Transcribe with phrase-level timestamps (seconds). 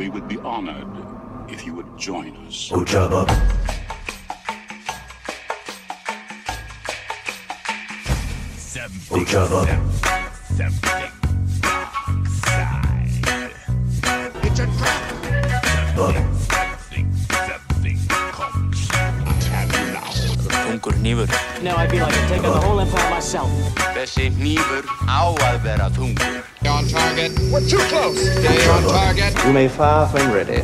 [0.00, 0.88] We would be honored
[1.50, 2.70] if you would join us.
[2.72, 3.28] Oh, job up.
[9.10, 9.68] Oh, job up.
[14.42, 16.29] It's a trap.
[20.80, 21.62] Þungur hnífur.
[21.62, 23.50] Now I'd be like I'm taking the whole empire myself.
[23.92, 26.40] Þessi hnífur á að vera þungur.
[26.68, 27.36] on target.
[27.52, 28.16] We're too close.
[28.16, 29.36] Stay on target.
[29.44, 30.62] You may fire when ready.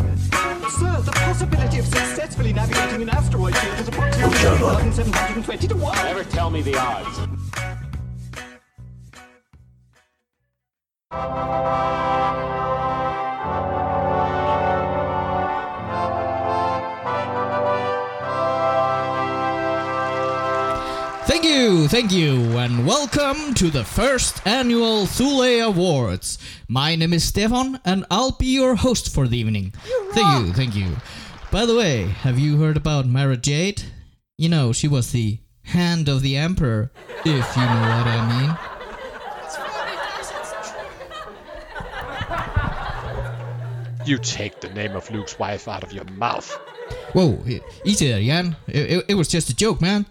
[0.73, 5.97] Sir, the possibility of successfully navigating an asteroid field is approximately 1,720 to 1.
[6.07, 7.36] Never tell me the odds.
[21.87, 26.37] You, thank you, and welcome to the first annual Thule Awards.
[26.67, 29.73] My name is Stefan, and I'll be your host for the evening.
[29.87, 30.97] You Thank you, thank you.
[31.53, 33.85] By the way, have you heard about Mara Jade?
[34.37, 36.91] You know, she was the hand of the Emperor,
[37.25, 38.57] if you know what I
[43.97, 44.07] mean.
[44.09, 46.51] You take the name of Luke's wife out of your mouth.
[47.13, 47.45] Whoa,
[47.85, 48.57] easy there, Jan.
[48.67, 50.07] It, it, it was just a joke, man.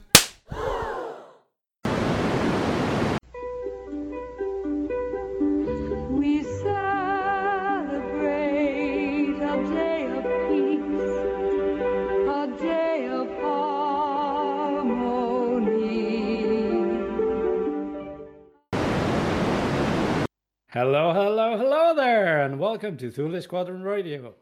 [20.95, 24.33] Hello, hello, hello there, and welcome to Thule Squadron Radio.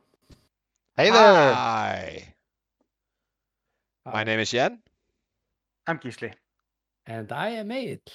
[0.96, 1.52] Hey there.
[1.52, 2.36] Hi.
[4.06, 4.78] My name is Jan.
[5.88, 6.32] I'm Gisli.
[7.08, 8.08] And I am it.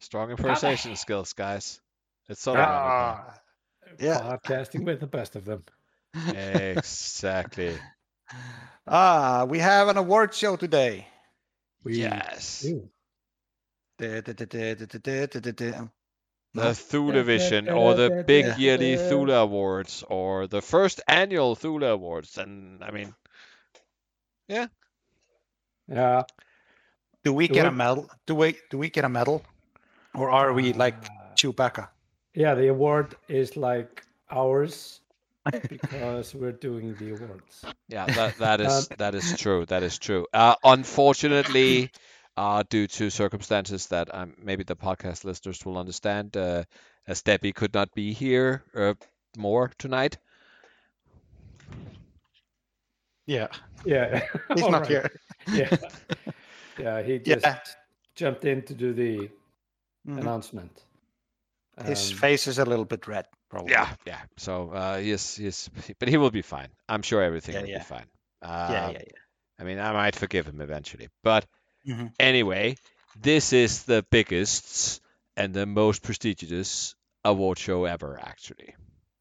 [0.00, 1.78] Strong impersonation skills, guys.
[2.26, 2.62] It's so long.
[2.66, 3.38] Ah,
[4.00, 4.18] yeah.
[4.20, 5.62] Podcasting with the best of them.
[6.34, 7.76] Exactly.
[8.88, 11.06] Ah, we have an award show today.
[11.84, 12.62] We Yes.
[12.62, 12.88] do.
[16.56, 22.38] The Thule Vision, or the big yearly Thule Awards, or the first annual Thule Awards.
[22.38, 23.14] And I mean,
[24.48, 24.68] Yeah.
[25.88, 26.22] Yeah.
[27.24, 28.08] Do we Do get a medal?
[28.26, 29.42] Do we do we get a medal,
[30.14, 31.88] or are we like Uh, Chewbacca?
[32.34, 35.00] Yeah, the award is like ours
[35.68, 37.64] because we're doing the awards.
[37.88, 39.64] yeah, that that is that is true.
[39.66, 40.26] That is true.
[40.32, 41.90] Uh, unfortunately,
[42.36, 46.64] uh, due to circumstances that um, maybe the podcast listeners will understand, uh,
[47.06, 48.94] as Debbie could not be here uh,
[49.36, 50.18] more tonight.
[53.26, 53.48] Yeah,
[53.84, 54.20] Yeah.
[54.54, 54.88] he's not right.
[54.88, 55.10] here.
[55.52, 55.70] Yeah.
[56.78, 57.58] Yeah, he just Yeah.
[58.14, 59.30] jumped in to do the
[60.06, 60.18] Mhm.
[60.20, 60.84] announcement.
[61.84, 63.72] His Um, face is a little bit red, probably.
[63.72, 64.20] Yeah, yeah.
[64.36, 65.68] So uh, yes, yes,
[65.98, 66.68] but he will be fine.
[66.88, 67.78] I'm sure everything Yeah, will yeah.
[67.78, 68.06] be fine.
[68.66, 69.20] yeah, Um, yeah, yeah.
[69.58, 71.08] I mean, I might forgive him eventually.
[71.22, 71.46] But
[71.86, 72.12] Mhm.
[72.18, 72.76] anyway,
[73.20, 75.00] this is the biggest
[75.36, 78.74] and the most prestigious award show ever, actually.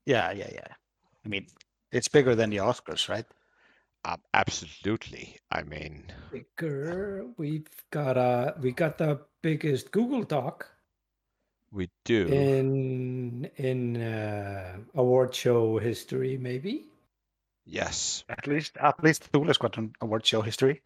[0.05, 0.73] Yeah, yeah, yeah.
[1.25, 1.47] I mean,
[1.91, 3.25] it's bigger than the Oscars, right?
[4.03, 5.39] Uh, absolutely.
[5.51, 7.25] I mean, bigger.
[7.37, 10.67] We've got uh we got the biggest Google Doc
[11.71, 12.27] we do.
[12.27, 16.85] in in uh, award show history, maybe.
[17.65, 18.23] Yes.
[18.29, 20.81] At least, at least Thule Squadron Award Show history,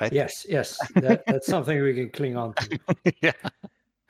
[0.00, 0.12] right?
[0.12, 2.78] Yes, yes, that, that's something we can cling on to.
[3.22, 3.32] yeah.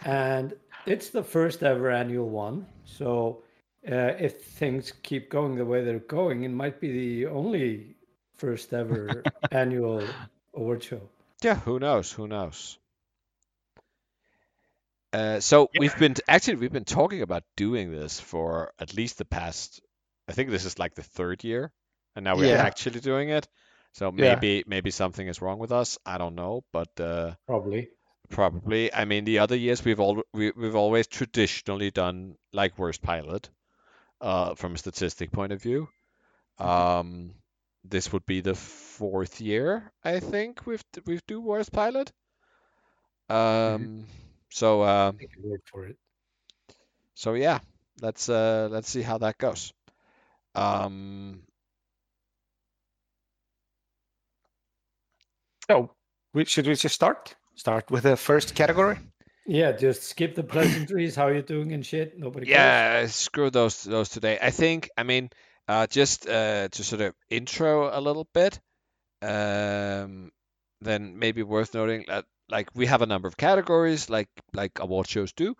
[0.04, 0.54] And
[0.86, 2.66] it's the first ever annual one.
[2.84, 3.42] So
[3.90, 7.96] uh, if things keep going the way they're going, it might be the only
[8.36, 10.02] first ever annual
[10.54, 11.00] award show.
[11.42, 12.12] Yeah, who knows?
[12.12, 12.78] Who knows?
[15.12, 19.24] Uh, so we've been actually we've been talking about doing this for at least the
[19.24, 19.80] past.
[20.28, 21.72] I think this is like the third year,
[22.14, 22.62] and now we're Yeah.
[22.62, 23.48] actually doing it.
[23.96, 24.34] So Yeah.
[24.34, 25.98] maybe maybe something is wrong with us.
[26.04, 27.88] I don't know, but uh, Probably.
[28.28, 28.92] probably.
[28.92, 33.48] I mean, the other years we've all we, we've always traditionally done like worst pilot,
[34.20, 35.88] uh, from a statistic point of view.
[36.58, 37.34] Um,
[37.84, 42.12] this would be the fourth year I think we've we've do worst pilot.
[43.30, 44.06] Um,
[44.50, 45.12] so uh,
[45.70, 45.96] for it.
[47.14, 47.60] so yeah,
[48.00, 49.72] let's uh let's see how that goes.
[50.54, 51.45] Um,
[55.70, 55.90] So,
[56.32, 57.34] we, should we just start?
[57.54, 58.98] Start with the first category.
[59.46, 61.16] Yeah, just skip the pleasantries.
[61.16, 62.18] How you doing and shit.
[62.18, 62.56] Nobody cares.
[62.56, 64.38] Yeah, screw those those today.
[64.42, 64.90] I think.
[64.96, 65.30] I mean,
[65.68, 68.60] uh, just uh, to sort of intro a little bit.
[69.22, 70.32] Um,
[70.80, 75.08] then maybe worth noting that like we have a number of categories, like like award
[75.08, 75.54] shows do.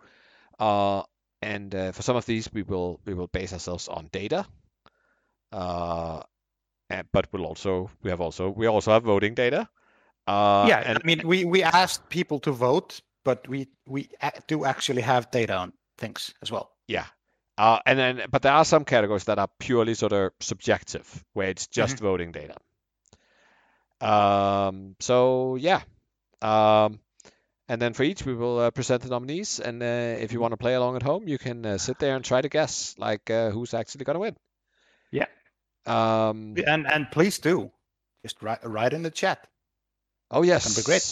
[0.59, 1.03] Uh,
[1.41, 4.45] and uh, for some of these, we will we will base ourselves on data.
[5.51, 6.21] Uh,
[6.89, 9.69] and, but we'll also we have also we also have voting data.
[10.27, 14.09] Uh, yeah, and I mean, we we asked people to vote, but we we
[14.47, 16.69] do actually have data on things as well.
[16.87, 17.05] Yeah.
[17.57, 21.49] Uh, and then, but there are some categories that are purely sort of subjective, where
[21.49, 22.55] it's just voting data.
[23.99, 25.81] Um, so yeah.
[26.41, 26.99] Um,
[27.67, 29.59] and then for each, we will uh, present the nominees.
[29.59, 32.15] And uh, if you want to play along at home, you can uh, sit there
[32.15, 34.35] and try to guess, like uh, who's actually going to win.
[35.11, 35.25] Yeah.
[35.85, 37.71] Um, And and please do
[38.23, 39.47] just write write in the chat.
[40.31, 41.05] Oh yes, be great.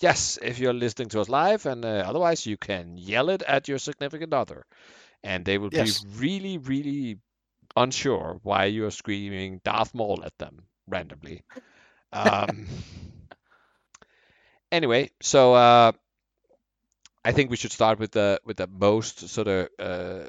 [0.00, 3.68] Yes, if you're listening to us live, and uh, otherwise you can yell it at
[3.68, 4.66] your significant other,
[5.22, 5.70] and they will Yes.
[5.70, 7.18] be really, really
[7.76, 11.42] unsure why you are screaming Darth Maul at them randomly.
[12.12, 12.66] Um,
[14.72, 15.92] anyway, so uh,
[17.24, 20.28] I think we should start with the with the most sort of uh,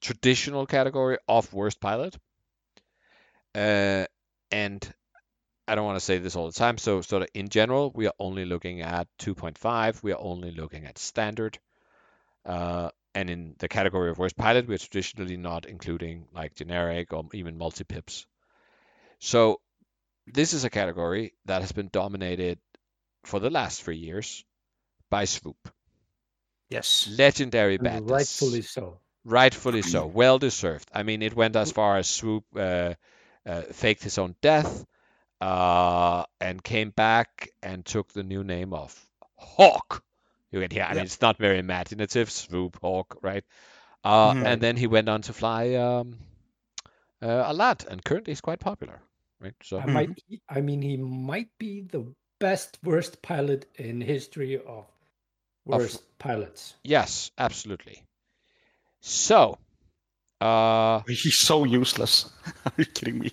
[0.00, 2.16] traditional category of worst pilot.
[3.54, 4.06] Uh,
[4.50, 4.94] and
[5.68, 6.78] I don't want to say this all the time.
[6.78, 10.02] So, sort of in general, we are only looking at 2.5.
[10.02, 11.58] We are only looking at standard.
[12.44, 17.24] Uh, and in the category of worst pilot, we're traditionally not including like generic or
[17.32, 18.26] even multi pips.
[19.18, 19.60] So,
[20.26, 22.58] this is a category that has been dominated
[23.24, 24.44] for the last three years
[25.10, 25.68] by Swoop.
[26.68, 27.08] Yes.
[27.18, 28.10] Legendary And badness.
[28.10, 29.00] rightfully so.
[29.24, 30.06] Rightfully so.
[30.06, 30.88] Well deserved.
[30.92, 32.94] I mean, it went as far as Swoop uh,
[33.44, 34.84] uh, faked his own death
[35.40, 38.94] uh, and came back and took the new name of
[39.36, 40.02] Hawk.
[40.50, 42.30] You can hear, I mean, it's not very imaginative.
[42.30, 43.44] Swoop, Hawk, right?
[44.04, 44.46] Uh, Mhm.
[44.46, 46.18] And then he went on to fly um,
[47.22, 49.00] uh, a lot, and currently he's quite popular,
[49.40, 49.54] right?
[49.62, 50.10] So, I might.
[50.28, 54.86] he- I mean, he might be the best worst pilot in history of
[55.64, 56.74] worst pilots.
[56.84, 58.02] yes, absolutely.
[59.00, 59.58] So,
[60.40, 62.30] uh, He's so useless.
[62.66, 63.32] Are you kidding me?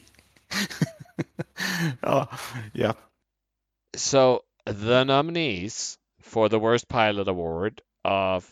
[2.04, 2.28] oh,
[2.74, 2.94] yeah.
[3.96, 8.50] So the nominees for the worst pilot award of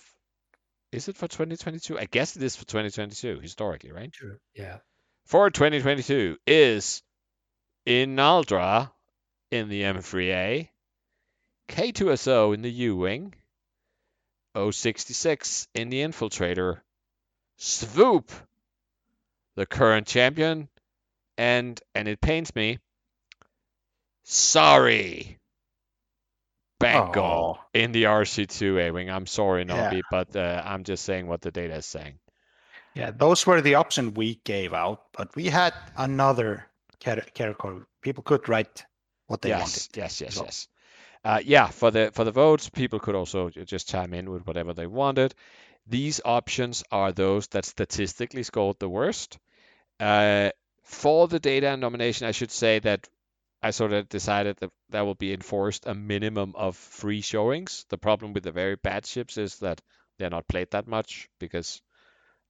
[0.92, 1.98] is it for 2022?
[1.98, 4.14] I guess it is for 2022 historically, right?
[4.14, 4.40] Sure.
[4.54, 4.78] Yeah.
[5.26, 7.02] For 2022 is
[7.88, 8.92] Inaldra
[9.52, 10.68] in the M3A,
[11.70, 13.34] K2SO in the U-wing,
[14.56, 16.82] O66 in the Infiltrator,
[17.58, 18.32] Swoop,
[19.56, 20.68] the current champion,
[21.38, 22.80] and and it pains me.
[24.24, 25.38] Sorry.
[26.80, 27.58] Bango Aw.
[27.74, 29.10] in the RC2 A wing.
[29.10, 29.76] I'm sorry, Yeah.
[29.76, 32.16] Nobby, but uh, I'm just saying what the data is saying.
[32.96, 36.66] Yeah, those were the options we gave out, but we had another
[37.00, 37.82] cate- category.
[38.02, 38.84] People could write
[39.28, 39.98] what they yes, wanted.
[39.98, 40.68] yes, yes, So- yes.
[41.24, 44.74] Uh, yeah, for the for the votes, people could also just chime in with whatever
[44.74, 45.36] they wanted.
[45.86, 49.38] These options are those that statistically scored the worst.
[50.00, 50.50] Uh,
[50.84, 53.08] for the data and nomination, I should say that
[53.62, 57.86] I sort of decided that that will be enforced a minimum of three showings.
[57.90, 59.82] The problem with the very bad ships is that
[60.18, 61.82] they're not played that much because,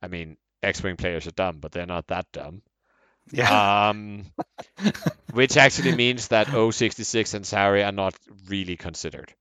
[0.02, 2.62] I mean, X-wing players are dumb, but they're not that dumb.
[3.32, 3.90] Yeah.
[3.90, 4.26] Um,
[5.34, 8.16] which actually means that 066 and Sari are not
[8.48, 9.34] really considered.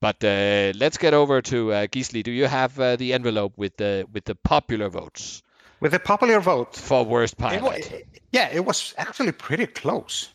[0.00, 2.22] But uh, let's get over to uh, Gisli.
[2.22, 5.42] Do you have uh, the envelope with the with the popular votes
[5.84, 8.06] With a popular vote, for worst it pilot?
[8.32, 10.30] yeah, it was actually pretty close.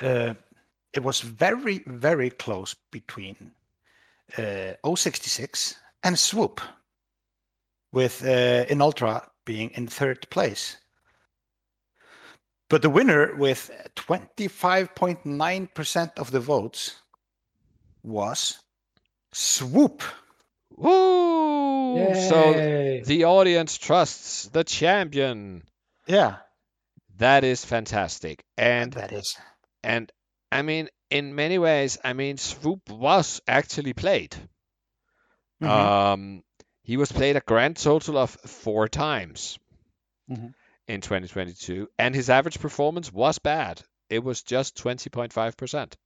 [0.00, 0.32] Uh,
[0.94, 3.50] it was very, very close between
[4.38, 6.62] uh, 066 and Swoop,
[7.92, 10.78] with uh, Inaldra being in third place.
[12.70, 17.02] But the winner with 25.9% of the votes
[18.02, 18.60] was
[19.30, 20.02] Swoop.
[20.76, 22.14] Woo!
[22.14, 25.62] So the audience trusts the champion.
[26.06, 26.36] Yeah,
[27.16, 28.44] That is fantastic.
[28.58, 29.36] And that is.
[29.82, 30.10] and
[30.50, 34.36] I mean, in many ways, I mean, Swoop was actually played.
[35.62, 35.68] Mhm.
[35.70, 36.44] Um,
[36.82, 39.58] he was played a grand total of four times
[40.28, 40.54] Mhm.
[40.88, 43.82] in 2022, and his average performance was bad.
[44.10, 45.96] It was just 20.5%,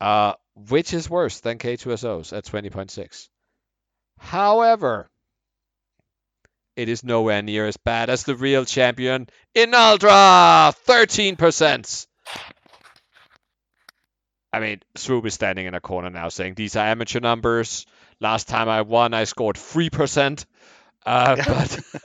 [0.00, 3.28] uh, which is worse than K2SO's at 20.6.
[4.18, 5.10] However,
[6.74, 12.06] it is nowhere near as bad as the real champion Inaldra, 13%.
[14.52, 17.86] I mean, Swoop is standing in a corner now saying these are amateur numbers.
[18.20, 20.44] Last time I won, I scored 3%.
[21.04, 21.80] Uh, but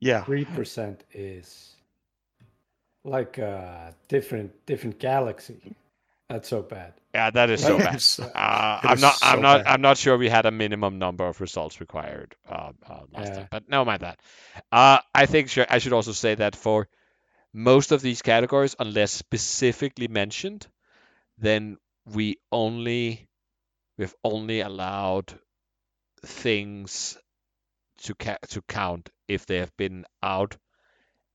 [0.00, 0.24] Yeah.
[0.24, 1.76] Three percent is
[3.04, 5.74] like a different different galaxy.
[6.28, 6.94] That's so bad.
[7.14, 8.02] Yeah, that is so bad.
[8.18, 9.18] Uh, Uh, I'm is not.
[9.20, 9.62] I'm not.
[9.62, 9.66] bad.
[9.66, 13.34] I'm not sure we had a minimum number of results required uh, uh, last Yeah.
[13.34, 14.20] time, but never mind that.
[14.70, 16.88] Uh, I think sure, I should also say that for
[17.52, 20.66] most of these categories, unless specifically mentioned,
[21.38, 23.28] then we only
[23.98, 25.38] we've only allowed
[26.24, 27.18] things
[27.98, 30.56] to ca- to count if they have been out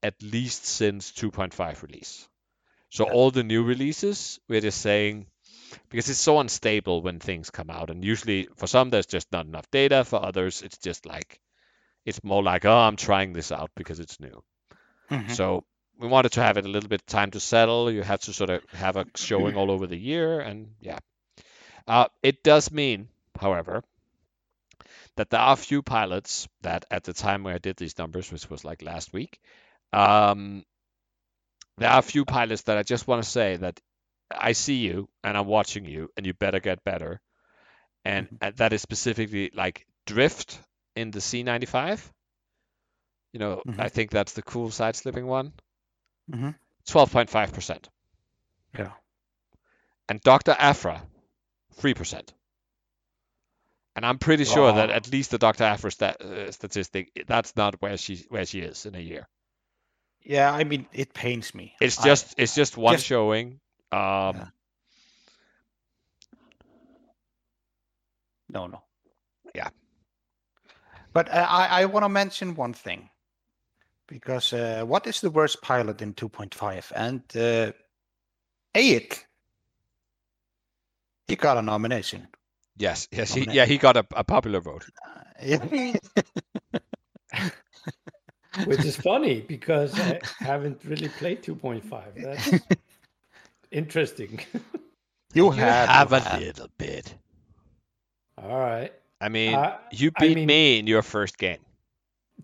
[0.04, 2.28] at least since 2.5 release.
[2.90, 5.28] So all the new releases, we're just saying
[5.90, 9.46] because it's so unstable when things come out, and usually for some there's just not
[9.46, 10.04] enough data.
[10.06, 11.40] For others, it's just like
[12.06, 14.44] it's more like oh, I'm trying this out because it's new.
[15.10, 15.32] Mhm.
[15.32, 15.66] So
[16.00, 17.92] we wanted to have it a little bit time to settle.
[17.92, 21.00] You have to sort of have a showing all over the year, and yeah.
[21.88, 23.10] Uh, it does mean,
[23.40, 23.84] however,
[25.16, 28.32] that there are a few pilots that at the time where I did these numbers,
[28.32, 29.42] which was like last week,
[29.96, 30.64] um,
[31.78, 33.80] there are a few pilots that I just want to say that
[34.32, 37.22] I see you and I'm watching you, and you better get better.
[38.04, 40.60] And, and that is specifically like drift
[40.96, 42.12] in the C95.
[43.34, 43.80] You know, Mhm.
[43.80, 45.54] I think that's the cool side slipping one.
[46.32, 46.56] Mhm.
[46.88, 47.90] 12.5%.
[48.78, 48.94] Yeah.
[50.08, 50.56] And Dr.
[50.58, 51.02] Aphra,
[51.74, 52.34] 3%.
[53.96, 55.64] And I'm pretty sure that at least the Dr.
[55.64, 59.28] Aphra stat, uh, statistic, that's not where she where she is in a year.
[60.25, 61.75] Yeah, I mean, it pains me.
[61.79, 63.60] It's I- just it's just one just- showing.
[63.91, 64.48] Um, Yeah.
[68.50, 68.82] no, no.
[69.53, 69.70] Yeah.
[71.13, 73.10] But uh, I, I want to mention one thing
[74.08, 76.91] because uh, what is the worst pilot in 2.5?
[76.96, 77.72] And uh,
[78.74, 79.24] Ayek,
[81.27, 82.27] he got a nomination.
[82.77, 84.86] Yes, yes, he, yeah, he got a, a popular vote.
[85.41, 85.94] Yeah.
[88.66, 92.24] Which is funny because I haven't really played 2.5.
[92.24, 92.52] That's
[93.72, 94.40] interesting.
[95.34, 96.42] you have, you a have.
[96.42, 97.16] little bit.
[98.42, 98.94] All right.
[99.22, 101.60] I mean, Uh, you I beat mean- me in your first game,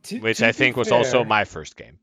[0.04, 1.98] To- which to I be think was also my first game.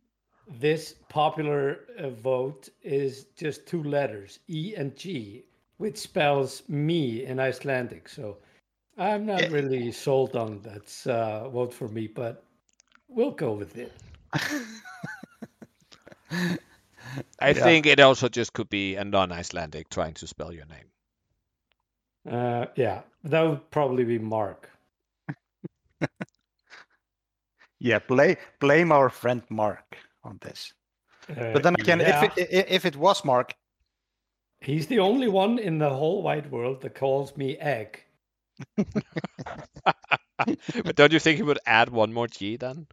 [0.60, 5.44] This popular uh, vote is just two letters, E and G,
[5.76, 8.08] which spells me in Icelandic.
[8.08, 8.38] So
[8.96, 9.48] I'm not Yeah.
[9.48, 12.44] really sold on that's uh, vote for me, but
[13.08, 13.92] we'll go with it.
[17.40, 17.56] I Yeah.
[17.62, 20.90] think it also just could be a non-Icelandic trying to spell your name.
[22.28, 24.70] Uh, yeah, that would probably be Mark.
[27.80, 30.72] Yeah, blame blame our friend Mark on this.
[31.28, 33.54] Uh, But then again, yeah, if it, if it was Mark,
[34.60, 38.04] he's the only one in the whole wide world that calls me egg.
[40.84, 42.86] but don't you think he would add one more G then?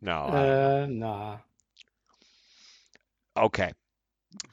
[0.00, 0.12] No.
[0.12, 0.48] I.
[0.82, 1.36] Uh, nah.
[3.36, 3.72] Okay.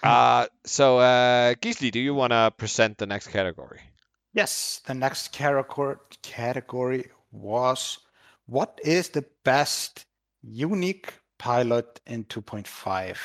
[0.02, 3.82] Uh, so, uh, Gisli, do you want to present the next category?
[4.34, 8.00] yes, the next category category was
[8.46, 10.06] what is the best
[10.42, 13.18] unique pilot in 2.5?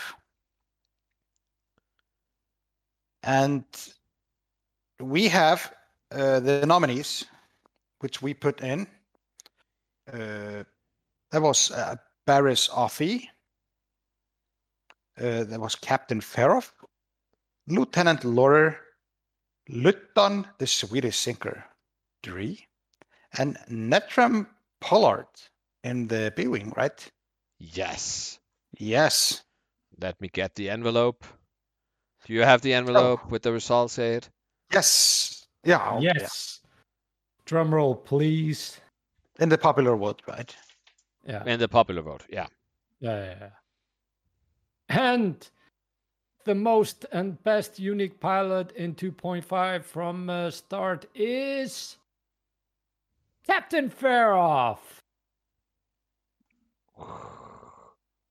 [3.23, 3.65] And
[5.01, 5.73] we have
[6.13, 7.25] uh, the nominees,
[7.99, 8.87] which we put in.
[10.13, 10.65] Uh,
[11.31, 11.97] that was uh,
[12.27, 13.29] Barriss Offee.
[15.19, 16.71] Uh, there was Captain Feroph,
[17.69, 18.77] Lieutenant Lorrir,
[19.71, 21.65] Lyttan, the Swedish sinker,
[22.23, 22.67] Dree,
[23.39, 24.47] and Netrem
[24.81, 25.27] Pollard
[25.83, 27.11] in the B Wing, right?
[27.59, 28.39] Yes.
[28.79, 29.43] Yes.
[30.01, 31.25] Let me get the envelope.
[32.27, 34.31] Do you have the envelope with the results in it?
[34.73, 35.47] Yes.
[35.65, 35.93] Yeah.
[35.93, 36.13] oh, yeah.
[36.19, 36.61] Yes.
[37.47, 38.79] Drum roll, please.
[39.39, 40.55] In the popular vote, right?
[41.27, 41.45] Yeah.
[41.45, 42.47] In the popular vote, yeah.
[43.01, 43.51] Yeah, yeah, yeah.
[44.89, 45.51] And
[46.45, 51.97] the most and best unique pilot in 2.5 from uh, start is
[53.47, 54.79] Captain Feroph.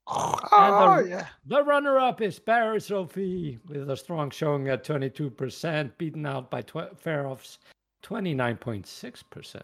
[0.07, 1.27] Oh, the- yeah.
[1.47, 6.61] The runner up is Barriss Offee with a strong showing at 22%, beaten out by
[6.61, 7.57] tw- Feroph's
[8.03, 9.61] 29.6%.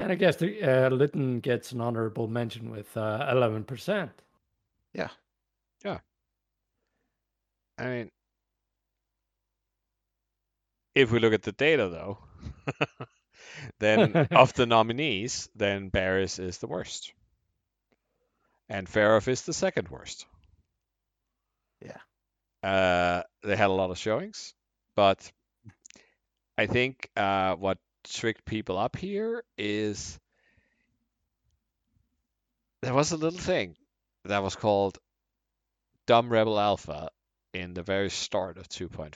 [0.00, 0.04] Yeah.
[0.04, 4.10] And I guess the, uh, Lyttan gets an honorable mention with uh, 11%.
[4.94, 5.08] Yeah.
[5.84, 5.98] Yeah.
[7.78, 8.10] I mean,
[10.94, 12.18] if we look at the data, though,
[13.78, 17.12] then of the nominees, then Barriss is the worst,
[18.68, 20.26] and Feroph is the second worst.
[21.80, 22.68] Yeah.
[22.68, 24.54] Uh, they had a lot of showings,
[24.94, 25.32] but
[26.58, 30.18] I think uh, what tricked people up here is
[32.82, 33.76] there was a little thing
[34.24, 34.98] that was called
[36.06, 37.10] Dumb Rebel Alpha
[37.52, 39.14] in the very start of 2.5.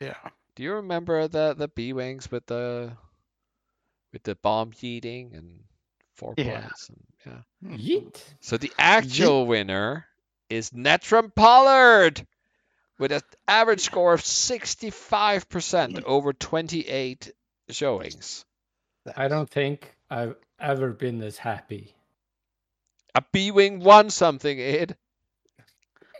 [0.00, 0.14] Yeah.
[0.56, 2.92] Do you remember the the B wings with the
[4.12, 5.60] with the bomb yeeting and
[6.14, 6.60] four Yeah.
[6.60, 6.88] points?
[6.88, 7.76] And, yeah.
[7.76, 8.22] Yeet.
[8.40, 10.06] So the actual winner
[10.48, 12.26] is Netrem Pollard
[12.98, 17.32] with an average score of 65% over 28
[17.72, 18.44] showings.
[19.16, 21.94] I don't think I've ever been this happy.
[23.14, 24.96] A B wing won something, Ed.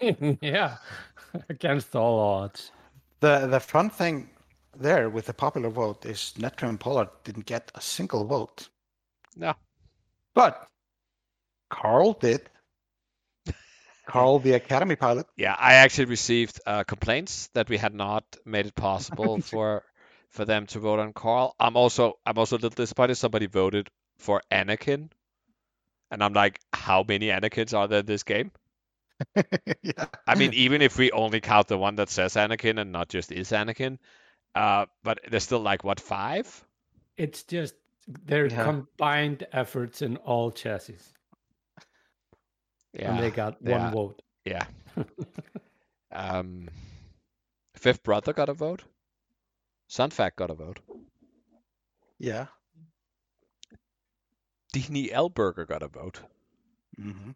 [0.41, 0.77] yeah,
[1.49, 2.73] against all odds.
[3.21, 4.31] The the fun thing
[4.77, 8.69] there with the popular vote is Netrem Pollard didn't get a single vote.
[9.37, 9.55] No.
[10.35, 10.67] But
[11.69, 12.49] Carl did.
[14.07, 15.27] Carl, the Academy pilot.
[15.37, 19.85] Yeah, I actually received uh, complaints that we had not made it possible for
[20.31, 21.55] for them to vote on Carl.
[21.61, 25.11] I'm also I'm also a little disappointed somebody voted for Anakin.
[26.11, 28.53] And I'm like, how many Anakins are there in this game?
[29.83, 30.07] yeah.
[30.27, 33.33] I mean, even if we only count the one that says Anakin and not just
[33.33, 33.99] is Anakin,
[34.55, 36.65] uh, but there's still like what five?
[37.17, 37.75] It's just
[38.07, 38.65] their Yeah.
[38.65, 40.99] combined efforts in all chassis,
[42.93, 43.91] Yeah, and they got one yeah.
[43.91, 44.23] vote.
[44.45, 44.67] yeah.
[46.13, 46.69] um,
[47.75, 48.85] fifth brother got a vote.
[49.91, 50.79] Sun Fac got a vote.
[52.21, 52.47] Yeah.
[54.73, 56.21] Dineé Ellberger got a vote.
[56.97, 57.33] hmm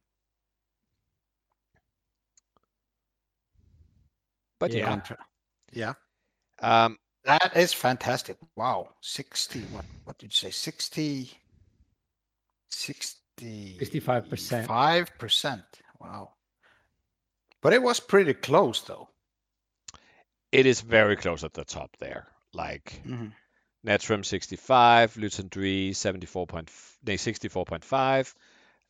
[4.61, 5.03] But Yeah.
[5.73, 5.95] Yeah.
[6.63, 8.37] yeah, um, That is fantastic.
[8.55, 8.95] Wow.
[9.01, 9.59] 60.
[9.73, 10.51] What, what did you say?
[10.53, 11.31] 60.
[12.71, 13.79] 60.
[13.81, 14.67] 65%.
[14.69, 15.65] 5%.
[15.99, 16.35] Wow.
[17.61, 19.09] But it was pretty close, though.
[20.53, 22.29] it is very close at the top there.
[22.55, 23.29] Like hmm
[23.87, 28.35] Netrem 65, Lyttan 3 74 point, f- no, 64.5,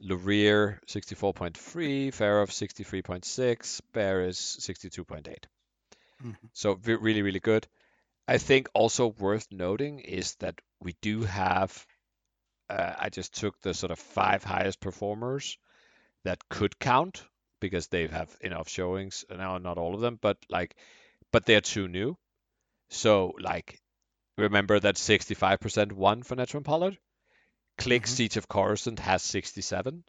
[0.00, 5.47] Luria 64.3, Feroph 63.6, Barriss 62.8.
[6.21, 6.49] Mhm.
[6.54, 7.66] So really, really good.
[8.28, 11.87] I think also worth noting is that we do have.
[12.68, 15.59] Uh, I just took the sort of five highest performers
[16.25, 17.22] that could count
[17.61, 19.24] because they have enough showings.
[19.31, 20.77] Now, not all of them, but like,
[21.33, 22.16] but they're too new.
[22.90, 23.81] So like,
[24.37, 26.99] remember that 65% won for Netrem Pollard.
[27.79, 28.09] Click Mhm.
[28.09, 30.05] Siege of Coruscant has 67.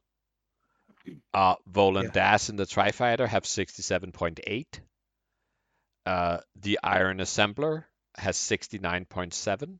[1.33, 2.11] Uh, Volan Yeah.
[2.11, 4.81] Das and the Tri-Fighter have 67.8.
[6.05, 7.85] Uh, the Iron Assembler
[8.15, 9.79] has 69.7.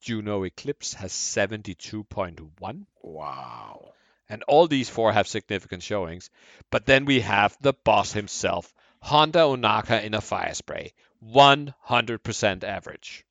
[0.00, 2.86] Juno Eclipse has 72.1.
[3.02, 3.94] Wow.
[4.28, 6.30] And all these four have significant showings.
[6.70, 10.92] But then we have the boss himself, Hondo Ohnaka in a fire spray.
[11.32, 13.24] 100% average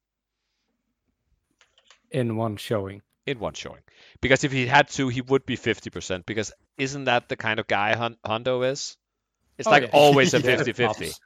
[2.12, 3.02] in one showing.
[3.26, 3.82] in one showing.
[4.22, 6.26] Because if he had to, he would be 50%.
[6.26, 8.98] Because isn't that the kind of guy Hon- Hondo is?
[9.58, 9.90] It's Oh, like yeah.
[9.94, 11.06] always a Yeah, 50 50.
[11.06, 11.20] pops.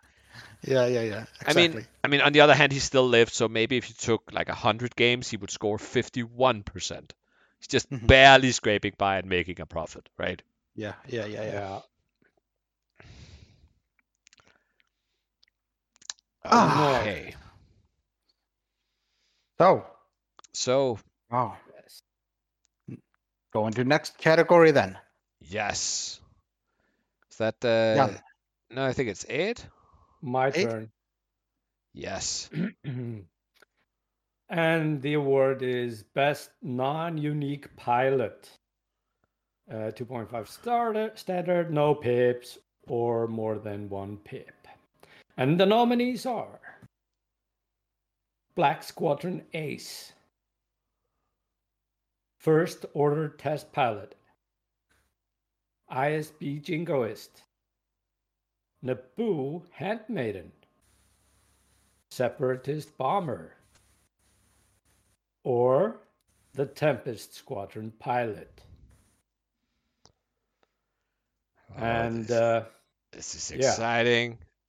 [0.64, 1.26] Yeah, yeah, yeah.
[1.46, 3.34] I mean, I mean, on the other hand, he still lived.
[3.34, 7.14] So maybe if he took like 100 games, he would score 51%.
[7.60, 8.08] He's just Mhm.
[8.08, 10.42] barely scraping by and making a profit, right?
[10.76, 11.54] yeah, yeah, yeah, yeah.
[11.54, 11.80] Yeah.
[11.80, 11.84] Ah.
[16.52, 17.36] Okay.
[19.60, 19.86] So,
[20.54, 21.00] So,
[21.32, 21.58] wow.
[23.54, 24.98] Go into next category then.
[25.42, 26.20] yes.
[27.32, 28.18] Is that uh Yeah.
[28.70, 29.66] No, I think it's it.
[30.22, 30.70] My Eight?
[30.70, 30.92] turn.
[31.94, 32.50] Yes.
[34.50, 38.50] and the award is Best Non Unique Pilot.
[39.72, 42.58] Uh, 2.5 starter, standard, no pips,
[42.88, 44.57] or more than one pip.
[45.38, 46.60] And the nominees are
[48.56, 50.14] Black Squadron Ace,
[52.40, 54.16] First Order Test Pilot,
[55.92, 57.44] ISB Jingoist,
[58.84, 60.52] Naboo Handmaiden,
[62.10, 63.54] Separatist Bomber,
[65.44, 66.00] or
[66.54, 68.62] the Tempest Squadron Pilot.
[71.78, 72.66] Oh, and this, uh,
[73.12, 73.72] this is yeah.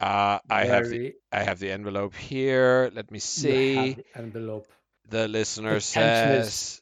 [0.00, 2.90] Uh, I have the I have the envelope here.
[2.94, 3.94] Let me see.
[3.94, 4.68] the envelope.
[5.08, 6.80] The listener says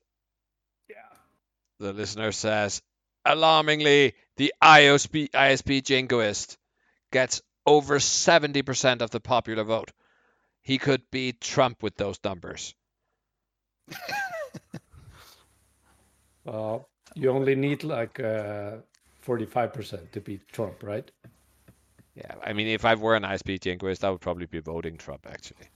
[0.89, 0.97] Yeah.
[1.79, 2.83] the listener says
[3.25, 6.59] alarmingly the ISB ISB jingoist
[7.11, 9.93] gets over 70% of the popular vote.
[10.63, 12.75] He could beat Trump with those numbers.
[16.45, 18.77] Well, you only need like uh,
[19.27, 21.11] 45% to beat Trump, right?
[22.17, 25.27] Yeah, I mean, if I were an ISB jingoist, I would probably be voting Trump,
[25.31, 25.71] actually.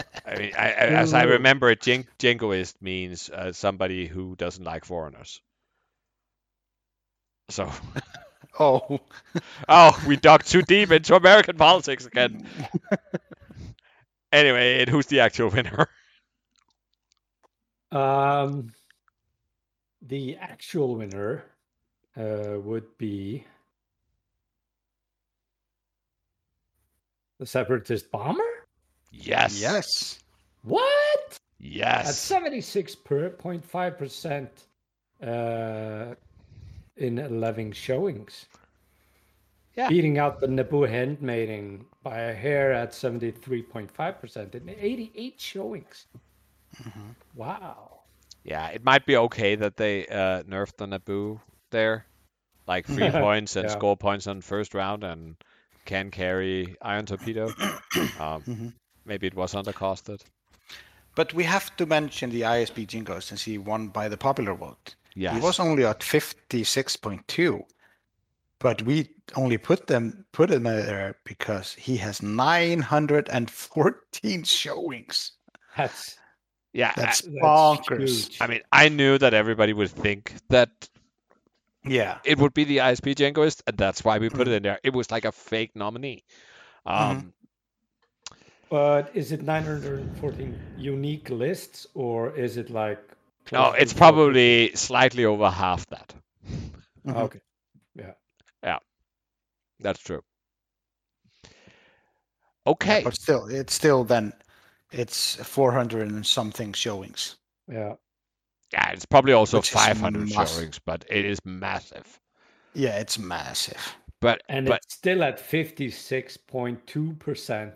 [0.26, 4.64] I mean, I, I, as I remember it, jing, jingoist means uh, somebody who doesn't
[4.64, 5.40] like foreigners.
[7.50, 7.70] So,
[8.58, 9.00] Oh,
[9.68, 12.36] Oh, we dug too deep into American politics again.
[14.32, 15.88] anyway, and who's the actual winner?
[17.92, 18.72] Um,
[20.02, 21.44] the actual winner
[22.16, 23.44] uh, would be
[27.42, 28.40] the separatist bomber.
[29.10, 29.60] Yes.
[29.60, 30.20] yes.
[30.62, 31.40] What?
[31.58, 32.08] Yes.
[32.08, 34.48] At seventy-six point five percent
[35.20, 36.14] uh,
[36.96, 38.46] in eleven showings.
[39.74, 39.88] Yeah.
[39.88, 45.40] Beating out the Naboo Handmaiden by a hair at seventy-three point five percent in eighty-eight
[45.40, 46.06] showings.
[47.34, 48.02] Wow.
[48.44, 52.06] Yeah, it might be okay that they uh, nerfed the Naboo there,
[52.68, 53.72] like three points and Yeah.
[53.72, 55.36] score points on first round and
[55.84, 57.48] can carry Iron Torpedo.
[58.20, 58.72] Um, Mhm.
[59.04, 60.20] Maybe it was undercosted.
[61.14, 64.94] But we have to mention the ISB Jingo since he won by the popular vote.
[65.14, 65.34] Yes.
[65.34, 67.62] He was only at 56.2.
[68.60, 75.32] But we only put them put him there because he has 914 showings.
[75.76, 76.16] That's
[76.72, 76.92] yeah.
[76.96, 78.28] That's that's bonkers.
[78.28, 78.40] huge.
[78.40, 80.88] I, I mean, I knew that everybody would think that
[81.84, 82.18] Yeah.
[82.24, 84.78] it would be the ISB Jingoist, and that's why we put it in there.
[84.84, 86.24] It was like a fake nominee.
[86.86, 87.32] Um,
[88.70, 92.98] But is it 914 unique lists or is it like?
[93.50, 93.98] No, it's 450?
[93.98, 96.14] probably slightly over half that.
[97.06, 97.16] Mhm.
[97.16, 97.40] Okay.
[97.94, 98.14] Yeah.
[98.62, 98.78] Yeah.
[99.80, 100.22] That's true.
[101.44, 101.50] Yeah,
[102.72, 103.02] Okay.
[103.04, 104.32] but still, it's still then
[104.92, 107.36] it's 400 and something showings.
[107.68, 107.96] Yeah.
[108.72, 110.48] Yeah, it's probably also Which 500 massive.
[110.48, 112.18] showings, but it is massive.
[112.74, 113.96] Yeah, it's massive.
[114.20, 117.72] But And but it's still at 56.2%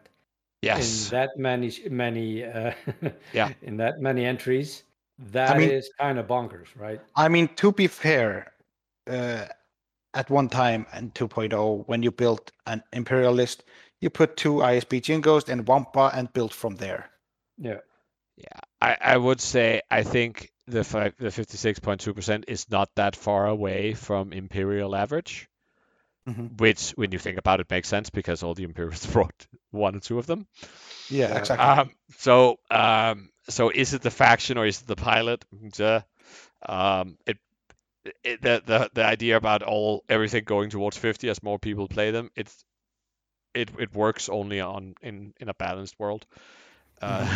[0.63, 2.73] yes, in that many many uh,
[3.33, 3.53] Yeah.
[3.63, 4.83] in that many entries.
[5.33, 7.01] That is mean- kind of bonkers, right?
[7.17, 8.53] I mean, to be fair,
[9.11, 9.47] uh,
[10.15, 13.65] at one time and 2.0, when you built an Imperial list,
[14.01, 17.11] you put two ISB Jingos and Wampa and built from there.
[17.59, 17.79] Yeah.
[18.37, 23.47] yeah, I, I would say I think the fi- the 56.2% is not that far
[23.47, 25.49] away from imperial average,
[26.27, 26.51] Mhm.
[26.59, 30.01] which when you think about it makes sense because all the imperials brought one or
[30.01, 30.47] two of them.
[31.09, 31.39] Yeah, Yeah.
[31.39, 31.73] exactly.
[31.81, 35.45] Um, so, um, so is it the faction or is it the pilot?
[35.73, 36.01] Duh.
[36.67, 37.39] Um, it,
[38.25, 42.11] it the, the the idea about all everything going towards 50 as more people play
[42.11, 42.65] them, it's
[43.55, 46.27] it it works only on in in a balanced world.
[47.01, 47.27] Uh,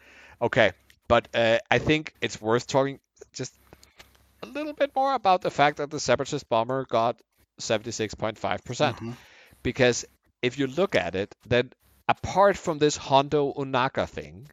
[0.42, 0.72] okay,
[1.08, 2.98] but uh, I think it's worth talking
[3.32, 3.54] just
[4.42, 7.20] a little bit more about the fact that the separatist bomber got
[7.58, 9.16] 76.5 percent Mhm.
[9.62, 10.04] because
[10.42, 11.72] if you look at it, then
[12.08, 14.48] apart from this Hondo Ohnaka thing,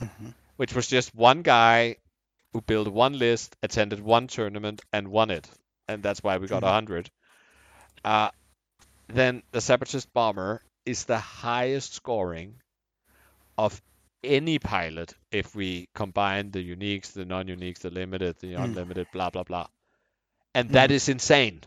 [0.00, 0.34] Mhm.
[0.56, 1.96] which was just one guy
[2.52, 5.48] who built one list, attended one tournament, and won it,
[5.88, 7.10] and that's why we got a 100,
[8.04, 8.30] uh,
[9.08, 12.60] then the Separatist Bomber is the highest scoring
[13.58, 13.80] of
[14.24, 18.64] any pilot if we combine the uniques, the non-uniques, the limited, the Mm.
[18.64, 19.66] unlimited, blah blah blah.
[20.54, 21.62] And that is insane.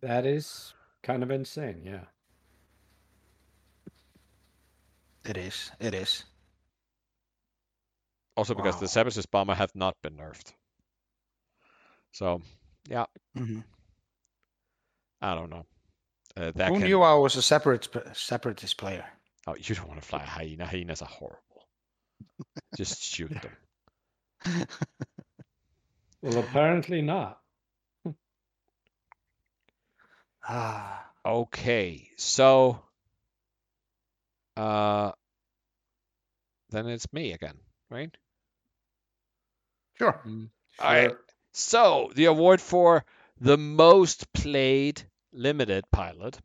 [0.00, 1.82] That is kind of insane.
[1.84, 2.04] Yeah.
[5.24, 5.70] It is.
[5.80, 6.24] It is.
[8.36, 8.88] Also because the Wow.
[8.88, 10.52] Separatist Bomber have not been nerfed.
[12.12, 12.42] So,
[12.88, 13.06] yeah,
[13.36, 13.64] Mhm.
[15.20, 15.66] I don't know.
[16.36, 16.84] Uh, that Who can...
[16.84, 19.15] knew I was a separate separatist player?
[19.46, 20.66] Oh, you don't want to fly a hyena.
[20.66, 21.68] Hyenas are horrible.
[22.76, 24.66] Just shoot them.
[26.22, 27.38] Well, apparently not.
[30.48, 32.80] Ah, Okay, so
[34.56, 35.10] uh,
[36.70, 37.58] then it's me again,
[37.90, 38.16] right?
[39.98, 40.22] sure.
[40.78, 41.10] All right.
[41.10, 41.20] Sure.
[41.52, 43.04] So the award for
[43.40, 46.38] the most played limited pilot,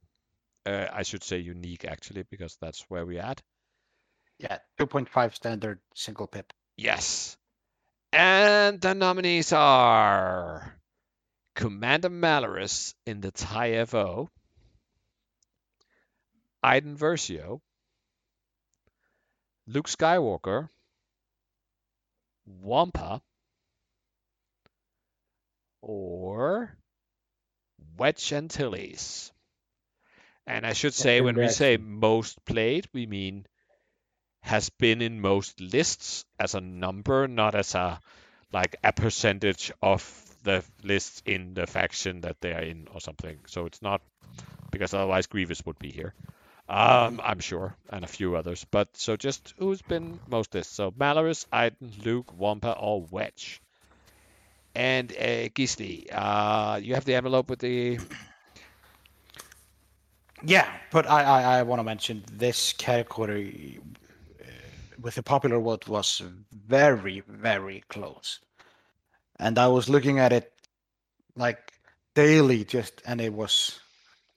[0.65, 3.41] uh, I should say unique actually, because that's where we at.
[4.37, 6.51] Yeah, 2.5 standard single pip.
[6.77, 7.37] Yes.
[8.11, 10.75] And the nominees are
[11.55, 14.29] Commander Malarus in the TIE FO,
[16.63, 17.61] Iden Versio,
[19.67, 20.69] Luke Skywalker,
[22.45, 23.21] Wampa,
[25.81, 26.75] or
[27.97, 29.31] Wedge Antilles.
[30.51, 33.45] And I should say, when we say most played, we mean
[34.41, 38.01] has been in most lists as a number, not as a
[38.51, 40.03] like a percentage of
[40.43, 43.39] the lists in the faction that they are in or something.
[43.47, 44.01] So it's not
[44.71, 46.13] because otherwise Grievous would be here.
[46.67, 48.65] Um, I'm sure, and a few others.
[48.69, 50.75] But so just who's been most lists?
[50.75, 53.61] So Malarus, Iden, Luke, Wampa, or Wedge.
[54.75, 57.99] And uh, Gisli, uh, you have the envelope with the.
[60.43, 63.79] Yeah, but I I, I want to mention this category
[64.41, 64.45] uh,
[64.99, 68.39] with the popular vote was very very close,
[69.39, 70.51] and I was looking at it
[71.35, 71.71] like
[72.15, 73.79] daily, just and it was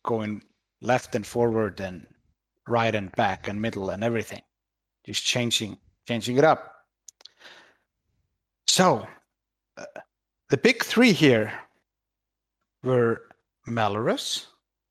[0.02, 0.42] going
[0.82, 2.06] left and forward and
[2.68, 4.42] right and back and middle and everything,
[5.06, 6.70] just changing changing it up.
[8.66, 9.06] So,
[9.78, 9.84] uh,
[10.50, 11.52] the big three here
[12.82, 13.22] were
[13.66, 14.46] Malarus,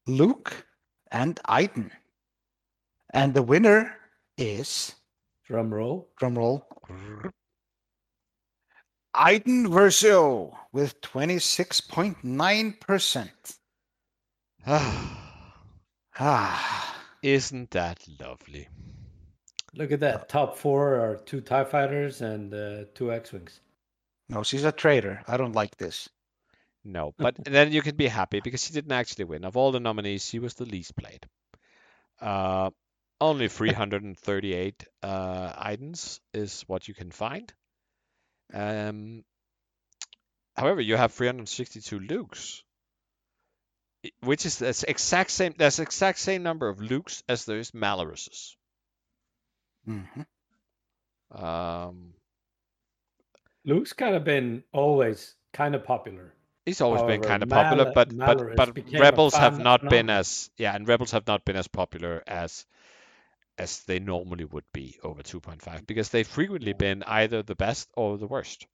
[0.07, 0.65] Luke,
[1.13, 1.91] and Iden.
[3.13, 3.95] And the winner
[4.37, 4.95] is,
[5.45, 6.09] Drum roll.
[6.17, 6.65] drum roll,
[9.13, 13.29] Iden Versio with 26.9%.
[16.19, 18.67] Ah, Isn't that lovely?
[19.73, 20.29] Look at that.
[20.29, 23.61] Top four are two TIE fighters and uh, two X Wings.
[24.29, 25.23] no, she's a traitor.
[25.27, 26.07] I don't like this.
[26.83, 29.45] No, but then you can be happy because she didn't actually win.
[29.45, 31.27] Of all the nominees, she was the least played.
[32.19, 32.69] Uh,
[33.21, 37.53] only 338 uh, items is what you can find.
[38.53, 39.23] Um,
[40.55, 42.61] however, you have 362 Lukes,
[44.21, 45.53] which is the exact same.
[45.57, 48.55] There's exact same number of Lukes as there is Malaruses.
[49.87, 50.25] Mhm.
[51.31, 52.13] Um,
[53.65, 56.35] Luke's kind of been always kind of popular.
[56.65, 60.09] He's always been kind of popular, but Malarus but but rebels have fan not been
[60.09, 62.65] as yeah, and rebels have not been as popular as
[63.57, 68.17] as they normally would be over 2.5 because they've frequently been either the best or
[68.17, 68.65] the worst.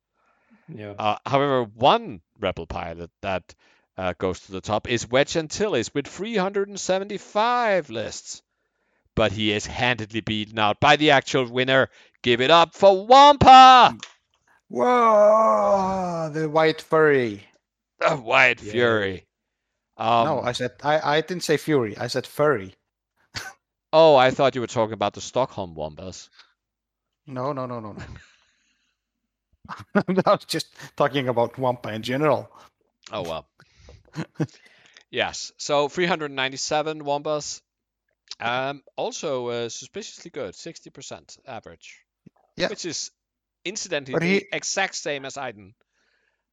[0.68, 0.94] Yeah.
[0.98, 3.56] Uh, however, one rebel pilot that
[3.98, 8.42] uh, goes to the top is Wedge Antilles with 375 lists,
[9.16, 11.90] but he is handedly beaten out by the actual winner.
[12.22, 13.98] Give it up for Wampa,
[14.70, 17.49] Whoa, the white furry.
[18.00, 18.72] The White Yay.
[18.72, 19.26] Fury.
[19.98, 21.98] Um, no, I said I, I didn't say fury.
[21.98, 22.76] I said furry.
[23.92, 26.30] Oh, I thought you were talking about the Stockholm Wombas.
[27.26, 28.04] No, no, no, no, no.
[30.26, 32.50] I was just talking about Wampa in general.
[33.12, 33.48] Oh well.
[35.12, 35.52] yes.
[35.58, 37.62] So 397 Wombas.
[38.40, 42.00] Um, also uh, suspiciously good, 60% average.
[42.56, 42.70] Yeah.
[42.70, 43.12] Which is
[43.66, 45.74] incidentally But the exact same as Iden.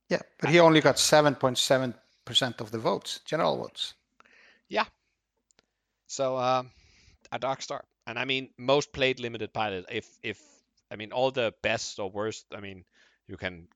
[0.08, 3.94] Yeah, but he only got 7.7% of the votes, general votes.
[4.68, 4.86] Yeah.
[6.06, 6.70] So um,
[7.32, 7.84] a dark start.
[8.06, 9.86] And I mean, most played limited pilot.
[9.90, 10.40] If if
[10.90, 12.84] I mean all the best or worst, I mean,
[13.26, 13.68] you can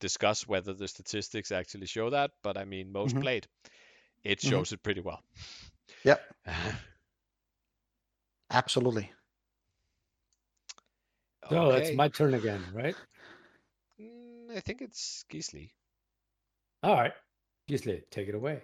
[0.00, 3.20] discuss whether the statistics actually show that, but I mean, most Mhm.
[3.20, 3.46] played,
[4.24, 4.48] it Mhm.
[4.48, 5.22] shows it pretty well.
[6.04, 6.20] Yep,
[8.50, 9.12] absolutely.
[11.50, 12.96] So it's my turn again, right?
[14.54, 15.70] I think it's Gisli.
[16.82, 17.12] All right.
[17.68, 18.62] Gisli, take it away.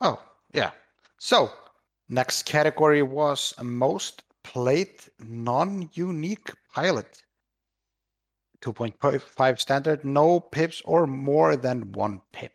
[0.00, 0.22] Oh,
[0.54, 0.70] yeah.
[1.18, 1.50] So,
[2.08, 7.22] next category was most played non-unique pilot.
[8.62, 12.52] 2.5 standard, no pips or more than one pip.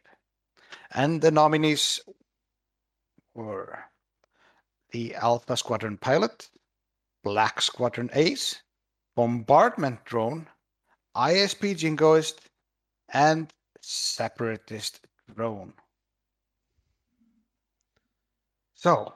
[0.92, 2.00] And the nominees
[3.36, 3.80] were
[4.92, 6.50] the Alpha Squadron pilot,
[7.24, 8.62] Black Squadron Ace,
[9.16, 10.48] Bombardment Drone,
[11.15, 12.39] ISB Jingoist,
[13.10, 15.73] and Separatist Drone.
[18.76, 19.13] So,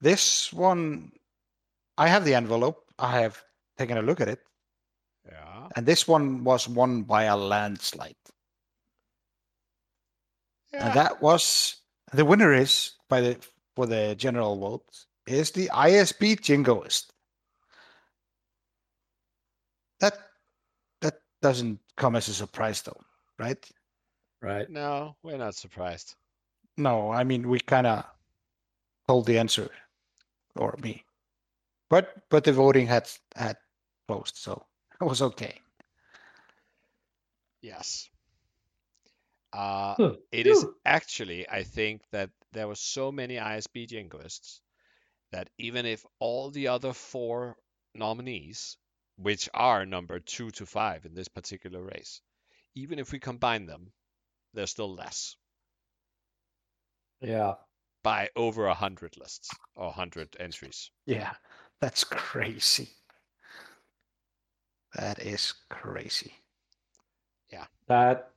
[0.00, 1.12] this one,
[1.96, 2.90] I have the envelope.
[2.98, 3.42] I have
[3.78, 4.42] taken a look at it,
[5.24, 5.68] Yeah.
[5.76, 8.16] and this one was won by a landslide.
[10.72, 11.76] And that was
[12.12, 17.12] the winner is by the for the general vote is the ISB Jingoist.
[20.00, 20.31] That
[21.42, 23.00] doesn't come as a surprise though,
[23.38, 23.70] right?
[24.42, 24.68] Right.
[24.68, 26.16] No, we're not surprised.
[26.76, 28.04] No, I mean we kind of
[29.06, 29.70] told the answer,
[30.56, 31.04] or me,
[31.90, 33.58] but but the voting had had
[34.08, 34.66] closed, so
[35.00, 35.60] it was okay.
[37.62, 38.10] Yes.
[39.52, 40.16] Uh, Huh.
[40.30, 40.76] it is Phew.
[40.84, 44.60] actually, I think that there were so many ISB jingoists
[45.32, 47.56] that even if all the other four
[47.94, 48.78] nominees,
[49.16, 52.20] which are number two to five in this particular race,
[52.74, 53.92] even if we combine them,
[54.54, 55.36] they're still less
[57.20, 57.54] Yeah.
[58.02, 60.90] by over a hundred lists or a hundred entries.
[61.06, 61.34] Yeah,
[61.80, 62.90] that's crazy.
[64.94, 66.34] That is crazy.
[67.50, 67.66] Yeah.
[67.88, 68.30] That,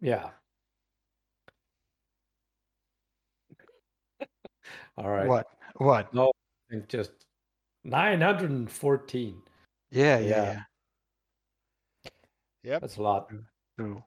[0.00, 0.30] yeah.
[4.96, 5.26] All right.
[5.26, 5.46] What?
[5.76, 6.12] What?
[6.12, 7.12] No, I think just
[7.84, 9.42] 914.
[9.90, 10.44] Yeah, yeah, Yeah.
[12.04, 12.10] yeah.
[12.62, 12.80] Yep.
[12.82, 13.30] That's a lot.
[13.78, 14.04] True.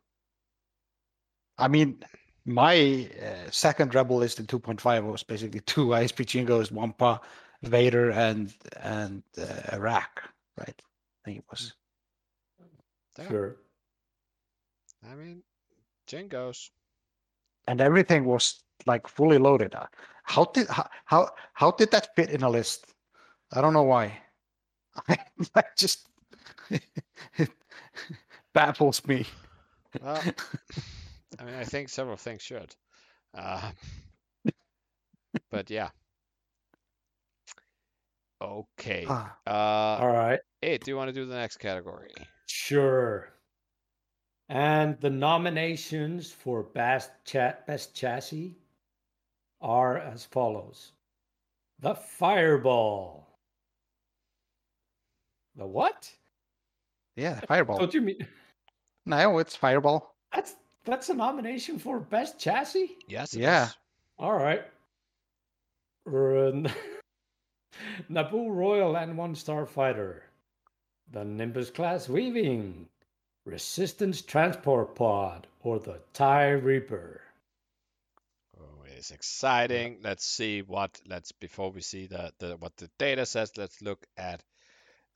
[1.57, 2.03] I mean,
[2.45, 7.19] my uh, second rebel list in 2.5 was basically two ISB Jingos, Wampa,
[7.63, 10.21] Vader, and and uh, Iraq,
[10.57, 10.75] right?
[10.79, 11.73] I think it was.
[13.17, 13.27] Yeah.
[13.29, 13.55] Sure.
[15.09, 15.43] I mean,
[16.07, 16.69] Jingos.
[17.67, 19.73] and everything was like fully loaded.
[19.75, 19.87] Uh,
[20.25, 22.85] How did how how, how did that fit in a list?
[23.51, 24.21] I don't know why.
[25.07, 25.17] I,
[25.55, 26.07] I just
[26.69, 26.83] it
[28.53, 29.25] baffles me.
[30.01, 30.15] Well,
[31.39, 32.75] I mean, I think several things should.
[33.33, 33.71] Uh,
[35.49, 35.89] but yeah.
[38.41, 39.07] Okay.
[39.09, 40.39] Ah, Uh, All right.
[40.61, 42.11] hey, do you want to do the next category?
[42.47, 43.33] Sure.
[44.49, 48.55] And the nominations for best chat best chassis
[49.61, 50.91] are as follows.
[51.79, 53.22] The Fireball.
[55.55, 56.11] The what?
[57.15, 57.77] yeah, Fireball.
[57.77, 58.25] Don't you mean
[59.05, 60.15] No, it's Fireball.
[60.33, 62.97] that's that's a nomination for best chassis?
[63.07, 63.33] Yes.
[63.33, 63.65] it Yeah.
[63.67, 63.77] is.
[64.17, 64.63] All right.
[66.05, 66.71] Run-
[68.11, 70.21] Naboo Royal N-1 Starfighter.
[71.11, 72.87] The Nimbus class V Wing.
[73.45, 77.21] Resistance transport pod or the TIE Reaper.
[78.59, 79.97] Oh, it's exciting.
[80.01, 80.99] Let's see what.
[81.07, 83.51] Let's before we see the, the what the data says.
[83.57, 84.41] Let's look at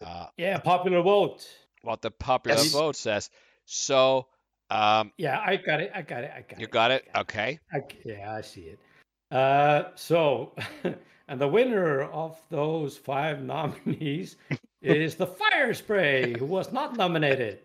[0.06, 1.48] uh, Yeah, popular vote.
[1.82, 2.72] what the popular Yes.
[2.72, 3.30] vote says.
[3.66, 4.28] So,
[4.70, 5.92] um, Yeah, I got it.
[5.94, 6.32] I got it.
[6.36, 6.60] I got it.
[6.60, 7.08] you got it.
[7.16, 7.60] Okay.
[7.74, 8.80] I, yeah, I see it.
[9.32, 10.56] Uh, so,
[11.28, 14.38] and the winner of those five nominees
[14.82, 17.60] is the Fire Spray, who was not nominated.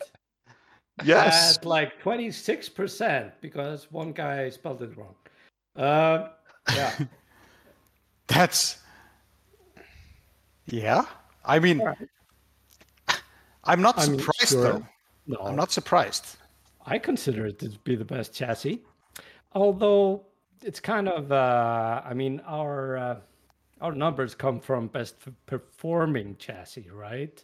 [1.05, 1.57] Yes.
[1.59, 5.15] At like 26% because one guy spelled it wrong.
[5.77, 6.29] Uh,
[6.75, 6.93] yeah.
[8.27, 8.79] That's
[10.67, 11.05] yeah.
[11.45, 12.09] I mean, All right.
[13.65, 14.63] I'm not I mean, surprised sure.
[14.63, 14.87] though.
[15.27, 16.37] No, I'm not surprised.
[16.85, 18.83] I consider it to be the best chassis.
[19.53, 20.27] Although
[20.63, 23.17] it's kind of, uh, I mean, our uh,
[23.81, 27.43] our numbers come from best performing chassis, right?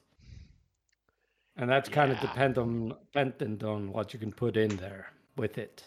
[1.57, 2.23] And that's kind of Yeah.
[2.23, 5.85] depend on dependent on what you can put in there with it.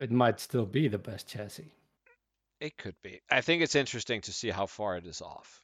[0.00, 1.72] It might still be the best chassis.
[2.60, 3.20] It could be.
[3.30, 5.62] I think it's interesting to see how far it is off.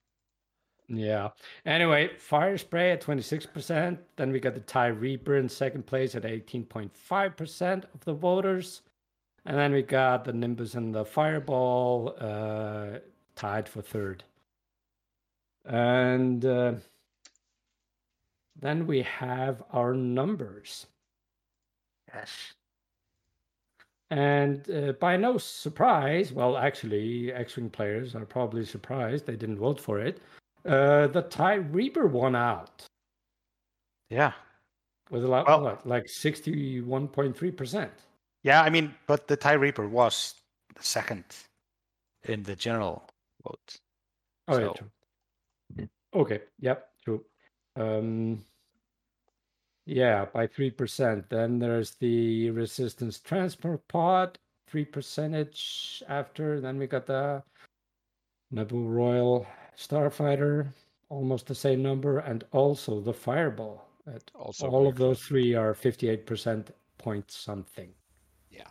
[0.94, 1.30] Yeah.
[1.64, 3.98] Anyway, Fire Spray at 26%.
[4.16, 8.82] Then we got the Tie Reaper in second place at 18.5% of the voters.
[9.46, 12.98] And then we got the Nimbus and the Fireball uh,
[13.34, 14.22] tied for third.
[15.64, 16.74] And uh,
[18.60, 20.86] then we have our numbers.
[22.14, 22.52] Yes.
[24.10, 29.56] And uh, by no surprise, well, actually, X Wing players are probably surprised they didn't
[29.56, 30.20] vote for it.
[30.64, 32.86] Uh, the Tie Reaper won out
[34.08, 34.32] Yeah.
[35.10, 37.90] with a lot, Well- what, like 61.3%.
[38.42, 40.34] Yeah, I mean, but the TIE Reaper was
[40.74, 41.24] the second
[42.24, 43.08] in the general
[43.44, 43.78] vote.
[44.48, 45.88] Oh, yeah, So- true.
[46.14, 47.24] Okay, yep, true.
[47.76, 48.44] Um,
[49.86, 51.28] yeah, by 3%.
[51.28, 56.60] Then there's the Resistance Transport Pod, 3 percentage after.
[56.60, 57.42] Then we got the
[58.52, 60.72] Naboo Royal Starfighter,
[61.08, 63.84] almost the same number, and also the Fireball.
[64.06, 66.66] At Also all of those three are 58%
[66.98, 67.90] point something.
[68.50, 68.66] Yeah.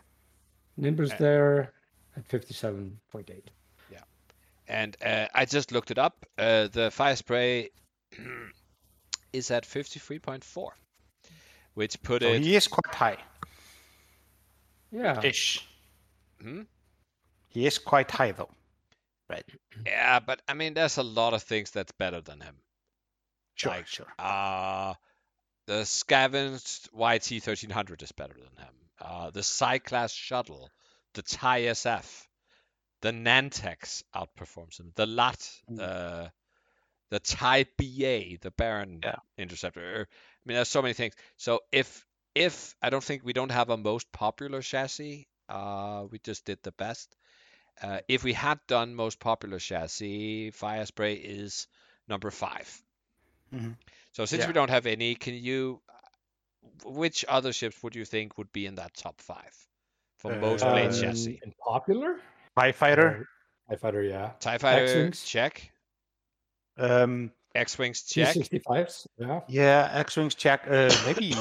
[0.76, 1.72] Nimbus Uh, there
[2.16, 3.46] at 57.8.
[3.90, 4.00] Yeah.
[4.68, 6.26] And uh, I just looked it up.
[6.38, 7.70] Uh, the fire spray
[9.32, 10.68] is at 53.4,
[11.74, 12.42] which put So it.
[12.42, 13.16] he is quite high
[14.90, 15.20] Yeah.
[15.24, 15.66] ish.
[16.42, 16.62] Hmm?
[17.48, 18.50] He is quite high though.
[19.32, 19.44] Right.
[19.86, 22.54] Yeah, but I mean, there's a lot of things that's better than him.
[23.54, 24.06] Sure, Like, sure.
[24.18, 24.94] Uh,
[25.66, 28.74] the scavenged YT 1300 is better than him.
[29.00, 30.70] Uh, the Xi-class shuttle,
[31.14, 32.28] the TIE SF,
[33.00, 34.92] the Nantex outperforms him.
[34.94, 36.28] The LAAT, uh,
[37.10, 39.16] the TIE BA, the Baron Yeah.
[39.38, 40.08] interceptor.
[40.10, 41.14] I mean, there's so many things.
[41.36, 46.18] So if if I don't think we don't have a most popular chassis, uh, we
[46.18, 47.16] just did the best.
[47.80, 51.66] Uh, if we had done most popular chassis, Fire Spray is
[52.08, 52.82] number five.
[53.52, 53.76] Mhm.
[54.12, 54.46] So since Yeah.
[54.48, 55.80] we don't have any, can you?
[56.84, 59.54] Which other ships would you think would be in that top five
[60.18, 61.40] for most played Um, chassis?
[61.42, 62.20] And popular?
[62.56, 63.28] TIE Fighter.
[63.68, 64.32] TIE Fighter, yeah.
[64.40, 65.24] Tie Fighter X-Wings?
[65.24, 65.72] check.
[66.76, 68.34] Um X Wings check.
[68.36, 69.40] T65s, yeah.
[69.48, 70.66] yeah, X Wings check.
[70.66, 71.34] Uh maybe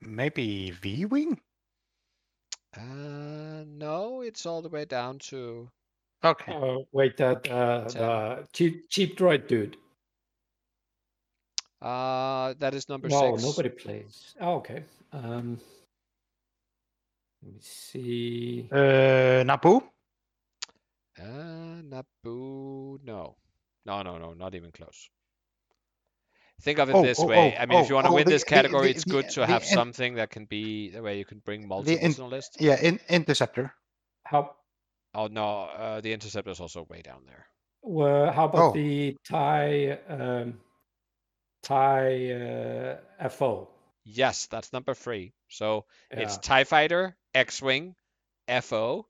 [0.00, 1.40] maybe V Wing?
[2.76, 2.80] Uh,
[3.66, 5.68] no, it's all the way down to.
[6.24, 6.52] Okay.
[6.52, 8.02] Oh, wait, that uh, Ten.
[8.02, 9.76] the cheap cheap droid dude.
[11.80, 13.42] Uh, that is number no, six.
[13.42, 14.34] nobody plays.
[14.40, 14.84] Oh, okay.
[15.12, 15.58] Um,
[17.42, 18.68] let me see.
[18.70, 19.82] Uh, Naboo.
[21.18, 23.34] Uh, Naboo, no.
[23.84, 25.10] No, no, no, not even close.
[26.62, 27.54] Think of it Oh, this oh, way.
[27.56, 29.04] oh, I mean, if you oh, want to oh, win the- this category, the- it's
[29.04, 32.22] the- good to have in- something that can be where you can bring multiples in-
[32.22, 32.56] on the list.
[32.60, 33.74] Yeah, in, Interceptor.
[34.24, 34.54] How
[35.14, 37.46] Oh no, uh, the interceptor is also way down there.
[37.82, 38.72] well, how about Oh.
[38.72, 40.60] the TIE um,
[41.62, 43.68] TIE uh, FO?
[44.04, 45.34] Yes, that's number three.
[45.48, 46.40] So it's Yeah.
[46.40, 47.94] TIE Fighter, X Wing,
[48.48, 49.06] FO,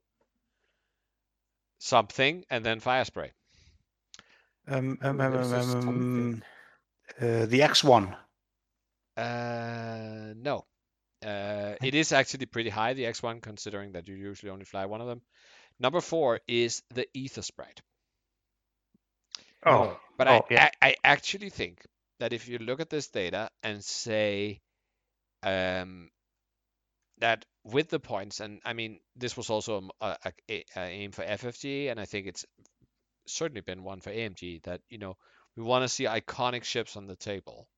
[1.78, 3.32] something, and then Fire Spray.
[4.66, 6.42] Um, um, um, um, um,
[7.20, 8.16] uh, the X1.
[9.16, 10.64] Uh, no.
[11.24, 15.00] Uh, it is actually pretty high, the X1, considering that you usually only fly one
[15.00, 15.22] of them.
[15.78, 17.80] Number four is the Aethersprite.
[19.64, 20.70] Oh, But Oh, I, yeah.
[20.80, 21.86] I, I actually think
[22.18, 24.60] that if you look at this data and say
[25.42, 26.10] um,
[27.18, 30.80] that with the points, and I mean, this was also um, a, a, a, a
[30.80, 32.44] aim for FFG, and I think it's
[33.26, 35.16] certainly been one for AMG that, you know,
[35.56, 37.68] we want to see iconic ships on the table.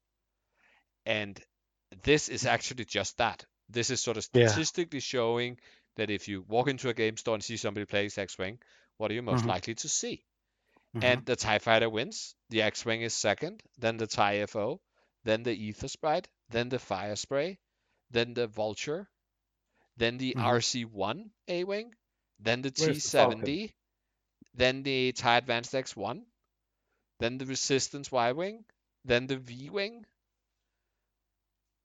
[1.07, 1.41] And
[2.03, 3.45] this is actually just that.
[3.69, 4.49] This is sort of Yeah.
[4.49, 5.59] statistically showing
[5.97, 8.59] that if you walk into a game store and see somebody playing X-Wing,
[8.99, 9.49] what are you most Mhm.
[9.49, 10.25] likely to see?
[10.95, 11.03] Mhm.
[11.03, 12.35] And the TIE Fighter wins.
[12.51, 13.63] The X Wing is second.
[13.79, 14.81] Then the TIE FO.
[15.25, 16.27] Then the Aethersprite.
[16.51, 17.59] Then the Fire Spray.
[18.11, 19.09] Then the Vulture.
[19.97, 20.41] Then the Mhm.
[20.41, 21.95] RZ-1 A Wing.
[22.41, 23.41] Then the Where's the Falcon?
[23.41, 23.73] T70.
[24.55, 26.27] Then the TIE Advanced X1.
[27.21, 28.65] Then the Resistance Y Wing.
[29.05, 30.05] Then the V Wing.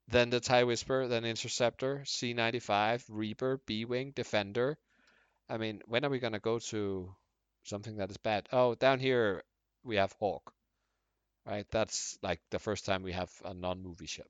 [0.07, 1.07] Then the TIE Whisper.
[1.07, 2.03] Then Interceptor.
[2.05, 3.03] Z-95.
[3.09, 3.61] Reaper.
[3.65, 4.11] B Wing.
[4.15, 4.77] Defender.
[5.47, 7.13] I mean, when are we going to go to
[7.63, 8.47] something that is bad?
[8.51, 9.43] Oh, down here
[9.83, 10.53] we have Hawk.
[11.45, 11.65] Right?
[11.71, 14.29] That's like the first time we have a non-movie ship.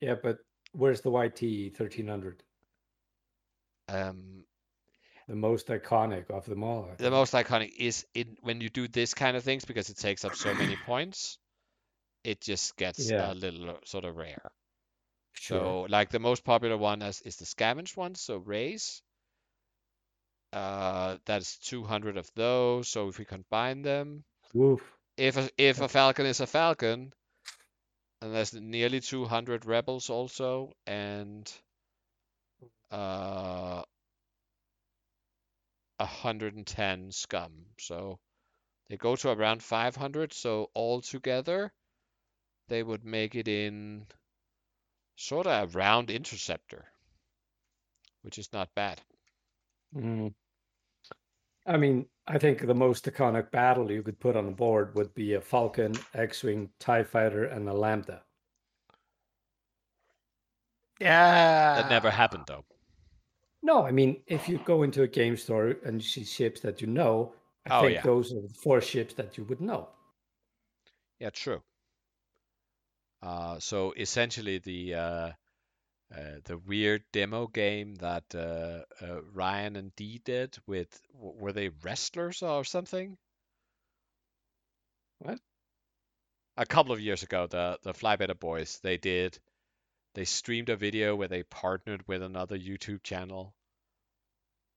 [0.00, 0.38] Yeah, but
[0.72, 2.42] where's the YT thirteen hundred?
[3.88, 4.44] Um,
[5.28, 6.88] The most iconic of them all.
[6.96, 10.24] The most iconic is in when you do this kind of things because it takes
[10.24, 11.38] up so many points.
[12.24, 13.32] It just gets Yeah.
[13.32, 14.40] a little uh, sort of rare.
[15.34, 15.60] Sure.
[15.60, 19.02] So, like the most popular one is, is the scavenged one, so raise.
[20.52, 22.88] Uh, that's 200 of those.
[22.88, 24.24] So if we combine them,
[24.54, 24.82] Woof.
[25.16, 27.12] if a, if a falcon is a falcon,
[28.22, 31.52] and there's nearly 200 rebels also, and
[32.90, 33.82] uh,
[35.98, 37.52] 110 scum.
[37.78, 38.18] So
[38.88, 40.32] they go to around 500.
[40.32, 41.72] So all together,
[42.68, 44.06] they would make it in
[45.16, 46.84] sort of around interceptor,
[48.22, 49.00] which is not bad.
[49.94, 50.32] Mm.
[51.66, 55.12] I mean, I think the most iconic battle you could put on the board would
[55.14, 58.22] be a Falcon, X-wing, Tie Fighter, and a Lambda.
[61.00, 61.82] Yeah.
[61.82, 62.64] That never happened though.
[63.62, 66.80] No, I mean, if you go into a game store and you see ships that
[66.80, 67.34] you know,
[67.64, 68.02] I Oh, think yeah.
[68.02, 69.90] those are the four ships that you would know.
[71.20, 71.62] Yeah, true.
[73.22, 75.32] Uh, so essentially, the uh,
[76.14, 81.70] uh, the weird demo game that uh, uh, Ryan and Dee did with were they
[81.70, 83.18] wrestlers or something?
[85.20, 85.38] What?
[86.58, 89.38] A couple of years ago, the the Fly Better Boys they did
[90.14, 93.54] they streamed a video where they partnered with another YouTube channel.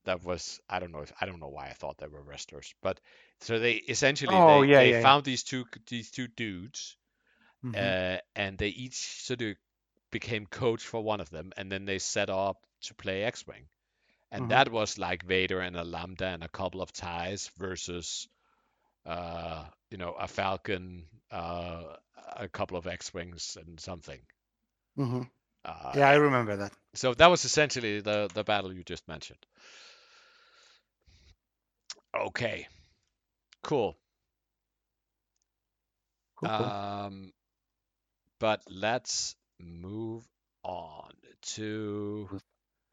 [0.06, 2.74] That was I don't know if I don't know why I thought they were wrestlers,
[2.82, 3.00] but
[3.40, 5.12] so they essentially Oh, they, yeah, they yeah, yeah.
[5.12, 6.98] found these two these two dudes
[7.64, 7.94] Mhm.
[7.96, 9.58] uh, and they each sort of
[10.12, 13.68] became coach for one of them, and then they set up to play X-wing,
[14.32, 14.50] and Mhm.
[14.50, 18.28] that was like Vader and a Lambda and a couple of ties versus,
[19.06, 21.96] uh, you know, a Falcon, uh,
[22.38, 24.22] a couple of X-wings, and something.
[24.98, 25.30] Mhm.
[25.66, 26.74] Uh, Yeah, I remember that.
[26.96, 29.46] So that was essentially the the battle you just mentioned.
[32.16, 32.68] Okay,
[33.64, 33.98] cool.
[36.36, 36.76] Cool, cool.
[36.76, 37.32] Um,
[38.40, 40.28] but let's move
[40.64, 41.12] on
[41.42, 42.30] to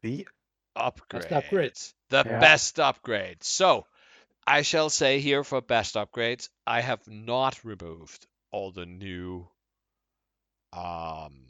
[0.01, 0.27] The
[0.75, 1.33] upgrades.
[1.33, 1.77] upgrade.
[2.09, 2.39] The Yeah.
[2.39, 3.43] best upgrades.
[3.43, 3.87] So
[4.47, 9.49] I shall say here for best upgrades, I have not removed all the new
[10.73, 11.45] um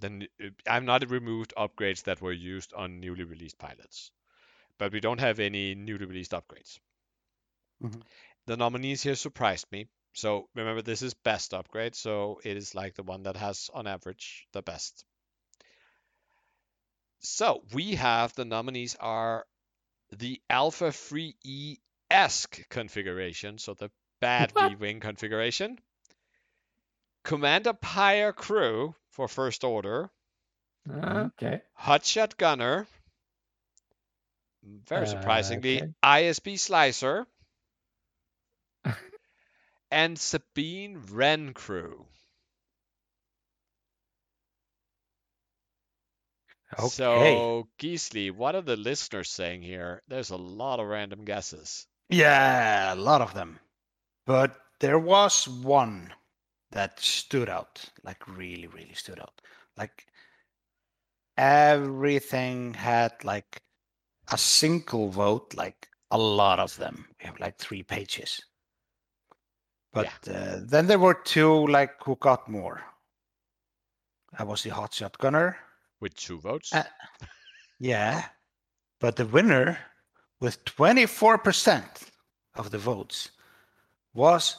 [0.00, 4.10] the n- uh, I've not removed upgrades that were used on newly released pilots.
[4.78, 6.78] But we don't have any newly released upgrades.
[7.82, 8.02] Mhm.
[8.46, 9.88] The nominees here surprised me.
[10.14, 13.86] So remember this is best upgrade, so it is like the one that has on
[13.86, 15.04] average the best.
[17.20, 19.46] So we have the nominees are
[20.10, 21.78] the Alpha 3E
[22.10, 23.90] Esk configuration, so the
[24.20, 25.78] bad V Wing configuration,
[27.24, 30.10] Commander Pyre Crew for First Order.
[30.88, 31.62] Ah, Okay.
[31.78, 32.86] Hotshot Gunner.
[34.86, 35.92] Very Uh, surprisingly, okay.
[36.02, 37.26] ISB Slicer.
[39.90, 42.06] and Sabine Wren Crew.
[46.78, 47.46] Okay.
[47.46, 50.02] So, Gisli, what are the listeners saying here?
[50.08, 51.86] There's a lot of random guesses.
[52.10, 53.60] Yeah, a lot of them.
[54.26, 56.12] But there was one
[56.72, 59.40] that stood out, like really, really stood out.
[59.76, 60.06] Like
[61.36, 63.62] everything had like
[64.32, 67.06] a single vote, like a lot of them.
[67.18, 68.40] We have like three pages.
[69.92, 72.82] But uh, then there were two like who got more.
[74.38, 75.56] I was the hot gunner
[76.00, 76.72] With two votes.
[76.72, 76.84] Uh,
[77.80, 78.24] Yeah.
[79.00, 79.78] But the winner
[80.40, 81.82] with 24%
[82.54, 83.30] of the votes
[84.14, 84.56] was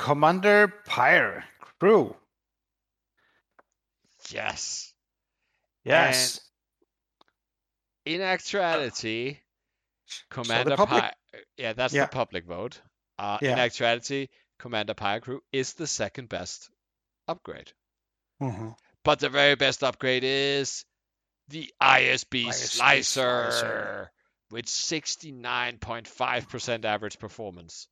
[0.00, 1.44] Commander Pyre
[1.78, 2.16] Crew.
[4.30, 4.94] yes.
[5.84, 6.40] Yes.
[8.06, 9.40] In actuality,
[10.30, 11.14] Commander public- Pi-
[11.58, 12.06] yeah, that's Yeah.
[12.06, 12.80] the public vote.
[13.18, 14.28] Uh, In actuality,
[14.58, 16.70] Commander Pyre Crew is the second best
[17.28, 17.70] upgrade.
[18.40, 18.74] Mhm.
[19.04, 20.86] But the very best upgrade is
[21.48, 24.10] the ISB, ISB Slicer, Slicer.
[24.50, 27.86] with 69.5% average performance.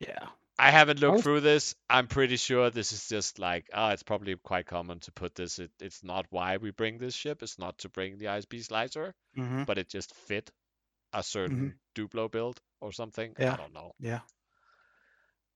[0.00, 0.28] Yeah.
[0.58, 1.22] I haven't looked Oh.
[1.22, 1.74] through this.
[1.90, 5.58] I'm pretty sure this is just like, ah, it's probably quite common to put this.
[5.58, 7.42] It, it's not why we bring this ship.
[7.42, 10.50] It's not to bring the ISB Slicer, hmm but it just fit
[11.12, 13.34] a certain Duplo build or something.
[13.38, 13.92] I don't know.
[14.00, 14.20] Yeah.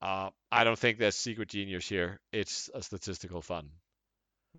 [0.02, 2.20] Uh, I don't think there's secret genius here.
[2.32, 3.70] It's a statistical fun.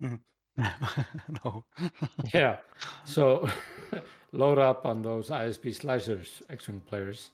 [0.00, 1.64] no.
[2.34, 2.58] Yeah.
[3.04, 3.48] So
[4.32, 7.30] load up on those ISB slicers, X-Wing players.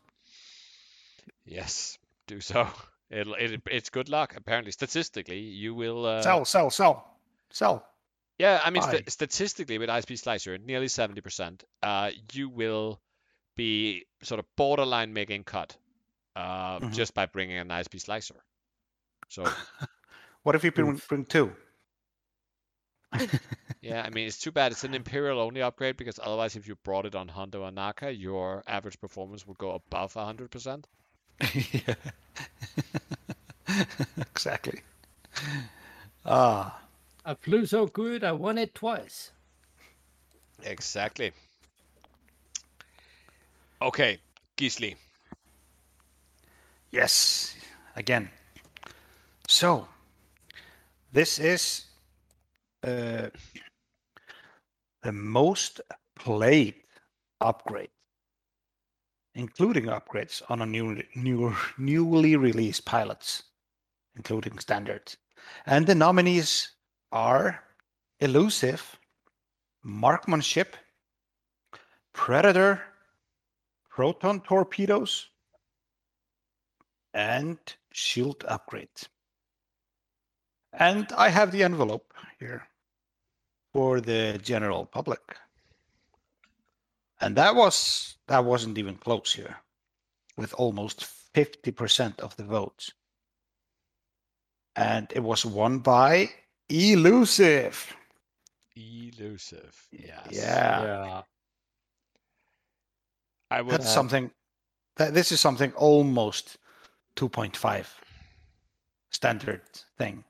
[1.44, 2.68] Yes, do so.
[3.10, 4.34] It'll, it, it's good luck.
[4.36, 6.04] Apparently, statistically, you will.
[6.04, 7.16] Uh, sell, sell, sell,
[7.50, 7.86] sell.
[8.38, 8.98] Yeah, I mean, Buy.
[8.98, 13.00] sta statistically, with ISB Slicer, nearly 70%, uh, you will
[13.56, 15.76] be sort of borderline making cut
[16.36, 16.92] uh, Mhm.
[16.94, 18.36] just by bringing an ISB Slicer.
[19.28, 19.44] So,
[20.44, 21.52] What if you bring, bring two?
[23.82, 26.76] yeah, I mean, it's too bad it's an Imperial only upgrade because otherwise, if you
[26.76, 30.84] brought it on Hondo Ohnaka, your average performance would go above 100%.
[31.72, 31.94] Yeah.
[34.20, 34.80] exactly.
[36.24, 36.80] Ah,
[37.24, 39.32] I flew so good, I won it twice.
[40.62, 41.32] Exactly.
[43.80, 44.20] Okay,
[44.56, 44.96] Gisli.
[46.90, 47.54] yes.
[47.96, 48.30] Again.
[49.48, 49.88] So,
[51.12, 51.86] this is
[52.84, 53.28] uh,
[55.02, 55.80] the most
[56.14, 56.74] played
[57.40, 57.90] upgrade,
[59.38, 63.44] including upgrades on a new, new, newly released pilots,
[64.16, 65.16] including standards.
[65.64, 66.72] And the nominees
[67.12, 67.62] are
[68.18, 68.98] Elusive,
[69.84, 70.76] Marksmanship,
[72.12, 72.82] Predator,
[73.88, 75.28] Proton Torpedoes,
[77.14, 77.58] and
[77.92, 79.06] Shield Upgrades.
[80.72, 82.66] And I have the envelope here
[83.72, 85.20] for the general public.
[87.20, 89.56] And that was that wasn't even close here,
[90.36, 92.92] with almost 50% of the votes.
[94.76, 96.30] And it was won by
[96.68, 97.96] Elusive.
[98.76, 99.88] Elusive.
[99.90, 100.28] Yes.
[100.30, 100.82] Yeah.
[100.84, 101.22] Yeah.
[103.50, 103.72] I would.
[103.72, 104.30] That's something
[104.96, 106.58] that this is something almost
[107.16, 107.86] 2.5
[109.10, 109.62] standard
[109.96, 110.24] thing.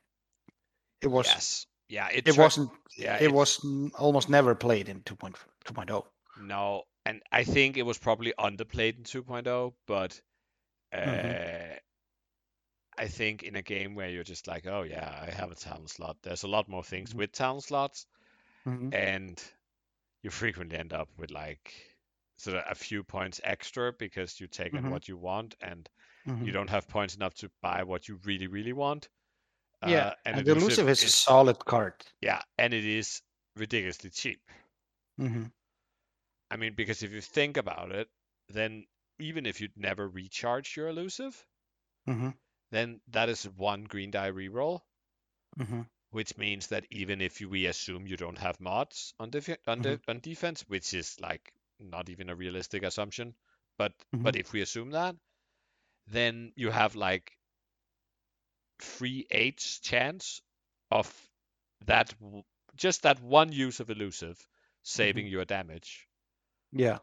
[1.02, 1.66] It was yes.
[1.88, 2.08] Yeah.
[2.12, 3.58] it tra- wasn't yeah, it it- was
[3.98, 5.34] almost never played in 2.0
[5.64, 6.04] 2.0.
[6.38, 10.22] No, and I think it was probably underplayed in 2.0, but
[10.92, 11.38] uh, Mhm.
[12.98, 15.88] I think in a game where you're just like, oh yeah, I have a talent
[15.90, 16.18] slot.
[16.22, 17.14] There's a lot more things Mhm.
[17.14, 18.06] with talent slots,
[18.64, 18.92] Mhm.
[18.92, 19.42] and
[20.22, 21.74] you frequently end up with like
[22.38, 24.88] sort of a few points extra because you take in Mhm.
[24.88, 25.90] what you want and
[26.42, 29.08] you don't have points enough to buy what you really, really want.
[29.82, 32.04] Yeah, Uh, and, the elusive is a solid card.
[32.20, 33.22] yeah, and it is
[33.56, 34.40] ridiculously cheap.
[35.18, 35.50] hmm
[36.50, 38.08] I mean, because if you think about it,
[38.48, 38.86] then
[39.18, 41.46] even if you'd never recharge your elusive,
[42.06, 42.30] hmm
[42.70, 44.82] then that is one green die reroll,
[45.58, 49.56] hmm which means that even if you, we assume you don't have mods on, defi-
[49.66, 53.34] on, de- on defense, which is like not even a realistic assumption,
[53.78, 53.92] but
[54.22, 55.16] but if we assume that,
[56.08, 57.36] then you have like
[58.80, 60.42] three eighths chance
[60.90, 61.08] of
[61.86, 62.44] that w-
[62.76, 64.48] just that one use of elusive
[64.82, 66.07] saving your damage.
[66.72, 66.98] Yeah.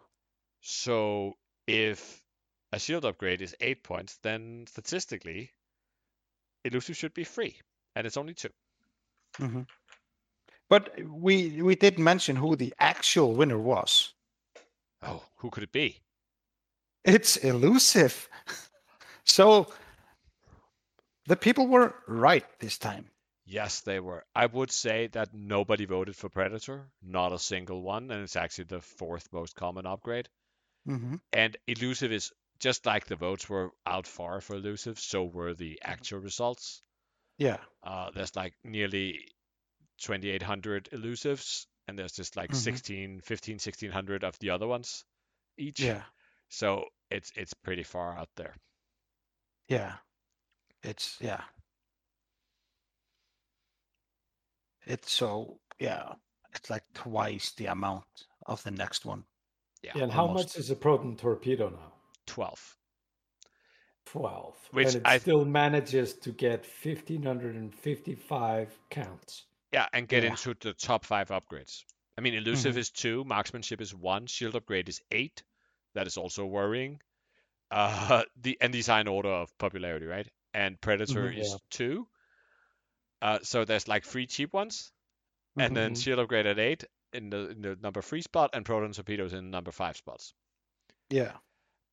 [0.61, 1.37] So
[1.67, 2.23] if
[2.73, 5.51] a shield upgrade is eight points, then statistically,
[6.65, 7.57] elusive should be free.
[7.95, 8.49] and it's only two.
[9.37, 9.63] hmm
[10.69, 14.13] But we we did mention who the actual winner was.
[15.01, 16.01] Oh, who could it be?
[17.05, 18.27] It's elusive.
[19.23, 19.71] so
[21.27, 23.09] the people were right this time.
[23.45, 24.25] Yes, they were.
[24.35, 28.65] I would say that nobody voted for Predator, not a single one, and it's actually
[28.65, 30.29] the fourth most common upgrade.
[30.87, 35.53] hmm And Elusive is just like the votes were out far for Elusive, so were
[35.53, 36.81] the actual results.
[37.37, 37.57] Yeah.
[37.83, 39.27] Uh, there's like nearly
[39.99, 42.55] 2,800 Elusives, and there's just like Mhm.
[42.55, 45.05] 16, 15, 1600 of the other ones
[45.57, 45.79] each.
[45.79, 46.03] Yeah.
[46.49, 48.55] So it's it's pretty far out there.
[49.67, 49.93] Yeah.
[50.83, 51.41] It's yeah.
[54.85, 56.13] It's so yeah.
[56.53, 58.05] It's like twice the amount
[58.45, 59.23] of the next one.
[59.83, 61.93] Yeah, Yeah, and how much is a proton torpedo now?
[62.27, 62.77] 12.
[64.05, 64.55] 12.
[64.71, 69.45] Which and it I- still manages to get 1555 counts.
[69.71, 70.29] Yeah, and get Yeah.
[70.31, 71.83] into the top five upgrades.
[72.17, 75.43] I mean, elusive is two, marksmanship is one, shield upgrade is eight.
[75.93, 77.01] That is also worrying.
[77.71, 80.27] Uh, the and these are in order of popularity, right?
[80.53, 81.39] And predator Mhm.
[81.39, 81.57] is Yeah.
[81.71, 82.07] two.
[83.25, 84.91] Uh, so there's like three cheap ones,
[85.57, 86.03] and then Mhm.
[86.03, 89.45] shield upgrade at eight in the in the number three spot, and proton torpedoes in
[89.45, 90.33] the number five spots.
[91.09, 91.35] Yeah.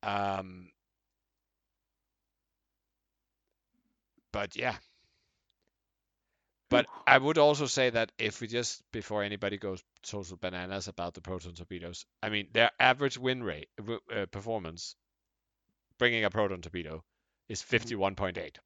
[0.03, 0.71] Um,
[4.31, 4.77] but yeah.
[6.69, 11.13] But I would also say that if we just before anybody goes total bananas about
[11.15, 14.95] the proton torpedoes, I mean their average win rate uh, performance,
[15.97, 17.03] bringing a proton torpedo,
[17.47, 18.59] is fifty one point eight.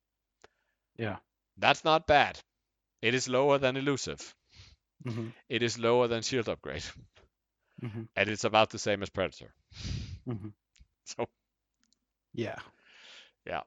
[0.97, 1.17] Yeah.
[1.57, 2.39] That's not bad.
[3.01, 4.35] It is lower than elusive.
[5.05, 6.83] hmm It is lower than shield upgrade,
[7.81, 9.53] hmm and it's about the same as predator.
[10.25, 10.49] hmm
[11.05, 11.27] So
[12.33, 12.59] Yeah.
[13.45, 13.63] Yeah.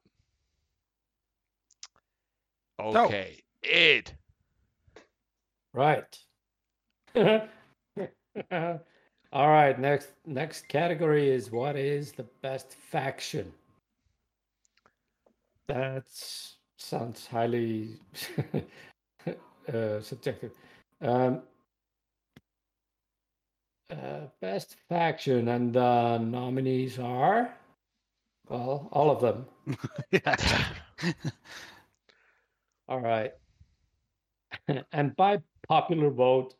[2.80, 4.16] Okay, id.
[5.72, 6.18] Right.
[9.32, 13.52] All right, next next category is what is the best faction?
[15.68, 16.04] That
[16.76, 17.98] sounds highly
[19.72, 20.52] uh, subjective.
[21.00, 21.42] Um,
[23.90, 27.54] uh, best faction and the nominees are
[28.50, 29.46] well, all of them.
[30.10, 30.36] yeah.
[32.88, 33.32] All right.
[34.92, 36.54] and by popular vote,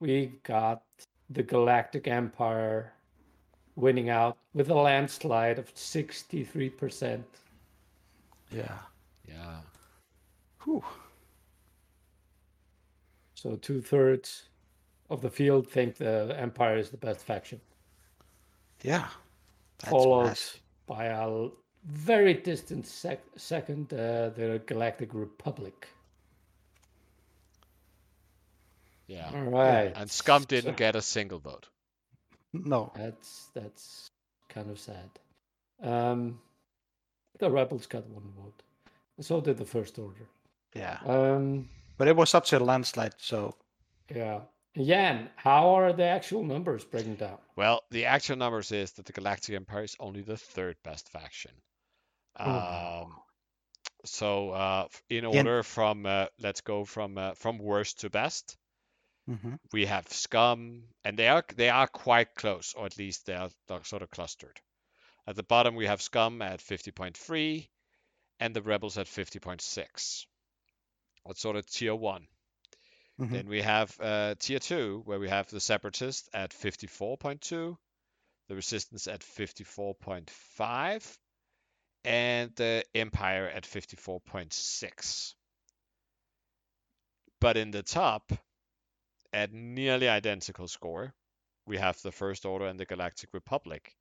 [0.00, 0.82] we got
[1.30, 2.92] the Galactic Empire
[3.74, 7.22] winning out with a landslide of 63%.
[8.50, 8.78] yeah.
[9.26, 9.60] Yeah.
[10.64, 10.84] Whew.
[13.42, 14.44] So two thirds
[15.10, 17.60] of the field think the Empire is the best faction,
[18.82, 19.08] Yeah.
[19.78, 20.60] That's followed massive.
[20.86, 21.48] by a
[21.84, 25.88] very distant sec- second, uh, the Galactic Republic.
[29.08, 29.28] Yeah.
[29.34, 29.92] All right.
[29.96, 31.68] And Scum didn't So- get a single vote.
[32.52, 32.92] No.
[32.94, 34.08] That's that's
[34.48, 35.10] kind of sad.
[35.80, 36.40] Um,
[37.40, 38.62] the rebels got one vote.
[39.20, 40.28] So did the first order.
[40.74, 41.00] Yeah.
[41.04, 41.68] Um,
[42.02, 43.54] But it was such a landslide, so
[44.12, 44.40] yeah.
[44.76, 47.38] Jan, how are the actual numbers breaking down?
[47.54, 51.52] Well, the actual numbers is that the Galactic Empire is only the third best faction.
[52.40, 53.02] Oh.
[53.04, 53.22] Um,
[54.04, 55.38] so uh, f- in Yeah.
[55.38, 58.56] order from uh, let's go from uh, from worst to best,
[59.30, 59.60] mhm.
[59.72, 63.48] we have Scum, and they are they are quite close, or at least they're
[63.84, 64.60] sort of clustered.
[65.28, 67.68] At the bottom we have Scum at 50.3,
[68.40, 70.26] and the Rebels at 50.6.
[71.26, 72.26] That's sort of tier one.
[73.20, 73.30] Mhm.
[73.30, 77.76] Then we have uh, tier two, where we have the Separatist at 54.2,
[78.48, 81.18] the Resistance at 54.5,
[82.04, 85.34] and the Empire at 54.6.
[87.40, 88.32] But in the top,
[89.32, 91.14] at nearly identical score,
[91.66, 93.94] we have the First Order and the Galactic Republic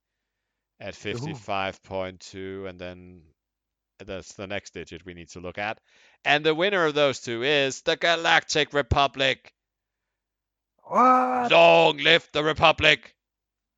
[0.79, 3.23] at 55.2, and then
[4.05, 5.79] that's the next digit we need to look at.
[6.25, 9.53] And the winner of those two is the Galactic Republic.
[10.83, 11.51] What?
[11.51, 13.15] Long live the Republic!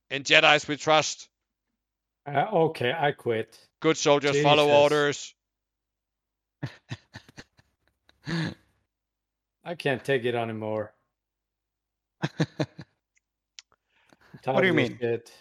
[0.09, 1.29] In Jedi's we trust.
[2.25, 3.57] Uh, okay, I quit.
[3.81, 5.33] Good soldiers follow orders.
[9.65, 10.93] I can't take it anymore.
[14.51, 14.97] What do you Tired of this mean?
[14.99, 15.31] shit.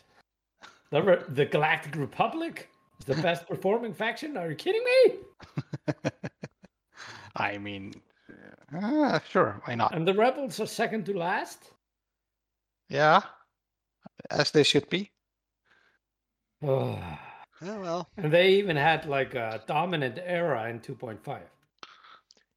[0.90, 2.68] The, Re- the Galactic Republic
[3.08, 4.36] is the best performing faction?
[4.36, 5.14] Are you kidding me?
[7.36, 7.94] I mean,
[8.74, 9.94] uh, sure, why not?
[9.94, 11.70] And the rebels are second to last?
[12.88, 13.22] Yeah,
[14.30, 15.10] as they should be.
[16.64, 17.02] Oh.
[17.64, 18.08] Oh, well.
[18.16, 21.40] And they even had like a dominant era in 2.5.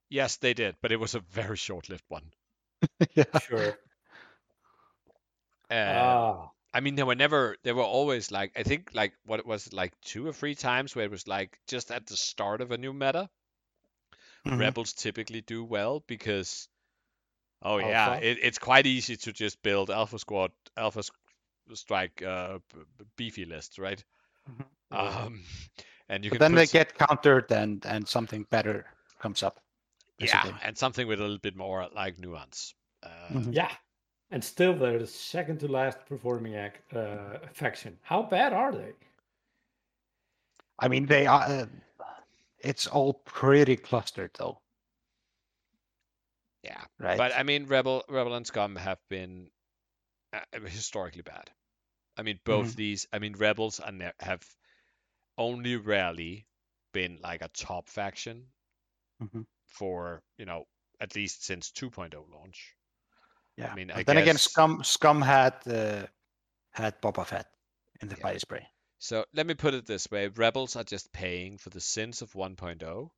[0.10, 2.32] Yes, they did, but it was a very short-lived one.
[3.16, 3.39] yeah.
[3.39, 3.78] Sure.
[5.70, 7.57] Uh, ah, I mean, there were never.
[7.63, 8.53] They were always like.
[8.57, 11.59] I think like what it was like two or three times where it was like
[11.67, 13.30] just at the start of a new meta.
[14.45, 14.59] Mhm.
[14.59, 16.69] Rebels typically do well because.
[17.63, 21.03] Oh yeah, it, it's quite easy to just build Alpha Squad, Alpha
[21.73, 24.03] Strike, uh, b- b- beefy lists, right?
[24.49, 24.65] Mhm.
[24.91, 25.43] Um,
[26.09, 28.86] and you But can then put they s- get countered and and something better
[29.19, 29.59] comes up.
[30.19, 32.73] yeah, and something with a little bit more like nuance.
[33.03, 33.51] Uh, Mhm.
[33.51, 33.71] yeah.
[34.30, 37.97] And still, they're the second to last performing ac- uh, faction.
[38.03, 38.93] How bad are they?
[40.80, 41.43] I mean, they are.
[41.43, 41.65] Uh,
[42.59, 44.61] it's all pretty clustered, though,
[46.63, 47.17] Yeah, right?
[47.17, 49.51] but I mean, Rebel, Rebel and Scum have been
[50.34, 51.51] uh, historically bad.
[52.17, 52.76] I mean, both Mhm.
[52.76, 53.07] these.
[53.13, 54.45] I mean, Rebels are ne- have
[55.38, 56.47] only rarely
[56.93, 58.53] been like a top faction
[59.19, 59.45] Mhm.
[59.67, 60.65] for you know
[60.99, 62.76] at least since 2.0 launch.
[63.58, 63.72] Yeah.
[63.72, 66.06] I mean, I then again, Scum Scum had uh,
[66.72, 67.47] had Boba Fett
[68.01, 68.22] in the Yeah.
[68.22, 68.68] fire spray.
[68.99, 72.34] So let me put it this way: Rebels are just paying for the sins of
[72.34, 73.12] 1.0.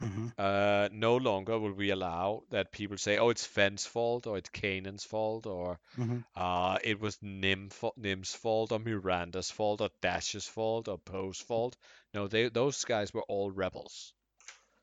[0.00, 4.36] hmm Uh, no longer will we allow that people say, "Oh, it's Fenn's fault," or
[4.38, 6.24] "It's Kanan's fault," or Mhm.
[6.36, 11.40] uh, "It was Nim fa- Nim's fault," or Miranda's fault, or Dash's fault, or Poe's
[11.40, 11.76] fault.
[12.14, 14.14] No, they those guys were all rebels.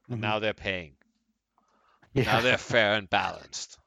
[0.10, 0.20] Mhm.
[0.20, 0.98] Now they're paying.
[2.14, 2.24] Yeah.
[2.26, 3.78] Now they're fair and balanced.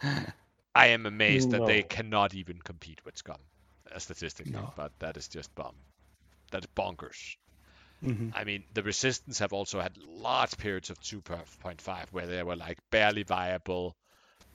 [0.74, 3.40] I am amazed that they cannot even compete with Scum,
[3.92, 4.60] uh, statistically.
[4.60, 4.74] No.
[4.76, 5.74] But that is just bomb.
[6.50, 7.36] That is bonkers.
[8.02, 8.32] Mhm.
[8.32, 12.78] I mean, the Resistance have also had large periods of 2.5 where they were like
[12.90, 13.96] barely viable,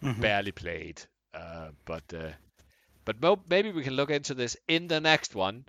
[0.01, 0.21] Mhm.
[0.21, 1.01] barely played.
[1.33, 2.33] Uh, but uh,
[3.05, 5.65] but mo- maybe we can look into this in the next one,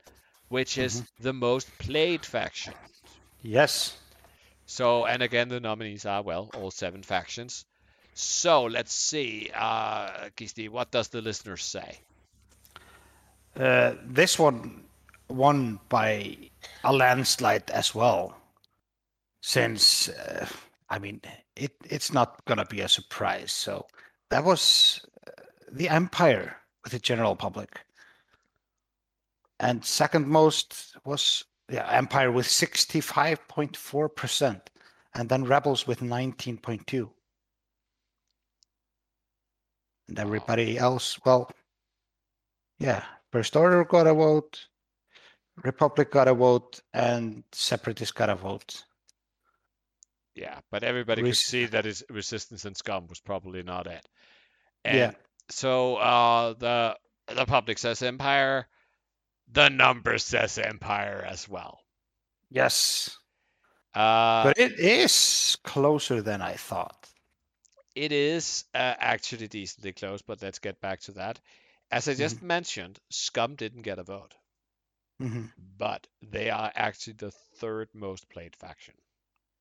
[0.49, 2.75] which is the most played faction.
[3.43, 3.97] Yes.
[4.65, 7.67] So, and again, the nominees are well, all seven factions.
[8.15, 12.01] So let's see, uh, Kisti, what does the listeners say?
[13.59, 14.85] Uh, this one
[15.29, 16.37] won by
[16.85, 18.37] a landslide as well.
[19.43, 20.47] Since uh,
[20.91, 21.21] I mean,
[21.57, 23.53] it it's not gonna be a surprise.
[23.53, 23.87] So
[24.29, 25.31] that was uh,
[25.73, 27.81] the Empire with the general public,
[29.59, 34.69] and second most was yeah Empire with sixty five point four percent,
[35.15, 37.11] and then Rebels with nineteen point two.
[40.11, 41.51] And everybody else, well,
[42.79, 44.67] yeah, First Order got a vote,
[45.65, 48.85] Republic got a vote, and Separatist got a vote.
[50.35, 54.09] Yeah, but everybody Res- could see that his Resistance and Scum was probably not it.
[54.85, 55.13] Yeah.
[55.51, 56.99] So uh, the
[57.29, 58.69] the public says Empire,
[59.53, 61.81] the number says Empire as well.
[62.51, 63.19] Yes,
[63.95, 67.10] Uh, but it is closer than I thought.
[68.01, 71.41] It is uh, actually decently close, but let's get back to that.
[71.91, 74.35] As I just mentioned, Scum didn't get a vote,
[75.21, 75.45] hmm
[75.79, 78.95] but they are actually the third most played faction.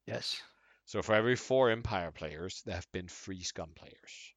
[0.08, 0.44] Yes.
[0.86, 4.34] So for every four Empire players, there have been three Scum players.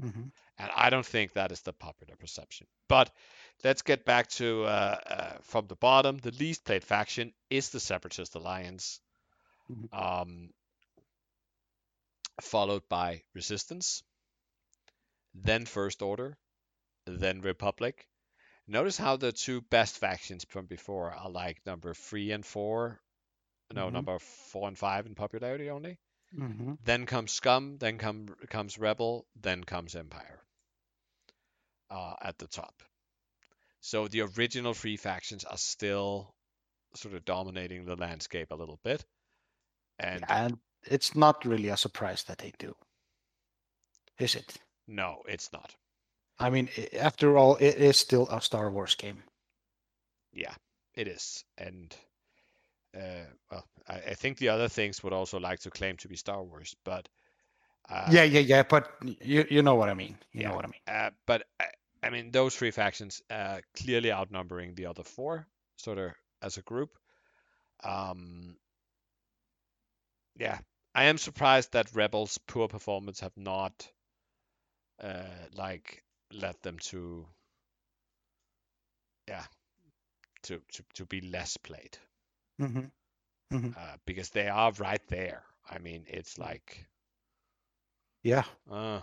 [0.00, 0.28] hmm
[0.58, 2.66] And I don't think that is the popular perception.
[2.88, 3.10] But
[3.64, 6.18] let's get back to uh, uh, from the bottom.
[6.18, 9.00] The least played faction is the Separatist Alliance,
[9.68, 9.86] Mhm.
[9.92, 10.52] um,
[12.42, 14.02] followed by Resistance,
[15.34, 16.38] then First Order,
[17.06, 18.08] then Republic.
[18.66, 23.00] Notice how the two best factions from before are like number three and four.
[23.72, 23.90] No, Mhm.
[23.90, 25.98] number four and five in popularity only.
[26.36, 30.42] hmm Then comes Scum, then come, comes Rebel, then comes Empire
[31.90, 32.82] uh, at the top.
[33.80, 36.34] So the original three factions are still
[36.94, 39.04] sort of dominating the landscape a little bit.
[39.98, 42.76] And And it's not really a surprise that they do,
[44.18, 44.58] is it?
[44.86, 45.76] no, it's not.
[46.40, 49.22] I mean, after all, it is still a Star Wars game.
[50.32, 50.54] Yeah,
[50.94, 51.44] it is.
[51.58, 51.94] And
[52.96, 56.16] uh, well, I, I think the other things would also like to claim to be
[56.16, 57.08] Star Wars, but
[57.88, 58.62] uh, yeah, yeah, yeah.
[58.62, 60.18] But you you know what I mean.
[60.32, 60.48] You Yeah.
[60.48, 60.80] know what I mean.
[60.86, 61.66] Uh, but I,
[62.02, 66.12] I mean, those three factions uh, clearly outnumbering the other four, sort of
[66.42, 66.90] as a group.
[67.84, 68.56] Um,
[70.36, 70.58] yeah,
[70.94, 73.90] I am surprised that Rebels' poor performance have not,
[75.00, 77.26] uh, like, led them to,
[79.26, 79.46] yeah,
[80.42, 81.98] to to, to be less played,
[82.58, 82.90] hmm
[83.76, 85.44] uh, because they are right there.
[85.68, 86.86] I mean, it's like.
[88.22, 88.44] Yeah.
[88.70, 89.02] Uh,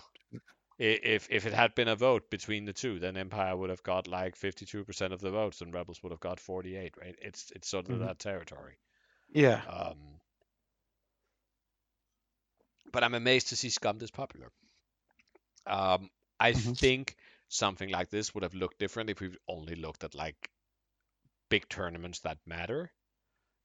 [0.79, 4.07] if if it had been a vote between the two, then Empire would have got
[4.07, 6.95] like 52% of the votes, and Rebels would have got 48.
[6.97, 7.15] Right?
[7.21, 8.01] It's it's sort of Mhm.
[8.01, 8.77] that territory.
[9.29, 9.63] Yeah.
[9.65, 10.16] Um,
[12.91, 14.51] but I'm amazed to see Scum this popular.
[15.65, 16.09] Um,
[16.39, 16.77] I Mhm.
[16.79, 17.15] think
[17.49, 20.49] something like this would have looked different if we only looked at like
[21.49, 22.91] big tournaments that matter.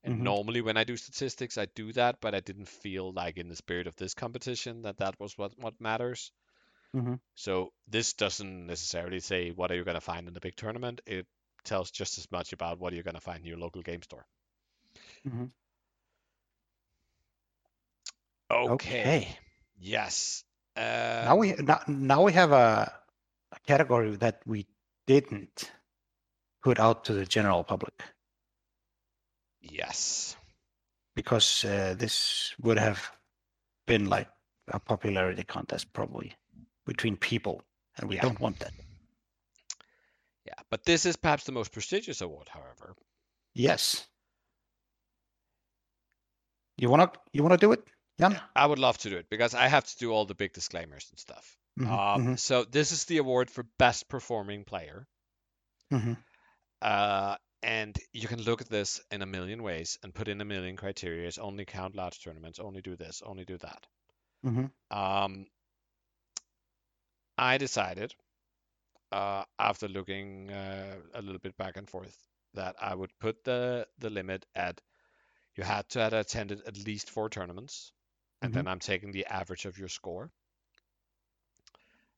[0.04, 0.24] And Mhm.
[0.24, 3.56] normally when I do statistics, I do that, but I didn't feel like in the
[3.56, 6.32] spirit of this competition that that was what what matters.
[6.94, 7.16] Mhm.
[7.34, 11.02] So this doesn't necessarily say what are you going to find in the big tournament.
[11.06, 11.26] It
[11.62, 14.02] tells just as much about what are you're going to find in your local game
[14.02, 14.26] store.
[15.24, 15.52] Mhm.
[18.53, 19.00] Okay.
[19.00, 19.38] Okay.
[19.78, 20.44] Yes.
[20.76, 22.92] now Um, we now, now we have a,
[23.53, 24.66] a category that we
[25.07, 25.70] didn't
[26.62, 27.94] put out to the general public
[29.61, 30.36] Yes.
[31.14, 33.11] because uh, this would have
[33.86, 34.28] been like
[34.68, 36.34] a popularity contest probably
[36.86, 37.62] between people,
[37.96, 38.22] and we Yeah.
[38.22, 38.72] don't want that.
[40.46, 40.55] Yeah.
[40.70, 42.94] But this is perhaps the most prestigious award, however.
[43.55, 44.07] Yes.
[46.78, 47.84] You wanna you wanna do it,
[48.18, 48.40] Jan?
[48.56, 51.08] I would love to do it because I have to do all the big disclaimers
[51.10, 51.58] and stuff.
[51.78, 55.06] Mhm, Um, mhm, So this is the award for best performing player.
[55.90, 56.14] mhm.
[56.80, 60.44] Uh, and you can look at this in a million ways and put in a
[60.44, 61.30] million criteria.
[61.40, 63.86] Only count large tournaments, only do this, only do that.
[64.42, 64.70] Mhm.
[64.90, 65.46] Um,
[67.36, 68.14] I decided,
[69.12, 72.16] uh, after looking uh, a little bit back and forth,
[72.54, 74.80] that I would put the, the limit at
[75.56, 77.92] you had to have attended at least four tournaments,
[78.43, 80.32] and then I'm taking the average of your score.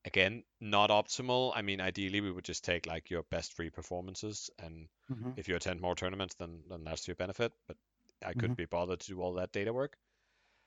[0.06, 1.52] Again, not optimal.
[1.54, 5.34] I mean, ideally, we would just take like your best three performances, and Mhm.
[5.36, 7.52] if you attend more tournaments, then then that's to your benefit.
[7.66, 7.76] But
[8.22, 9.98] I couldn't be bothered to do all that data work.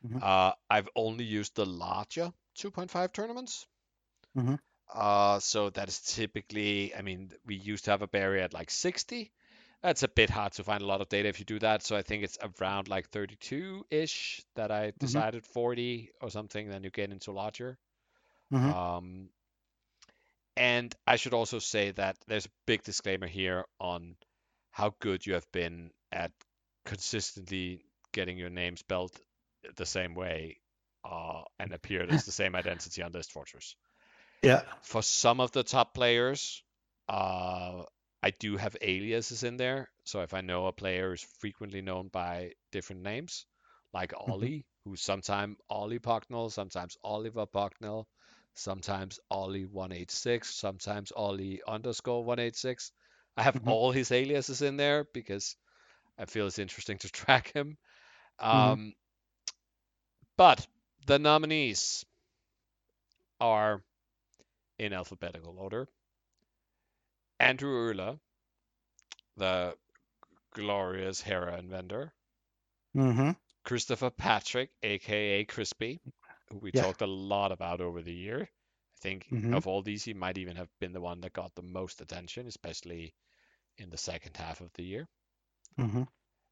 [0.01, 0.20] Mhm.
[0.20, 3.68] Uh, I've only used the larger 2.5 tournaments.
[4.36, 4.58] Mhm.
[4.93, 8.70] Uh, so that is typically, I mean, we used to have a barrier at like
[8.72, 9.32] 60.
[9.84, 11.84] That's a bit hard to find a lot of data if you do that.
[11.84, 16.67] So I think it's around like 32-ish that I decided 40 or something.
[16.67, 17.78] Then you get into larger.
[18.51, 18.73] Mhm.
[18.73, 19.30] Um,
[20.55, 24.15] and I should also say that there's a big disclaimer here on
[24.71, 26.32] how good you have been at
[26.86, 29.11] consistently getting your name spelled
[29.75, 30.59] the same way
[31.03, 33.75] uh, and appeared as the same identity on List Fortress.
[34.43, 34.61] Yeah.
[34.84, 36.61] For some of the top players,
[37.09, 37.82] uh,
[38.24, 39.89] I do have aliases in there.
[40.05, 43.45] So if I know a player is frequently known by different names,
[43.93, 48.07] like Ollie, who's sometimes Ollie Pocknell, sometimes Oliver Pocknell,
[48.53, 52.91] sometimes Ollie186, sometimes Ollie underscore 186.
[53.38, 53.65] I have Mhm.
[53.65, 55.55] all his aliases in there because
[56.18, 57.78] I feel it's interesting to track him.
[58.51, 58.78] Mhm.
[58.78, 58.93] Um,
[60.38, 60.68] But
[61.05, 62.05] the nominees
[63.41, 63.84] are
[64.80, 65.88] in alphabetical order.
[67.39, 68.19] Andrew Urla,
[69.38, 69.77] the
[70.53, 72.13] glorious Hera inventor.
[72.95, 73.31] Mm-hmm.
[73.63, 76.01] Christopher Patrick, aka Crispy,
[76.49, 76.83] who we Yeah.
[76.83, 78.43] talked a lot about over the year.
[78.43, 79.53] I think Mhm.
[79.53, 82.47] of all these, he might even have been the one that got the most attention,
[82.47, 83.13] especially
[83.77, 85.07] in the second half of the year.
[85.79, 86.03] Mm-hmm.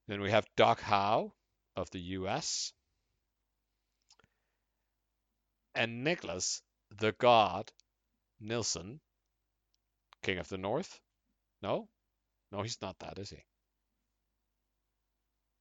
[0.07, 1.33] Then we have Doc Howe
[1.75, 2.73] of the US.
[5.75, 7.71] And Nicholas, the God,
[8.39, 9.01] Nilsson,
[10.26, 10.99] King of the North.
[11.61, 11.88] No?
[12.51, 13.43] No, he's not that, is he?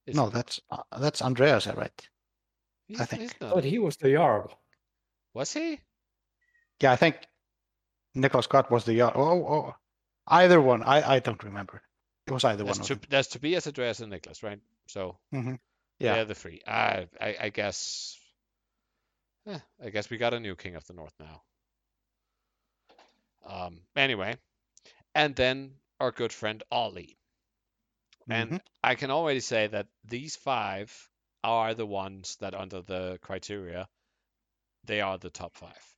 [0.07, 0.33] Is No, he?
[0.33, 2.09] that's uh, that's Andreas, right?
[2.89, 3.23] He's, I think.
[3.23, 3.55] he's not.
[3.55, 4.51] But he was the Jarl.
[5.35, 5.81] Was he?
[6.81, 7.17] Yeah, I think
[8.15, 9.75] Nicholas Scott was the oh, oh
[10.29, 10.83] either one.
[10.83, 11.83] I I don't remember.
[12.27, 12.87] It was either That's, one.
[12.87, 13.09] to, Of them.
[13.11, 14.61] that's Tobias, Andreas, and Nicholas, right?
[14.87, 15.59] So Mhm.
[15.99, 16.15] Yeah.
[16.15, 16.61] they're the three.
[16.67, 18.19] I, I, I guess.
[19.47, 21.43] eh, I guess we got a new King of the North now.
[23.47, 23.81] Um.
[23.97, 24.37] Anyway,
[25.15, 27.19] and then our good friend Ollie.
[28.29, 28.61] And Mhm.
[28.83, 31.11] I can already say that these five
[31.43, 33.89] are the ones that, under the criteria,
[34.85, 35.97] they are the top five.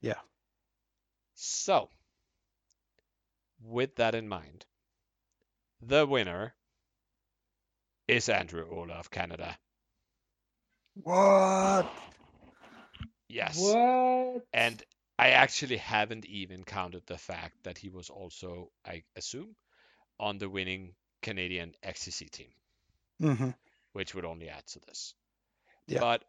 [0.00, 0.20] Yeah.
[1.34, 1.90] So,
[3.60, 4.66] with that in mind,
[5.80, 6.54] the winner
[8.08, 9.58] is Andrew Ola of Canada.
[11.02, 11.86] What?
[13.28, 13.58] Yes.
[13.58, 14.46] What?
[14.52, 14.82] And
[15.18, 19.56] I actually haven't even counted the fact that he was also, I assume,
[20.20, 22.48] on the winning Canadian XCC team.
[23.22, 23.50] Mm-hmm.
[23.94, 25.14] which would only add to this.
[25.86, 26.00] Yeah.
[26.00, 26.22] But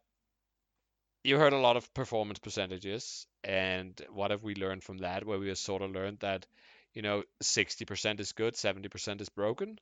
[1.23, 5.25] you heard a lot of performance percentages, and what have we learned from that?
[5.25, 6.45] Where we have sort of learned that,
[6.93, 9.79] you know, 60% is good, 70% is broken.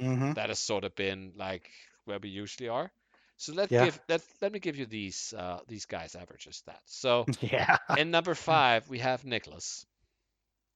[0.00, 0.32] Mm-hmm.
[0.32, 1.68] That has sort of been like
[2.06, 2.90] where we usually are.
[3.36, 3.76] So let's Yeah.
[3.76, 6.80] give let let me give you these uh, these guys' averages stats.
[6.86, 7.76] So Yeah.
[7.94, 9.86] in number five we have Nicholas,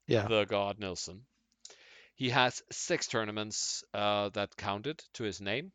[0.06, 0.28] Yeah.
[0.28, 1.26] the God Nilsson.
[2.14, 5.72] He has six tournaments uh, that counted to his name,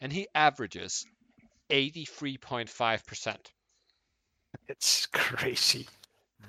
[0.00, 1.06] and he averages
[1.70, 3.52] 83.5%.
[4.68, 5.88] It's crazy.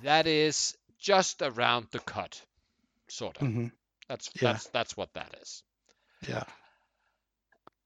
[0.02, 2.46] That is just around the cut,
[3.08, 3.50] sort of.
[3.50, 3.68] hmm
[4.08, 4.60] That's Yeah.
[4.60, 5.64] that's that's what that is.
[6.28, 6.44] Yeah.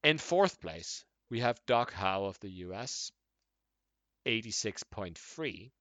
[0.04, 3.12] In fourth place, we have Doc Howe of the US,
[4.26, 5.72] 86.3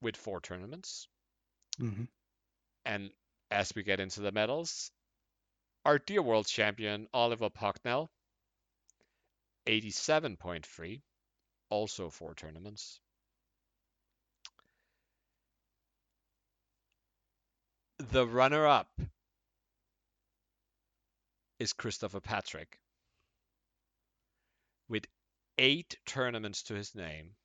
[0.00, 1.08] with four tournaments.
[1.78, 2.04] hmm
[2.84, 3.10] And
[3.50, 4.90] as we get into the medals,
[5.84, 8.10] our dear world champion Oliver Pocknell,
[9.66, 11.02] 87.3,
[11.70, 13.00] also four tournaments.
[17.98, 18.88] The runner up
[21.58, 22.80] is Christopher Patrick
[24.88, 25.06] with
[25.58, 27.36] eight tournaments to his name,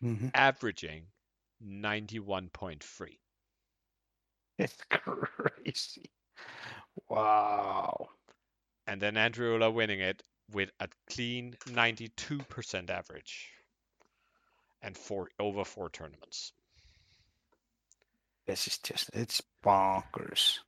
[0.00, 1.10] hmm averaging
[1.58, 3.18] 91.3.
[4.56, 6.10] It's crazy.
[7.08, 8.08] Wow.
[8.86, 13.50] And then Andrew Ulla winning it with a clean 92% average
[14.82, 16.52] and four over four tournaments.
[18.46, 20.60] This is just, it's bonkers.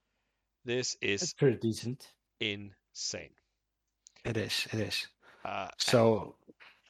[0.64, 2.12] This It's is pretty decent.
[2.40, 3.34] insane.
[4.22, 5.08] It is, it is.
[5.44, 6.36] Uh, So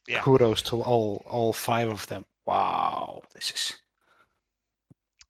[0.06, 0.22] yeah.
[0.22, 2.24] kudos to all all five of them.
[2.46, 3.22] Wow.
[3.34, 3.74] This is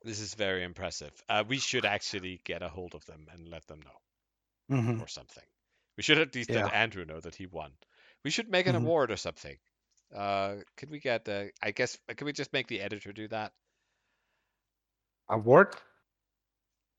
[0.02, 1.12] this is very impressive.
[1.28, 5.00] Uh, we should actually get a hold of them and let them know mhm.
[5.00, 5.44] or something.
[5.96, 6.64] We should at least Yeah.
[6.64, 7.72] let Andrew know that he won.
[8.24, 8.82] We should make an Mhm.
[8.84, 9.58] award or something.
[10.14, 11.28] Uh, could we get?
[11.28, 11.98] Uh, I guess.
[12.16, 13.52] Can we just make the editor do that?
[15.28, 15.74] award.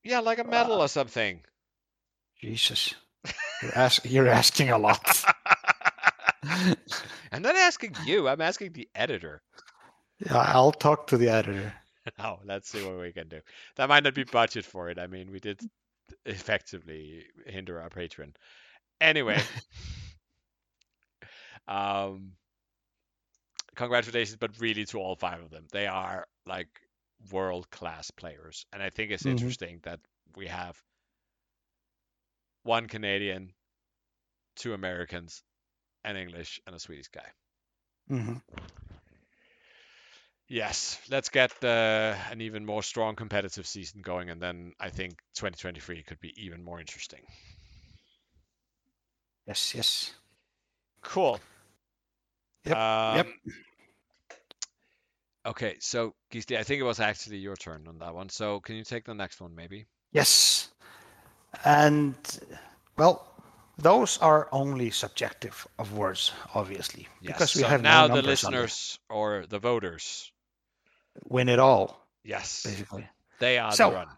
[0.02, 1.44] Yeah, like a medal or something.
[2.40, 2.94] Jesus.
[3.62, 5.24] You're, ask, you're asking a lot.
[7.32, 8.28] I'm not asking you.
[8.28, 9.42] I'm asking the editor.
[10.18, 11.74] yeah, I'll talk to the editor.
[12.18, 13.40] Oh, let's see what we can do.
[13.76, 14.98] That might not be budget for it.
[14.98, 15.60] I mean, we did
[16.26, 18.34] effectively hinder our patron.
[19.00, 19.40] Anyway,
[21.68, 22.32] um,
[23.76, 25.66] congratulations, but really to all five of them.
[25.72, 26.68] They are like
[27.30, 29.26] world class players, and I think it's Mhm.
[29.26, 30.00] interesting that
[30.36, 30.82] we have
[32.64, 33.54] one Canadian,
[34.56, 35.42] two Americans,
[36.06, 37.26] an English, and a Swedish guy.
[38.08, 38.38] hmm
[40.48, 45.18] Yes, let's get uh, an even more strong competitive season going, and then I think
[45.36, 47.26] 2023 could be even more interesting.
[49.46, 50.14] Yes, yes.
[51.02, 51.40] Cool.
[52.64, 53.26] Yep, Um, yep.
[55.46, 58.28] Okay, so Gisli, I think it was actually your turn on that one.
[58.30, 59.86] So can you take the next one, maybe?
[60.12, 60.70] Yes.
[61.64, 62.16] And,
[62.96, 63.26] well,
[63.78, 67.08] those are only subjective of words, obviously.
[67.20, 67.32] Yes.
[67.34, 68.26] Because we so have no now the on this.
[68.44, 70.32] listeners or the voters,
[71.24, 73.08] Win it all, yes, basically.
[73.38, 74.08] they are So- the run.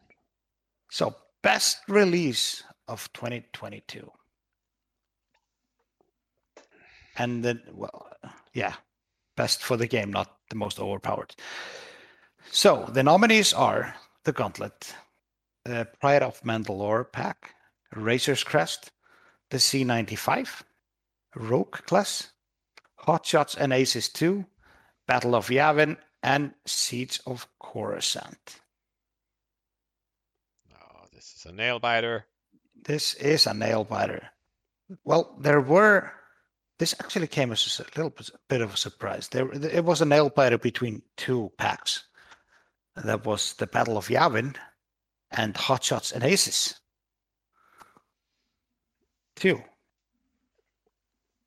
[0.91, 4.11] So, best release of 2022.
[7.17, 8.09] And then, well,
[8.55, 8.75] yeah,
[9.37, 11.35] best for the game, not the most overpowered.
[12.51, 13.95] So, the nominees are
[14.25, 14.95] The Gauntlet,
[15.65, 17.55] the Pride of Mandalore pack,
[17.95, 18.91] Razor's Crest,
[19.51, 20.63] the Z-95,
[21.35, 22.33] Rogue Class,
[22.97, 24.45] Hot Shots and Aces 2,
[25.07, 28.61] Battle of Yavin, and Siege of Coruscant.
[30.75, 32.27] Oh, this is a nail biter.
[32.83, 34.29] This is a nail biter.
[35.05, 36.13] Well, there were.
[36.79, 39.29] This actually came as a little bit- bit of a surprise.
[39.29, 42.05] There, it was a nail biter between two packs.
[42.95, 44.57] That was the Battle of Yavin
[45.31, 46.81] and Hotshots and Aces.
[49.39, 49.63] Two.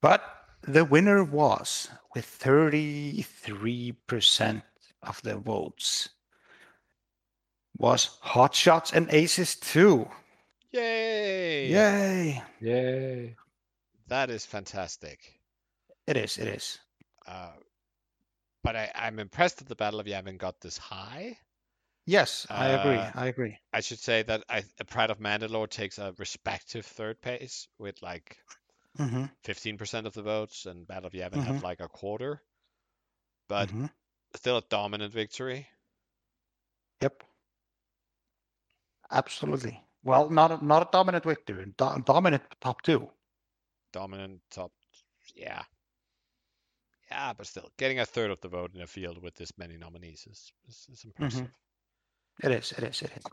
[0.02, 0.24] But
[0.62, 4.62] the winner was with 33%
[5.04, 6.10] of the votes
[7.78, 10.08] was Hotshots and Aces 2.
[10.72, 11.68] Yay!
[11.68, 12.42] Yay!
[12.62, 13.36] Yay.
[14.08, 15.40] That is fantastic.
[16.08, 16.38] It is.
[16.38, 16.80] It is.
[17.28, 17.52] Uh,
[18.64, 21.38] but I, I'm impressed that the Battle of Yavin got this high.
[22.12, 22.98] Yes, I agree.
[22.98, 23.58] Uh, I agree.
[23.72, 28.38] I should say that I, Pride of Mandalore takes a respective third place with like
[28.98, 31.46] hmm 15% of the votes, and Battle of Yavin Mhm.
[31.46, 32.44] had like a quarter.
[33.48, 33.86] But hmm
[34.36, 35.70] still a dominant victory.
[37.02, 37.24] Yep.
[39.12, 39.80] Absolutely.
[40.04, 41.66] Well, not a, not a dominant victory.
[41.78, 43.12] Do- dominant top two.
[43.94, 44.74] Dominant top.
[45.34, 45.64] Yeah.
[47.10, 49.78] Yeah, but still, getting a third of the vote in a field with this many
[49.78, 51.52] nominees is, is, is impressive.
[52.44, 52.72] It is.
[52.74, 53.02] It is.
[53.02, 53.24] It is.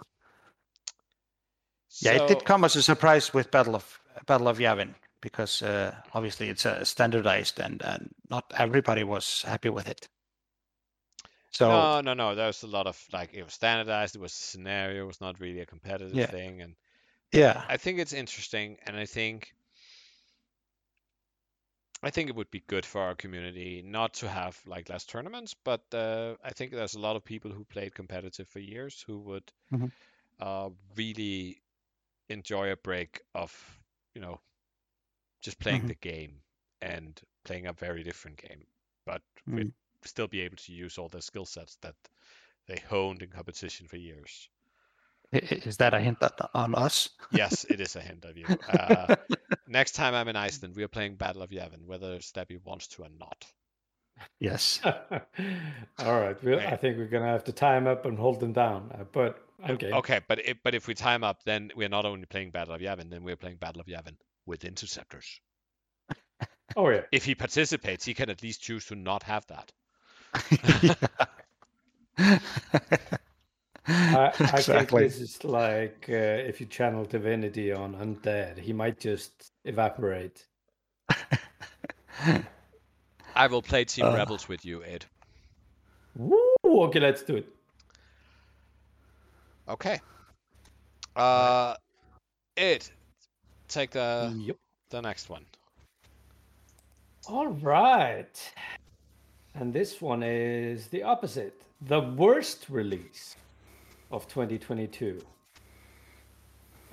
[2.00, 5.94] Yeah, it did come as a surprise with Battle of Battle of Yavin because uh,
[6.14, 10.08] obviously it's uh, standardized and and not everybody was happy with it.
[11.50, 12.34] So no, no, no.
[12.34, 14.14] There was a lot of like it was standardized.
[14.14, 15.04] It was a scenario.
[15.04, 16.26] It was not really a competitive Yeah.
[16.26, 16.76] thing, and
[17.32, 19.54] yeah, I think it's interesting, and I think
[22.02, 25.54] I think it would be good for our community not to have like less tournaments,
[25.54, 29.18] but uh, I think there's a lot of people who played competitive for years who
[29.20, 29.88] would Mhm.
[30.40, 31.62] uh, really
[32.28, 33.80] enjoy a break of
[34.14, 34.40] you know
[35.40, 35.86] just playing Mhm.
[35.86, 36.42] the game
[36.80, 38.66] and playing a very different game,
[39.04, 39.72] but Mm.
[40.04, 41.96] still be able to use all the skill sets that
[42.66, 44.48] they honed in competition for years.
[45.32, 46.18] I- i- Is that a hint
[46.54, 47.10] on us?
[47.32, 48.46] Yes, it is a hint of you.
[48.68, 49.14] Uh,
[49.68, 53.02] next time I'm in Iceland, we are playing Battle of Yavin, whether Stebby wants to
[53.02, 53.44] or not.
[54.40, 54.80] yes.
[54.84, 58.52] All right, we'll, I think we're gonna have to tie him up and hold him
[58.52, 58.90] down.
[58.98, 62.26] Uh, but okay, Okay, but if, but if we time up, then we're not only
[62.26, 64.16] playing Battle of Yavin, then we're playing Battle of Yavin
[64.46, 65.40] with interceptors.
[66.76, 69.72] oh yeah, If he participates, he can at least choose to not have that.
[73.88, 75.02] I, I think exactly.
[75.04, 76.12] this is like uh,
[76.50, 80.46] if you channel divinity on undead, he might just evaporate.
[83.34, 84.14] I will play Team Uh.
[84.14, 85.06] Rebels with you, Ed.
[86.16, 86.36] Woo!
[86.64, 87.46] Okay, let's do it.
[89.68, 90.00] Okay.
[91.16, 91.74] Uh,
[92.56, 92.84] Ed,
[93.68, 94.56] take the Yep.
[94.90, 95.44] the next one.
[97.28, 98.54] All right.
[99.54, 101.62] And this one is the opposite.
[101.82, 103.36] The worst release
[104.10, 105.20] of 2022.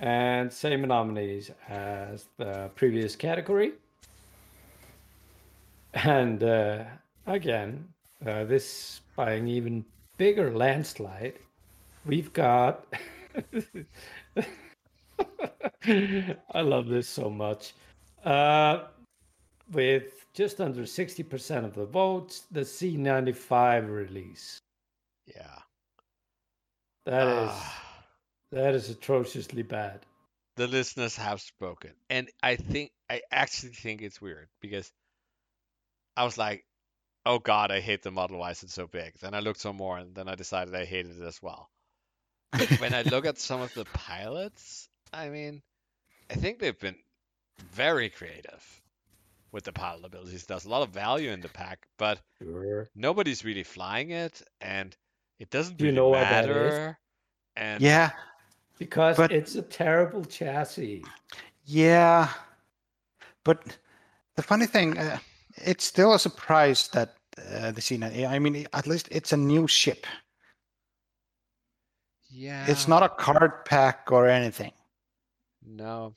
[0.00, 3.72] And same nominees as the previous category.
[5.94, 6.84] And uh,
[7.26, 7.88] again,
[8.26, 9.84] uh, this by an even
[10.18, 11.38] bigger landslide,
[12.04, 12.84] we've got.
[15.86, 17.72] I love this so much.
[18.24, 18.84] Uh,
[19.72, 24.58] with just under 60% of the votes, the Z-95 release.
[25.26, 25.60] Yeah.
[27.06, 28.04] That is Ah,
[28.52, 30.04] that is atrociously bad.
[30.56, 34.92] the listeners have spoken, and I think I actually think it's weird because
[36.16, 36.66] I was like,
[37.24, 38.38] "Oh God, I hate the model.
[38.38, 40.84] Why is it so big?" Then I looked some more, and then I decided I
[40.84, 41.70] hated it as well.
[42.80, 45.62] When I look at some of the pilots, I mean,
[46.30, 46.98] I think they've been
[47.72, 48.82] very creative
[49.52, 50.46] with the pilot abilities.
[50.46, 52.88] There's a lot of value in the pack, but Sure.
[52.94, 54.96] nobody's really flying it, and
[55.38, 56.48] it doesn't Do you really know why that is?
[56.48, 56.98] matter.
[57.56, 58.10] And yeah,
[58.78, 61.04] Because But- it's a terrible chassis.
[61.64, 62.28] yeah.
[63.44, 63.78] But
[64.34, 65.18] the funny thing, uh,
[65.56, 68.26] it's still a surprise that uh, the C9.
[68.28, 70.06] I mean, at least it's a new ship.
[72.28, 74.72] yeah, It's not a card pack or anything.
[75.62, 76.14] no.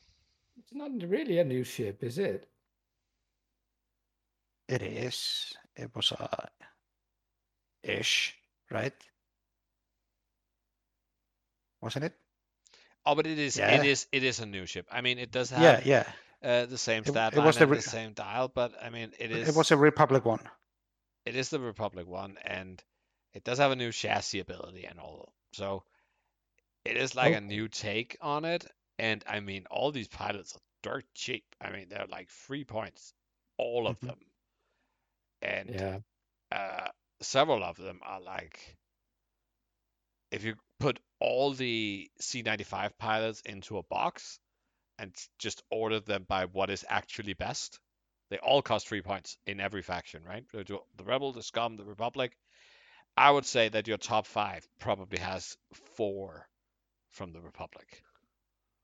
[0.57, 2.47] It's not really a new ship, is it?
[4.67, 5.53] It is.
[5.76, 6.47] It was a
[7.82, 8.36] ish,
[8.70, 8.93] right?
[11.82, 12.13] Wasn't it?
[13.05, 13.67] Oh, but it is Yeah.
[13.67, 14.88] it is it is a new ship.
[14.91, 16.03] I mean, it does have Yeah, yeah.
[16.43, 19.13] uh, the same stat it line was the and the same dial, but I mean,
[19.19, 20.49] it is It was a Republic one.
[21.25, 22.84] it is the Republic one, and
[23.34, 25.34] it does have a new chassis ability and all.
[25.53, 25.84] So
[26.86, 28.65] it is like a new take on it.
[28.97, 31.45] And I mean, all these pilots are dirt cheap.
[31.61, 33.13] I mean, they're like three points,
[33.57, 34.07] all of Mhm.
[34.07, 34.19] them,
[35.41, 35.99] and Yeah.
[36.51, 36.89] uh,
[37.21, 38.77] several of them are like,
[40.32, 44.39] if you put all the Z-95 pilots into a box
[44.97, 47.80] and just order them by what is actually best,
[48.30, 50.45] they all cost three points in every faction, right?
[50.52, 52.35] The Rebel, the Scum, the Republic.
[53.18, 55.57] I would say that your top five probably has
[55.95, 56.48] four
[57.10, 58.03] from the Republic.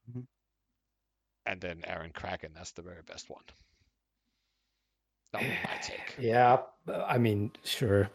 [0.09, 0.25] Mhm.
[1.45, 3.43] And then Airen Cracken, that's the very best one.
[5.31, 6.15] That would be my take.
[6.17, 6.61] Yeah.
[6.87, 8.09] uh, I mean, sure.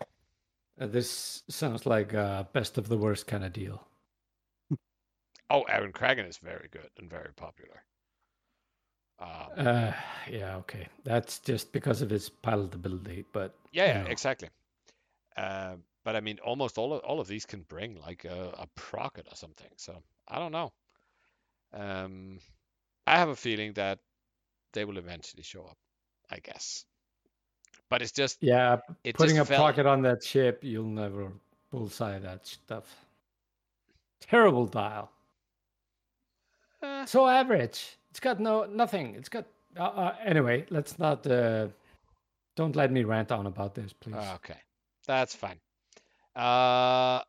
[0.80, 3.86] Uh, this sounds like a best of the worst kind of deal.
[5.50, 7.82] Oh, Airen Cracken is very good and very popular.
[9.18, 9.92] Um, Uh,
[10.30, 10.88] yeah, okay.
[11.04, 14.10] That's just because of his pilot ability, but yeah, you yeah, know.
[14.10, 14.48] exactly.
[15.36, 18.66] Uh, but I mean, almost all of, all of these can bring like a, a
[18.76, 19.70] procket or something.
[19.76, 20.72] So I don't know.
[21.72, 22.38] Um,
[23.06, 23.98] I have a feeling that
[24.72, 25.76] they will eventually show up.
[26.30, 26.84] I guess.
[27.88, 31.32] But it's just yeah, it putting a felt, pocket on that ship, you'll never
[31.70, 32.84] bullseye that stuff.
[34.20, 35.10] Terrible dial.
[36.82, 37.98] Eh, So average.
[38.10, 39.14] It's got no nothing.
[39.14, 39.46] It's got.
[39.76, 41.26] Uh, uh, anyway, let's not.
[41.26, 41.68] Uh,
[42.56, 44.16] don't let me rant on about this, please.
[44.34, 44.58] Okay,
[45.06, 45.60] that's fine.
[46.34, 47.20] Uh,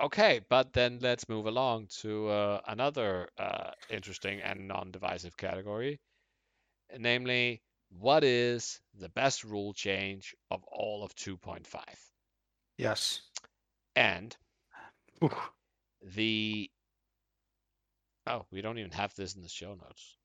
[0.00, 6.00] okay, but then let's move along to uh, another uh, interesting and non-divisive category,
[6.98, 7.62] namely,
[7.98, 11.66] what is the best rule change of all of 2.5?
[12.76, 13.20] Yes.
[13.96, 14.36] And
[15.22, 15.32] Oof.
[16.02, 16.70] the
[18.26, 20.16] oh, we don't even have this in the show notes.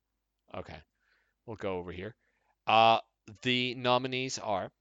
[0.56, 0.78] Okay,
[1.46, 2.16] we'll go over here.
[2.68, 3.00] Uh,
[3.44, 4.72] the nominees are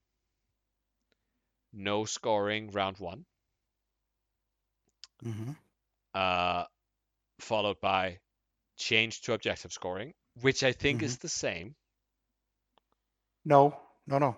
[1.73, 3.25] no scoring round one,
[5.23, 5.53] hmm
[6.15, 6.65] uh,
[7.41, 8.19] followed by
[8.77, 11.75] change to objective scoring, which I think is the same.
[13.45, 14.37] No, no, no.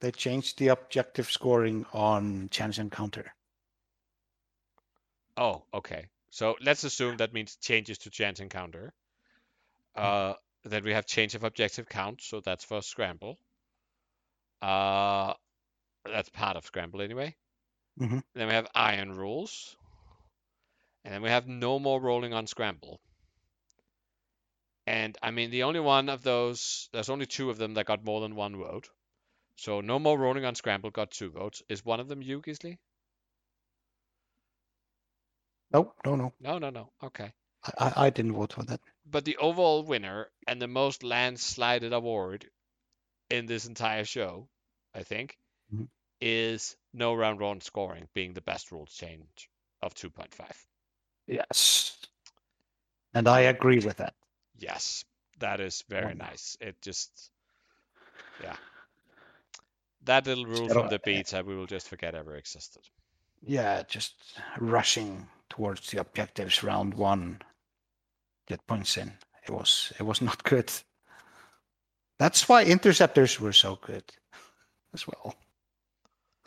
[0.00, 3.34] They changed the objective scoring on chance encounter.
[5.36, 6.08] Oh, okay.
[6.30, 8.94] So let's assume that means changes to chance encounter.
[9.94, 10.34] Uh,
[10.64, 13.38] then we have change of objective count, so that's for scramble.
[14.62, 15.34] Uh,
[16.04, 17.36] that's part of scramble anyway.
[17.96, 18.22] Mhm.
[18.34, 19.76] Then we have iron rules,
[21.04, 23.00] and then we have no more rolling on scramble.
[24.86, 28.02] And I mean, the only one of those, there's only two of them that got
[28.04, 28.90] more than one vote.
[29.56, 31.62] So no more rolling on scramble got two votes.
[31.68, 32.78] Is one of them you, Gisli?
[35.72, 36.32] No, no, no.
[36.40, 36.92] No, no, no.
[37.02, 37.32] Okay.
[37.78, 38.80] I, I- didn't vote for that.
[39.04, 42.48] But the overall winner and the most landslided award
[43.30, 44.48] in this entire show,
[44.94, 45.38] I think,
[45.72, 45.88] Mhm.
[46.20, 49.50] is no round one scoring being the best rules change
[49.82, 50.66] of 2.5.
[51.26, 51.98] Yes.
[53.14, 54.14] And I agree with that.
[54.56, 55.04] Yes,
[55.38, 56.56] that is very nice.
[56.60, 57.30] It just,
[58.42, 58.56] yeah.
[60.04, 62.82] That little rule from the beta, we will just forget ever existed.
[63.42, 64.14] Yeah, just
[64.58, 67.40] rushing towards the objectives round one.
[68.46, 69.12] Get points in.
[69.46, 70.70] It was it was not good.
[72.18, 74.04] That's why interceptors were so good
[74.94, 75.34] as well.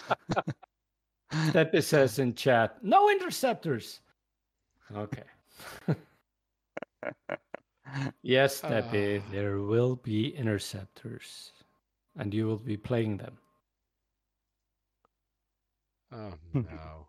[1.32, 4.02] Steppy says in chat, no interceptors.
[4.94, 5.23] Okay.
[8.22, 9.32] yes, Steppy, Ah.
[9.32, 11.52] there will be interceptors.
[12.18, 13.38] And you will be playing them.
[16.11, 17.07] Oh, no.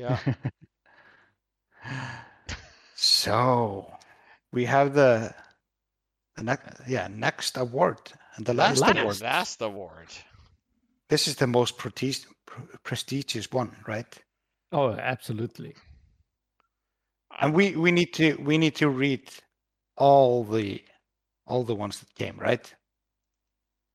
[0.00, 0.18] Yeah.
[2.94, 3.90] so
[4.52, 5.34] we have the
[6.36, 7.98] the next yeah next award
[8.36, 9.20] and the last Last, award.
[9.20, 10.08] last award.
[11.08, 12.24] This is the most prestige,
[12.84, 14.06] prestigious one, right?
[14.72, 15.74] Oh, absolutely.
[17.40, 19.28] And we we need to we need to read
[19.96, 20.82] all the
[21.46, 22.72] all the ones that came, right?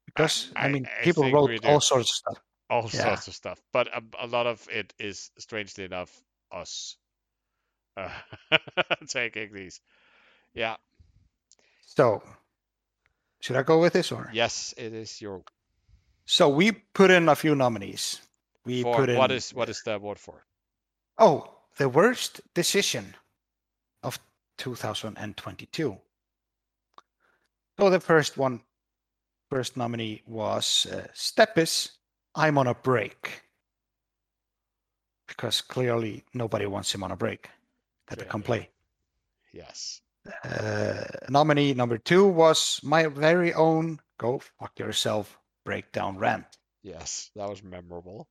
[0.06, 2.44] Because I, I- mean, I people wrote all sorts of stuff.
[2.70, 3.04] All Yeah.
[3.04, 3.62] sorts of stuff.
[3.72, 6.12] But a, a lot of it is, strangely enough,
[6.52, 6.98] us
[7.98, 8.10] uh,
[9.08, 9.82] taking these.
[10.54, 10.78] Yeah.
[11.82, 12.24] So,
[13.42, 14.30] should I go with this or?
[14.34, 15.44] Yes, it is your.
[16.26, 18.22] So we put in a few nominees.
[18.66, 20.44] We For put in what is what is the award for?
[21.20, 23.16] oh the worst decision
[24.02, 24.18] of
[24.58, 25.98] 2022.
[27.80, 28.62] So the first one,
[29.50, 31.92] first nominee was uh, Steppis.
[32.36, 33.44] I'm on a break
[35.28, 37.50] because clearly nobody wants him on a break.
[38.08, 38.70] That to come play.
[39.52, 40.02] Yes.
[40.44, 46.46] Uh, nominee number two was my very own go fuck yourself breakdown rant.
[46.84, 48.28] Yes, that was memorable.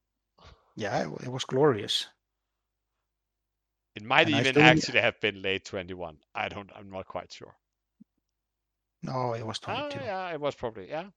[0.76, 2.06] Yeah, it, it was glorious.
[3.96, 6.18] It might And even actually have been late 21.
[6.34, 6.70] I don't.
[6.74, 7.54] I'm not quite sure.
[9.02, 10.00] No, it was Oh, 22.
[10.04, 10.88] yeah, it was probably.
[10.88, 11.10] Yeah.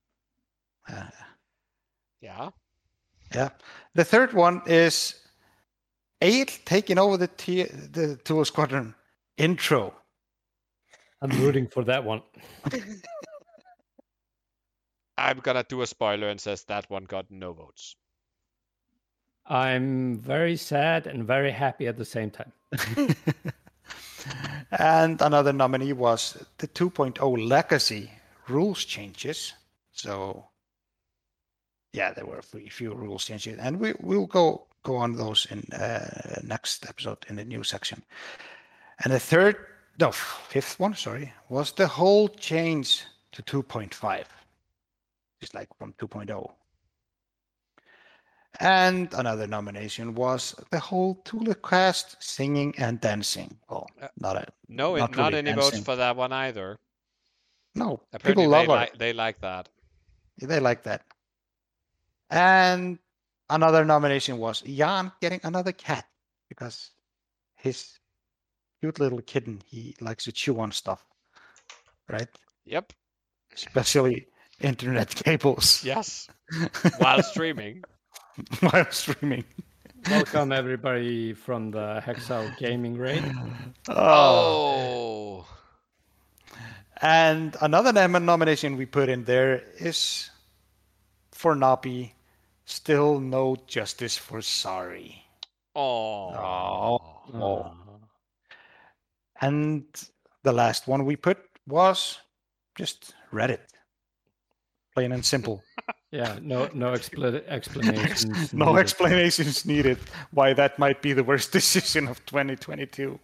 [0.88, 1.08] Uh,
[2.22, 2.50] Yeah.
[3.34, 3.50] Yeah.
[3.94, 5.16] The third one is
[6.22, 8.96] eight taking over the T- the Tool Squadron
[9.38, 9.94] intro.
[11.22, 12.22] I'm rooting for that one.
[15.18, 17.96] I'm gonna do a spoiler and says that one got no votes.
[19.48, 22.52] I'm very sad and very happy at the same time.
[24.72, 28.12] and another nominee was the 2.0 legacy
[28.48, 29.54] rules changes.
[29.94, 30.46] So,
[31.98, 34.46] yeah, there were a few- rules changes, and we will go
[34.84, 38.00] go on those in uh, next episode in the new section.
[39.04, 39.56] And the third,
[40.00, 40.12] no,
[40.54, 43.04] fifth one, sorry, was the whole change
[43.34, 44.26] to 2.5.
[45.42, 46.52] just like from 2.0.
[48.60, 53.58] And another nomination was the whole Tulecast singing and dancing.
[53.70, 56.78] Well, Uh, not a No, it, Not not, really any votes for that one either.
[57.76, 58.02] no.
[58.14, 58.70] Apparently, people love it.
[58.82, 59.70] like they like that.
[60.42, 61.02] They like that.
[62.30, 63.00] And
[63.50, 66.06] another nomination was Jan getting another cat
[66.50, 66.92] because
[67.56, 68.00] his
[68.82, 71.06] cute little kitten he likes to chew on stuff,
[72.10, 72.28] right?
[72.66, 72.94] Yep.
[73.54, 74.28] Especially
[74.60, 76.28] internet cables Yes.
[77.00, 77.84] While streaming.
[78.60, 79.44] while streaming.
[80.10, 83.24] Welcome everybody from the Hexal Gaming Raid.
[83.90, 85.46] Oh.
[87.02, 90.30] And another nomination we put in there is
[91.32, 92.12] for Napi.
[92.68, 95.24] Still no justice for Sorry.
[95.74, 96.34] Oh.
[97.34, 97.72] Oh.
[99.40, 99.86] And
[100.44, 102.20] the last one we put was
[102.76, 103.62] just Reddit.
[104.94, 105.64] plain and simple.
[106.10, 108.54] Yeah, no no expla- explanations.
[108.54, 108.80] no needed.
[108.80, 109.98] explanations needed
[110.32, 113.20] why that might be the worst decision of 2022.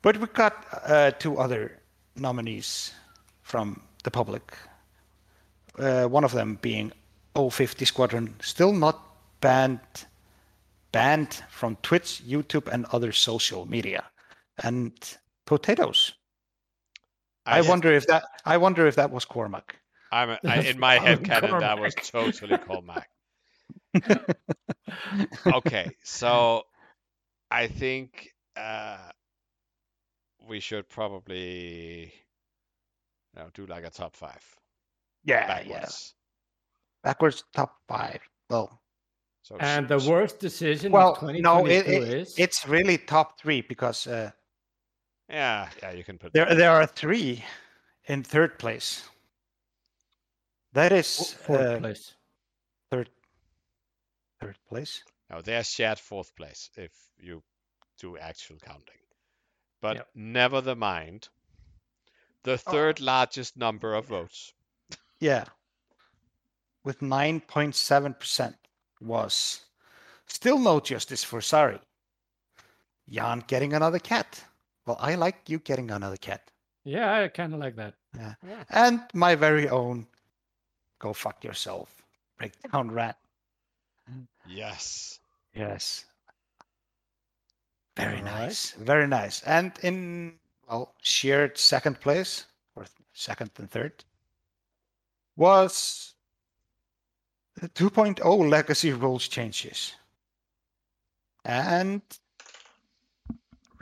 [0.00, 1.82] but we got uh, two other
[2.16, 2.92] nominees
[3.42, 4.56] from the public.
[5.78, 6.92] Uh, one of them being
[7.36, 9.00] O50 Squadron, still not
[9.40, 9.80] banned
[10.92, 14.04] banned from Twitch, YouTube, and other social media.
[14.62, 14.92] And
[15.44, 16.14] potatoes.
[17.44, 19.76] I, I- wonder if that I wonder if that was Cormac.
[20.10, 23.08] I'm a, I, in my head Fucking canon that was totally Cormac.
[25.46, 26.62] okay, so
[27.50, 29.10] I think uh,
[30.48, 32.12] we should probably
[33.34, 34.42] you know, do like a top five
[35.24, 35.86] Yeah, yeah.
[37.06, 37.42] Backwards.
[37.42, 38.20] Backwards top five.
[38.50, 38.80] Well,
[39.42, 42.66] So And sh- the sh- worst decision well, of no, 2022 it, it, is it's
[42.68, 44.30] really top three because uh,
[45.28, 47.44] yeah, yeah, you can put there there are three
[48.08, 49.08] in third place.
[50.72, 52.14] That is fourth uh, place.
[52.90, 53.10] third
[54.40, 55.02] third place.
[55.30, 57.42] No, they're shared fourth place if you
[58.00, 59.00] do actual counting.
[59.80, 60.08] But Yep.
[60.14, 61.28] never the mind.
[62.42, 62.70] The Oh.
[62.72, 64.52] third largest number of votes.
[65.20, 65.44] Yeah,
[66.86, 68.54] with nine point seven percent
[69.00, 69.66] was
[70.26, 71.80] still no justice for Sari.
[73.10, 74.42] Jan getting another cat.
[74.86, 76.50] Well, I like you getting another cat.
[76.84, 77.94] Yeah, I kind of like that.
[78.16, 78.34] Yeah.
[78.70, 80.06] And my very own
[81.00, 82.02] go fuck yourself.
[82.38, 83.18] Breakdown rat.
[84.48, 85.18] Yes.
[85.54, 86.04] Yes.
[87.96, 88.46] Very All right.
[88.46, 88.70] nice.
[88.72, 89.42] Very nice.
[89.42, 90.34] And in
[90.68, 92.46] well, shared second place,
[92.76, 94.04] or second and third,
[95.36, 96.14] was
[97.56, 99.94] the 2.0 legacy rules changes.
[101.44, 102.02] And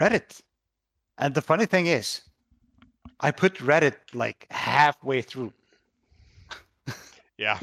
[0.01, 0.41] Reddit.
[1.19, 2.23] And the funny thing is,
[3.21, 5.53] I put Reddit like halfway through.
[7.37, 7.59] Yeah.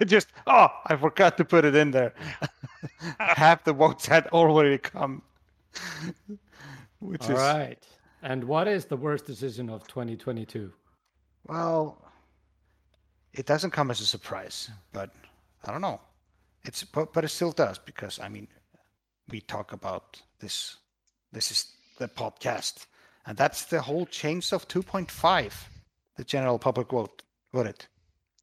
[0.00, 2.14] I just oh, I forgot to put it in there.
[3.18, 5.22] Half the votes had already come.
[7.00, 7.86] Which All is right.
[8.22, 10.72] And what is the worst decision of 2022?
[11.48, 12.05] well,
[13.36, 15.10] it doesn't come as a surprise, but
[15.64, 16.00] I don't know.
[16.64, 18.48] It's but, but it still does because I mean,
[19.28, 20.76] we talk about this.
[21.32, 22.86] This is the podcast,
[23.26, 25.52] and that's the whole change of 2.5.
[26.16, 27.22] The general public vote
[27.52, 27.84] voted.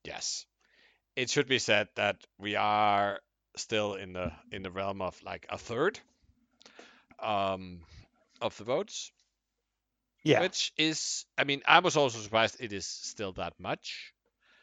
[0.03, 0.45] Yes.
[1.15, 3.19] It should be said that we are
[3.55, 5.99] still in the in the realm of like a third
[7.19, 7.81] um
[8.41, 9.11] of the votes.
[10.23, 10.41] Yeah.
[10.41, 14.13] Which is I mean, I was also surprised it is still that much.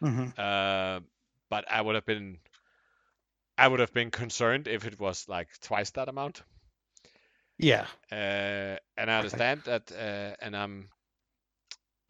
[0.01, 1.01] Hmm Uh,
[1.49, 2.39] but I would have been
[3.59, 6.43] I would have been concerned if it was like twice that amount.
[7.59, 7.87] Yeah.
[8.11, 10.91] Uh, and I understand that, uh, and I'm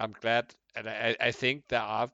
[0.00, 2.10] I'm glad, and I, I think there are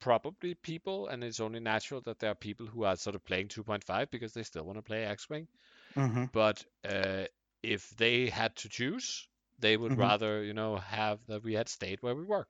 [0.00, 3.48] probably people, and it's only natural that there are people who are sort of playing
[3.48, 5.48] 2.5 because they still want to play X-wing.
[5.96, 7.26] hmm But uh,
[7.62, 9.28] if they had to choose,
[9.58, 9.96] they would Mhm.
[9.96, 12.46] rather, you know, have that we had stayed where we were.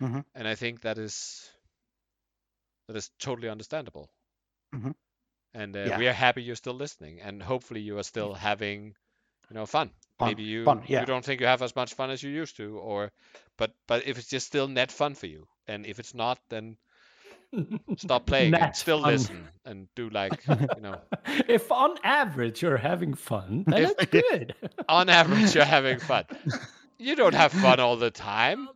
[0.00, 0.24] Mhm.
[0.34, 1.50] And I think that is
[2.88, 4.10] that is totally understandable.
[4.74, 4.94] Mhm.
[5.54, 5.98] And uh, Yeah.
[5.98, 8.94] we are happy you're still listening, and hopefully you are still having,
[9.50, 9.90] you know, fun.
[10.18, 11.00] Fun, Maybe you fun, yeah.
[11.00, 13.12] you don't think you have as much fun as you used to, or
[13.56, 16.76] but but if it's just still net fun for you, and if it's not, then
[17.96, 19.12] stop playing and still fun.
[19.12, 21.00] listen and do like you know
[21.48, 24.54] if on average you're having fun, then If- it's good.
[24.88, 26.24] on average you're having fun.
[26.98, 28.68] You don't have fun all the time.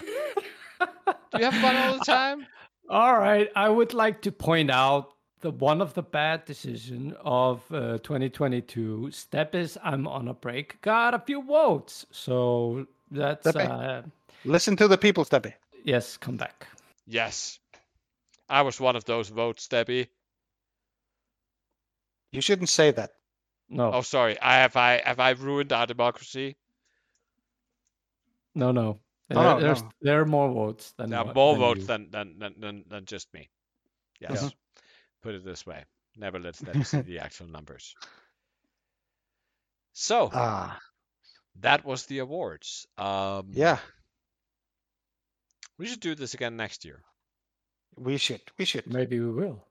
[0.00, 2.46] Do you have fun all the time?
[2.88, 7.62] All right, I would like to point out the one of the bad decision of
[7.72, 9.10] uh, 2022.
[9.10, 10.80] Step is I'm on a break.
[10.82, 13.68] Got a few votes, so that's Steppe.
[13.70, 14.02] uh,
[14.44, 15.54] Listen to the people, Steppy.
[15.84, 16.16] yes.
[16.18, 16.66] Come back.
[17.06, 17.58] Yes.
[18.48, 20.08] I was one of those votes, Debbie.
[22.32, 23.12] You shouldn't say that.
[23.70, 24.38] No, Oh, sorry.
[24.40, 26.56] I have I have I ruined our democracy?
[28.54, 29.00] no, no.
[29.30, 29.90] No, There, no, there's, no.
[30.02, 31.86] there are more votes than There are more than votes you.
[31.86, 33.48] than, than than than than just me.
[34.20, 34.42] Yes.
[34.44, 34.52] Mhm.
[35.22, 35.84] Put it this way.
[36.16, 37.94] Never let Debbie see the actual numbers.
[39.92, 40.78] So Ah,
[41.60, 42.86] that was the awards.
[42.98, 43.78] Um, yeah,
[45.78, 47.02] We should do this again next year.
[47.96, 48.42] we should.
[48.58, 48.86] We should.
[48.86, 49.64] Maybe we will.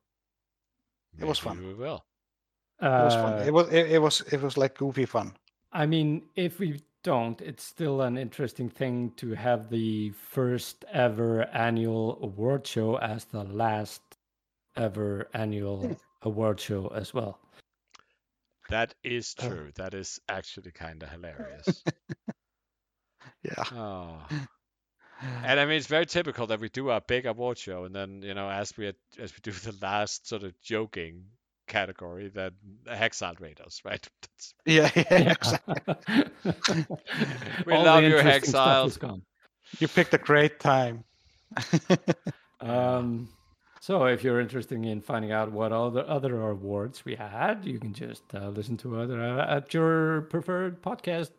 [1.20, 1.58] It was fun.
[1.66, 2.04] We will.
[2.82, 3.34] It was fun.
[3.34, 3.68] Uh, It was.
[3.70, 4.22] It, it was.
[4.34, 5.36] It was like goofy fun.
[5.72, 11.44] I mean, if we don't, it's still an interesting thing to have the first ever
[11.54, 14.02] annual award show as the last
[14.76, 17.40] ever annual award show as well.
[18.70, 19.50] That is Uh.
[19.50, 19.72] true.
[19.76, 21.84] That is actually kind of hilarious.
[23.44, 23.64] Yeah.
[23.74, 24.20] oh.
[25.44, 28.22] And I mean, it's very typical that we do our big award show, and then
[28.22, 28.88] you know, as we
[29.20, 31.26] as we do the last sort of joking
[31.74, 32.52] category, then
[32.88, 34.08] Hexile rate us, right?
[34.22, 35.76] That's- Yeah, yeah, exactly.
[37.66, 39.22] we All love your interesting stuff Hexile.
[39.80, 41.04] You picked a great time.
[42.64, 43.28] Um,
[43.82, 47.94] so if you're interested in finding out what other other awards we had, you can
[47.94, 51.32] just uh, listen to other uh, at your preferred podcast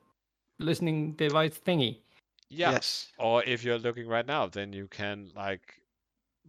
[0.59, 2.01] listening device thingy.
[2.51, 2.73] Yeah.
[2.73, 3.09] Yes.
[3.19, 5.81] Or if you're looking right now, then you can like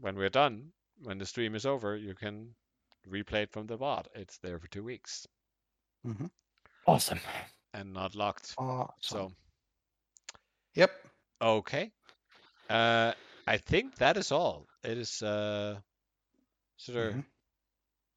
[0.02, 2.49] when we're done, when the stream is over, you can
[3.10, 4.07] replay it from the VOD.
[4.15, 5.27] It's there for two weeks
[6.88, 7.19] Awesome.
[7.73, 8.53] and not locked.
[8.57, 8.94] Awesome.
[9.02, 9.32] So
[10.76, 10.91] Yep.
[11.41, 11.91] okay.
[12.69, 13.14] Uh
[13.48, 14.68] I think that is all.
[14.84, 15.80] It is uh
[16.77, 17.26] sort of Mhm.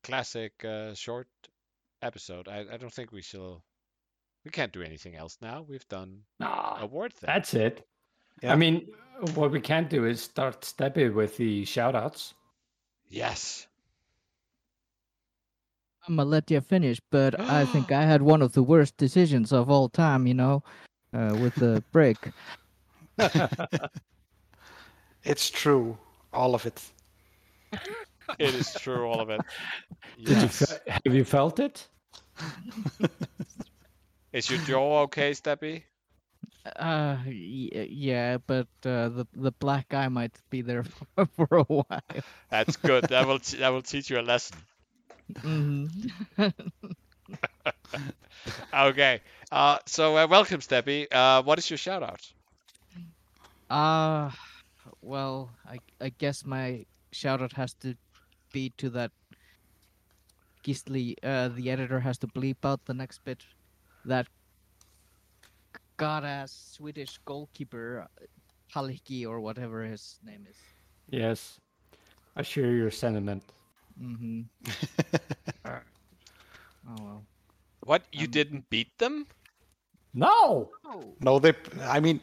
[0.02, 1.28] classic uh short
[2.02, 2.48] episode.
[2.48, 3.62] I, I don't think we shall
[4.44, 5.62] we can't do anything else now.
[5.62, 7.26] We've done Nah, award thing.
[7.28, 7.86] that's it.
[8.42, 8.52] Yeah.
[8.52, 8.86] I mean,
[9.34, 12.34] what we can do is start stepping with the shout outs.
[13.08, 13.66] Yes.
[16.08, 19.52] I'm gonna let you finish, but I think I had one of the worst decisions
[19.52, 20.26] of all time.
[20.26, 20.62] You know,
[21.12, 22.16] uh, with the break.
[25.24, 25.98] It's true.
[26.32, 26.82] All of it.
[28.38, 29.40] It is true, all of it.
[30.22, 31.88] Did you fe- have you felt it?
[34.32, 35.82] Is your jaw okay, Steppy?
[36.76, 42.02] Uh, yeah, but uh, the the black guy might be there for, for a while.
[42.50, 43.04] That's good.
[43.08, 44.58] That will t- that will teach you a lesson.
[45.36, 45.86] Hmm
[48.74, 49.20] Okay.
[49.50, 51.06] Uh, so uh, welcome, Steppy.
[51.10, 52.32] Uh, what is your shout out?
[53.70, 54.30] Uh,
[55.00, 57.96] well, I I guess my shout out has to
[58.52, 59.12] be to that
[60.64, 61.14] Gisli.
[61.22, 63.44] Uh, the editor has to bleep out the next bit.
[64.04, 64.28] That
[65.96, 68.24] god ass Swedish goalkeeper, uh,
[68.74, 70.56] Halki or whatever his name is.
[71.08, 71.60] Yes.
[72.36, 73.42] I share your sentiment.
[74.00, 74.42] Mm-hmm.
[76.88, 77.22] oh well.
[77.80, 78.02] What?
[78.12, 79.26] You Um, didn't beat them?
[80.14, 80.70] No.
[81.20, 81.52] No, they.
[81.82, 82.20] I mean,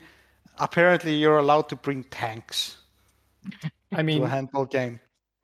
[0.58, 2.78] apparently you're allowed to bring tanks
[3.92, 5.00] I to mean, a handball game,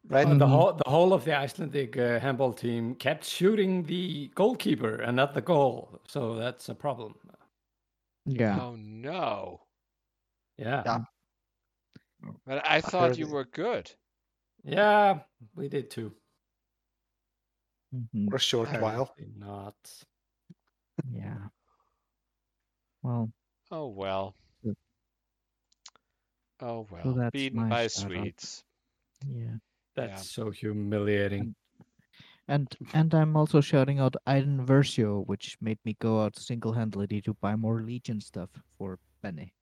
[0.10, 0.28] right?
[0.28, 4.96] Uh, the whole the whole of the Icelandic uh, handball team kept shooting the goalkeeper
[5.02, 7.16] and not the goal, so that's a problem.
[8.26, 8.60] Yeah.
[8.62, 9.62] Oh no!
[10.58, 11.00] Yeah, Yeah.
[12.46, 13.92] But I thought you were good.
[14.64, 15.20] yeah,
[15.56, 16.14] we did too.
[17.92, 19.14] Hmm For a short while.
[19.38, 19.76] Not.
[21.12, 21.50] Yeah.
[23.04, 23.32] Well,
[23.72, 24.36] Oh well.
[24.64, 24.76] Good.
[26.62, 27.14] Oh well.
[27.14, 28.12] that's Beaten by shout out.
[28.12, 28.64] Swedes.
[29.28, 29.56] yeah.
[29.96, 31.56] That's so humiliating.
[32.48, 37.34] And and I'm also shouting out Iden Versio, which made me go out single-handedly to
[37.36, 39.54] buy more Legion stuff for Benny.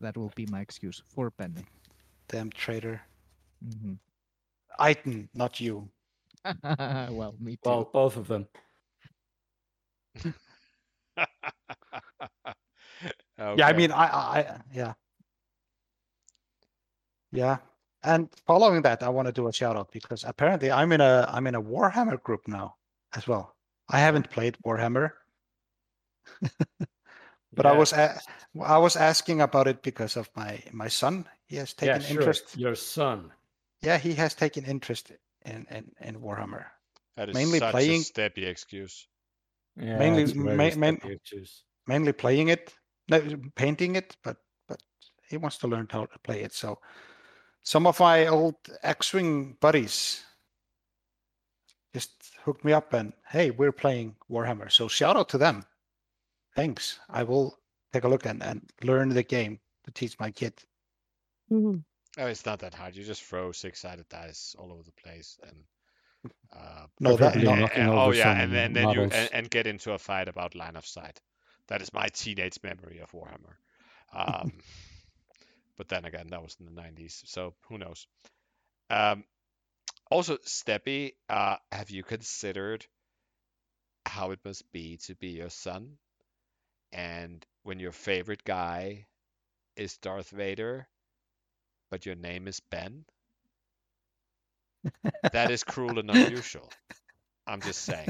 [0.00, 1.64] That will be my excuse for Benny.
[2.28, 3.02] Damn traitor.
[3.62, 3.94] hmm
[4.78, 5.90] Iden, not you.
[7.10, 7.70] well, me too.
[7.70, 8.46] Well, both of them.
[13.56, 14.92] Yeah, I mean, I, I, I- yeah,
[17.32, 17.58] yeah.
[18.02, 21.26] And following that, I want to do a shout out because apparently I'm in a
[21.28, 22.76] I'm in a Warhammer group now
[23.14, 23.54] as well.
[23.90, 25.10] I haven't played Warhammer,
[27.54, 28.18] but I was a,
[28.62, 31.26] I was asking about it because of my my son.
[31.46, 32.20] He has yeah, taken sure.
[32.22, 32.56] interest.
[32.56, 33.32] Your son.
[33.82, 35.12] Yeah, he has taken interest
[35.44, 36.64] in in, in Warhammer.
[37.16, 39.08] that is mainly such playing- a steppy excuse.
[39.76, 41.00] Yeah, Mainly- it's very main- main-
[41.86, 42.74] mainly playing it,
[43.08, 43.20] no,
[43.56, 44.36] painting it, but
[44.68, 44.80] but
[45.28, 46.52] he wants to learn how to play it.
[46.52, 46.78] So
[47.62, 50.24] some of my old X-wing buddies
[51.94, 52.10] just
[52.44, 54.70] hooked me up and hey, we're playing Warhammer.
[54.70, 55.64] So shout out to them.
[56.56, 56.98] Thanks.
[57.08, 57.58] I will
[57.92, 60.54] take a look and, and learn the game to teach my kid.
[61.50, 61.78] Mm-hmm.
[62.20, 62.94] Oh, it's not that hard.
[62.96, 65.64] You just throw six-sided dice all over the place and.
[66.54, 69.30] Uh, No, that Preferably no, and- and- oh yeah, some and then, then you and,
[69.32, 71.18] and get into a fight about line of sight.
[71.68, 73.56] That is my teenage memory of Warhammer.
[74.12, 74.52] Um,
[75.78, 78.06] but then again, that was in the 90s, so who knows?
[78.90, 79.24] Um,
[80.10, 82.84] also, Steppy, uh, have you considered
[84.04, 85.96] how it must be to be your son?
[86.92, 89.06] And when your favorite guy
[89.76, 90.86] is Darth Vader,
[91.90, 93.04] but your name is Ben?
[95.32, 96.70] That is cruel and unusual.
[97.46, 98.08] I'm just saying.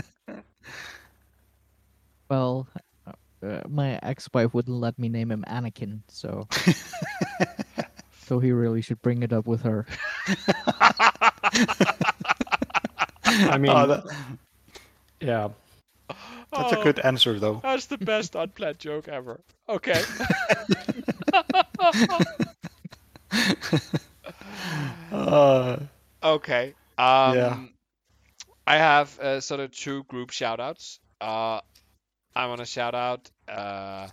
[2.29, 2.69] Well,
[3.07, 3.13] uh,
[3.47, 6.47] uh, my ex-wife wouldn't let me name him Anakin, so
[8.27, 9.85] so he really should bring it up with her.
[13.25, 14.05] I mean, Oh, that-
[15.21, 15.49] yeah.
[16.53, 17.61] that's a good answer though.
[17.63, 19.41] That's the best unplanned joke ever.
[19.69, 20.01] Okay.
[25.13, 25.79] Uh,
[26.23, 26.75] Okay.
[26.99, 27.67] Um, Yeah.
[28.67, 30.99] I have uh, sort of two group shoutouts.
[31.21, 31.61] Uh,
[32.37, 34.07] I want to shout out uh,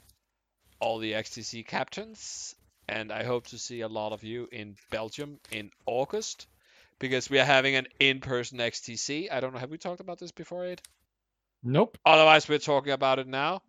[0.80, 2.56] all the XTC captains,
[2.90, 6.48] and I hope to see a lot of you in Belgium in August
[7.00, 9.32] because we are having an in-person XTC.
[9.32, 9.60] I don't know.
[9.60, 10.82] Have we talked about this before, Ed?
[11.64, 11.98] Nope.
[12.06, 13.62] Otherwise, we're talking about it now.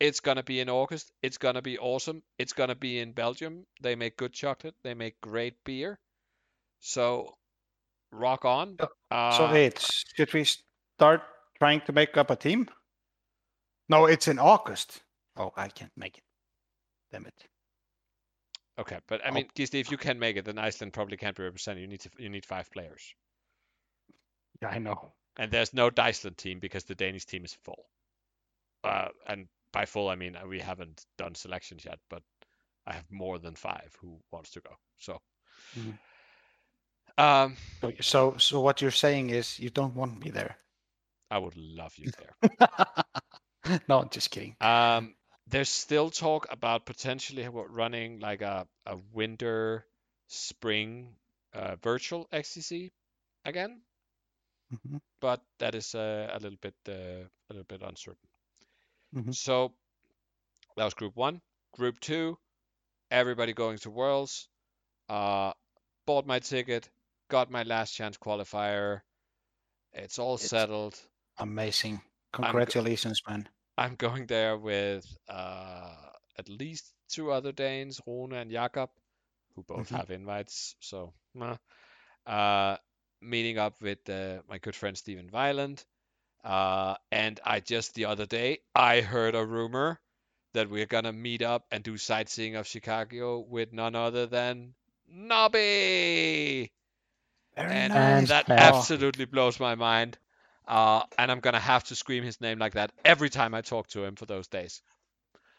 [0.00, 1.10] It's gonna be in August.
[1.22, 2.22] It's gonna be awesome.
[2.38, 3.66] It's gonna be in Belgium.
[3.82, 4.74] They make good chocolate.
[4.84, 5.98] They make great beer.
[6.80, 7.34] So,
[8.12, 8.76] rock on.
[9.10, 9.84] Uh, so wait,
[10.14, 11.22] should we start
[11.58, 12.68] trying to make up a team?
[13.88, 15.02] No, it's in August.
[15.36, 16.24] Oh, I can't make it.
[17.10, 17.34] Damn it.
[18.78, 21.42] Okay, but I mean, Gisli, if you can make it, then Iceland probably can't be
[21.42, 21.80] represented.
[21.80, 23.12] You need to, you need five players,
[24.62, 25.12] Yeah, I know.
[25.36, 27.86] and there's no Iceland team because the Danish team is full.
[28.84, 32.22] Uh, and by full, I mean uh, we haven't done selections yet, but
[32.86, 34.76] I have more than five who wants to go.
[34.98, 35.20] So,
[35.74, 35.98] Mhm.
[37.18, 37.56] um,
[38.00, 40.58] So, so, what you're saying is you don't want me there.
[41.30, 42.36] I would love you there.
[43.88, 44.56] no, just kidding.
[44.60, 45.14] Um,
[45.46, 49.86] there's still talk about potentially running like a, a winter
[50.28, 51.16] spring
[51.54, 52.92] uh, virtual XTC
[53.44, 53.80] again,
[54.70, 56.92] Mhm, but that is uh, a little bit uh,
[57.24, 58.28] a little bit uncertain.
[59.14, 59.34] Mhm.
[59.34, 59.74] So
[60.76, 61.40] that was group one.
[61.72, 62.38] Group two,
[63.10, 64.48] everybody going to Worlds.
[65.08, 65.52] Uh,
[66.06, 66.88] bought my ticket,
[67.28, 69.00] got my last chance qualifier.
[69.92, 70.98] It's all It's- settled.
[71.38, 71.96] Amazing.
[72.32, 73.48] go- Congratulations, man.
[73.78, 75.94] I'm going there with uh,
[76.36, 78.90] at least two other Danes, Rune and Jakob,
[79.54, 79.96] who both Mhm.
[79.96, 80.74] have invites.
[80.80, 81.56] So, nah.
[82.26, 82.76] uh,
[83.20, 85.86] meeting up with uh, my good friend Stephen Violent.
[86.44, 90.00] Uh, and I just the other day I heard a rumor
[90.54, 94.74] that we're gonna meet up and do sightseeing of Chicago with none other than
[95.08, 96.72] Nobby.
[97.56, 98.28] Very And nice.
[98.28, 98.54] that Fantastic.
[98.56, 100.18] absolutely blows my mind.
[100.66, 103.88] Uh, and I'm gonna have to scream his name like that every time I talk
[103.88, 104.82] to him for those days.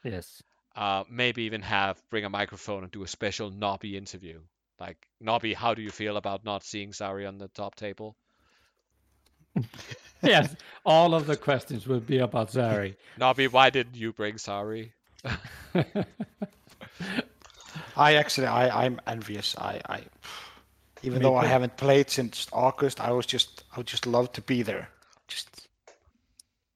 [0.03, 0.43] Yes.
[0.75, 4.41] Uh, maybe even have bring a microphone and do a special Nobby interview.
[4.79, 8.15] Like Nobby, how do you feel about not seeing Sari on the top table?
[10.21, 10.55] Yes.
[10.85, 12.95] All of the questions will be about Zari.
[13.17, 14.91] Nobby, why didn't you bring Sari?
[17.95, 19.55] I actually, I, I'm envious.
[19.57, 20.01] I, I,
[21.03, 24.31] even Me though I haven't played since August, I was just, I would just love
[24.33, 24.89] to be there.
[25.27, 25.67] Just,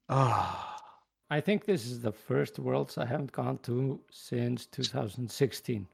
[0.08, 0.70] ah,
[1.30, 5.86] I think this is the first Worlds I haven't gone to since 2016.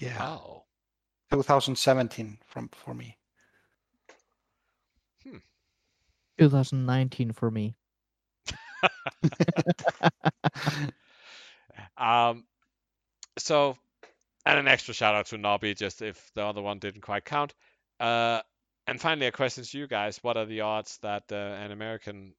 [0.00, 0.64] yeah, Oh,
[1.30, 3.16] 2017 from for me.
[6.38, 7.74] 2019 for me.
[11.98, 12.44] Um,
[13.38, 13.76] so,
[14.46, 17.54] and an extra shout out to Nobby, just if the other one didn't quite count.
[18.00, 18.40] Uh,
[18.86, 22.32] and finally, a question to you guys: What are the odds that uh, an American,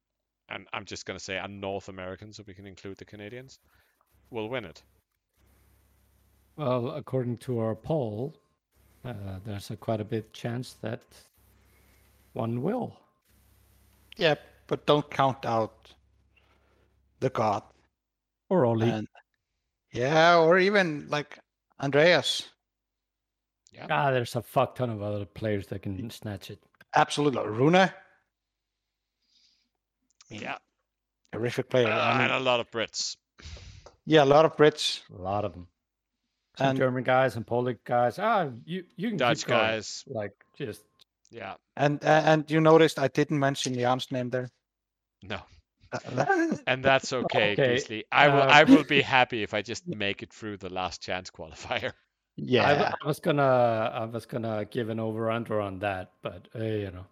[0.48, 3.58] and I'm just gonna say a North American, so we can include the Canadians,
[4.30, 4.82] will win it?
[6.56, 8.34] Well, according to our poll,
[9.04, 11.02] uh, there's a quite a bit chance that
[12.32, 12.99] one will.
[14.16, 14.34] Yeah,
[14.66, 15.94] but don't count out
[17.20, 17.62] the god.
[18.48, 18.90] Or Oli.
[18.90, 19.08] And
[19.92, 21.38] yeah, or even like
[21.80, 22.48] Andreas.
[23.72, 23.86] Yeah.
[23.88, 26.58] Ah, there's a fuck ton of other players that can snatch it.
[26.94, 27.90] Absolutely, Rune.
[30.28, 30.58] Yeah,
[31.32, 31.88] Terrific player.
[31.88, 33.16] uh, I and a lot of Brits.
[34.06, 35.00] yeah, a lot of Brits.
[35.16, 35.68] A lot of them.
[36.56, 38.18] Some And- German guys and Polish guys.
[38.18, 39.60] Ah, you you can Dutch keep going.
[39.60, 40.04] guys.
[40.06, 40.82] Like just
[41.30, 44.50] Yeah, And uh, and you noticed I didn't mention Jan's name there.
[45.22, 45.40] no,
[46.66, 48.04] and that's okay, Okay, Gisli.
[48.12, 51.02] I will, uh, I will be happy if I just make it through the last
[51.02, 51.92] chance qualifier.
[52.58, 56.12] I, yeah, w- I was gonna I was gonna give an over under on that,
[56.22, 57.06] but uh, you know.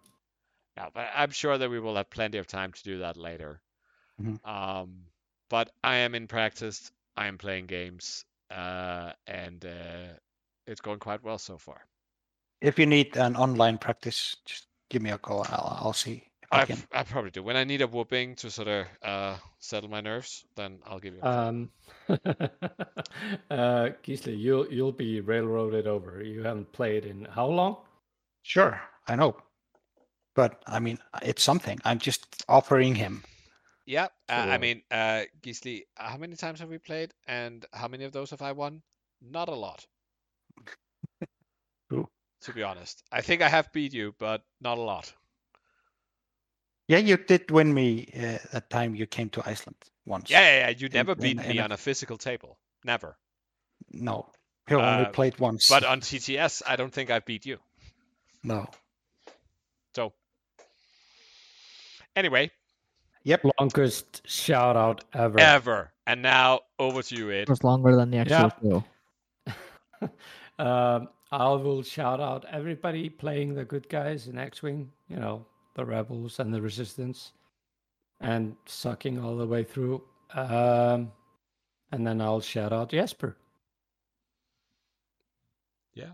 [0.77, 3.61] Yeah, but I'm sure that we will have plenty of time to do that later.
[4.19, 4.35] Mhm.
[4.43, 5.05] Um,
[5.49, 6.91] but I am in practice.
[7.15, 10.13] I am playing games, uh, and uh,
[10.67, 11.85] it's going quite well so far.
[12.61, 15.45] If you need an online practice, just give me a call.
[15.49, 17.43] I'll, I'll see if I I, probably do.
[17.43, 21.13] When I need a whooping to sort of uh, settle my nerves, then I'll give
[21.13, 21.21] you.
[21.21, 21.27] A.
[21.27, 21.69] Um,
[22.09, 26.23] uh, Gisli, you'll you'll be railroaded over.
[26.23, 27.77] You haven't played in how long?
[28.41, 29.37] Sure, I know,
[30.35, 31.79] but I mean, it's something.
[31.85, 33.23] I'm just offering him.
[33.85, 38.05] yeah, uh, I mean, uh, Gisli, how many times have we played, and how many
[38.05, 38.81] of those have I won?
[39.21, 39.85] Not a lot.
[42.41, 42.53] True.
[42.53, 45.11] To be honest, I think I have beat you, but not a lot.
[46.87, 49.75] Yeah, you did win me uh, that time you came to Iceland
[50.05, 50.29] once.
[50.29, 50.75] Yeah, yeah, yeah.
[50.77, 52.57] You never in- beat in me a- on a physical table.
[52.83, 53.17] Never.
[53.91, 54.31] No,
[54.67, 55.67] He only Uh, played once.
[55.69, 57.59] But on TTS, I don't think I beat you.
[58.43, 58.67] no.
[59.95, 60.13] So
[62.15, 62.51] anyway,
[63.23, 63.41] Yep.
[63.59, 65.39] Longest shout out ever.
[65.39, 65.91] ever.
[66.07, 67.41] And now over to you, Ed.
[67.43, 68.81] It was longer than the actual Yeah.
[70.01, 70.09] show.
[70.63, 75.45] um, I will shout out everybody playing the good guys in X Wing, you know,
[75.75, 77.33] the rebels and the resistance,
[78.19, 80.01] and sucking all the way through.
[80.33, 81.11] Um,
[81.91, 83.37] and then I'll shout out Jesper.
[85.93, 86.11] Yeah.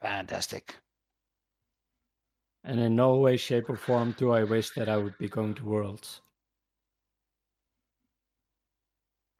[0.00, 0.76] Fantastic.
[2.64, 5.54] And in no way, shape, or form do I wish that I would be going
[5.54, 6.20] to Worlds.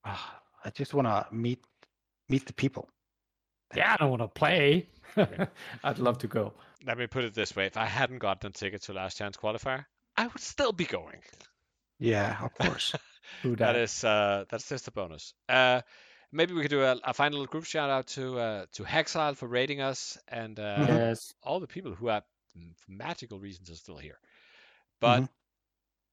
[0.05, 1.63] Ah, I just want to meet
[2.29, 2.89] meet the people.
[3.74, 4.89] Yeah, I don't want to play.
[5.85, 6.53] I'd love to go.
[6.86, 9.36] Let me put it this way: if I hadn't gotten a ticket to Last Chance
[9.36, 9.85] qualifier,
[10.16, 11.20] I would still be going.
[11.99, 12.95] Yeah, of course.
[13.43, 13.77] Who That dat?
[13.77, 15.35] is uh, that's just a bonus.
[15.49, 15.82] Uh,
[16.32, 19.47] maybe we could do a, a final group shout out to uh, to Hexile for
[19.49, 21.35] rating us and uh, Yes.
[21.43, 22.24] all the people who have
[22.55, 24.19] for magical reasons are still here.
[25.01, 25.28] But Mhm.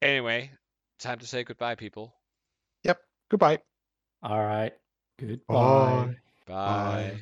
[0.01, 0.51] anyway,
[0.99, 2.13] time to say goodbye, people.
[2.83, 2.99] yep.
[3.29, 3.59] Goodbye.
[4.23, 4.73] All right.
[5.19, 5.45] Goodbye.
[5.47, 6.15] Bye.
[6.45, 6.53] Bye.
[6.53, 7.21] Bye.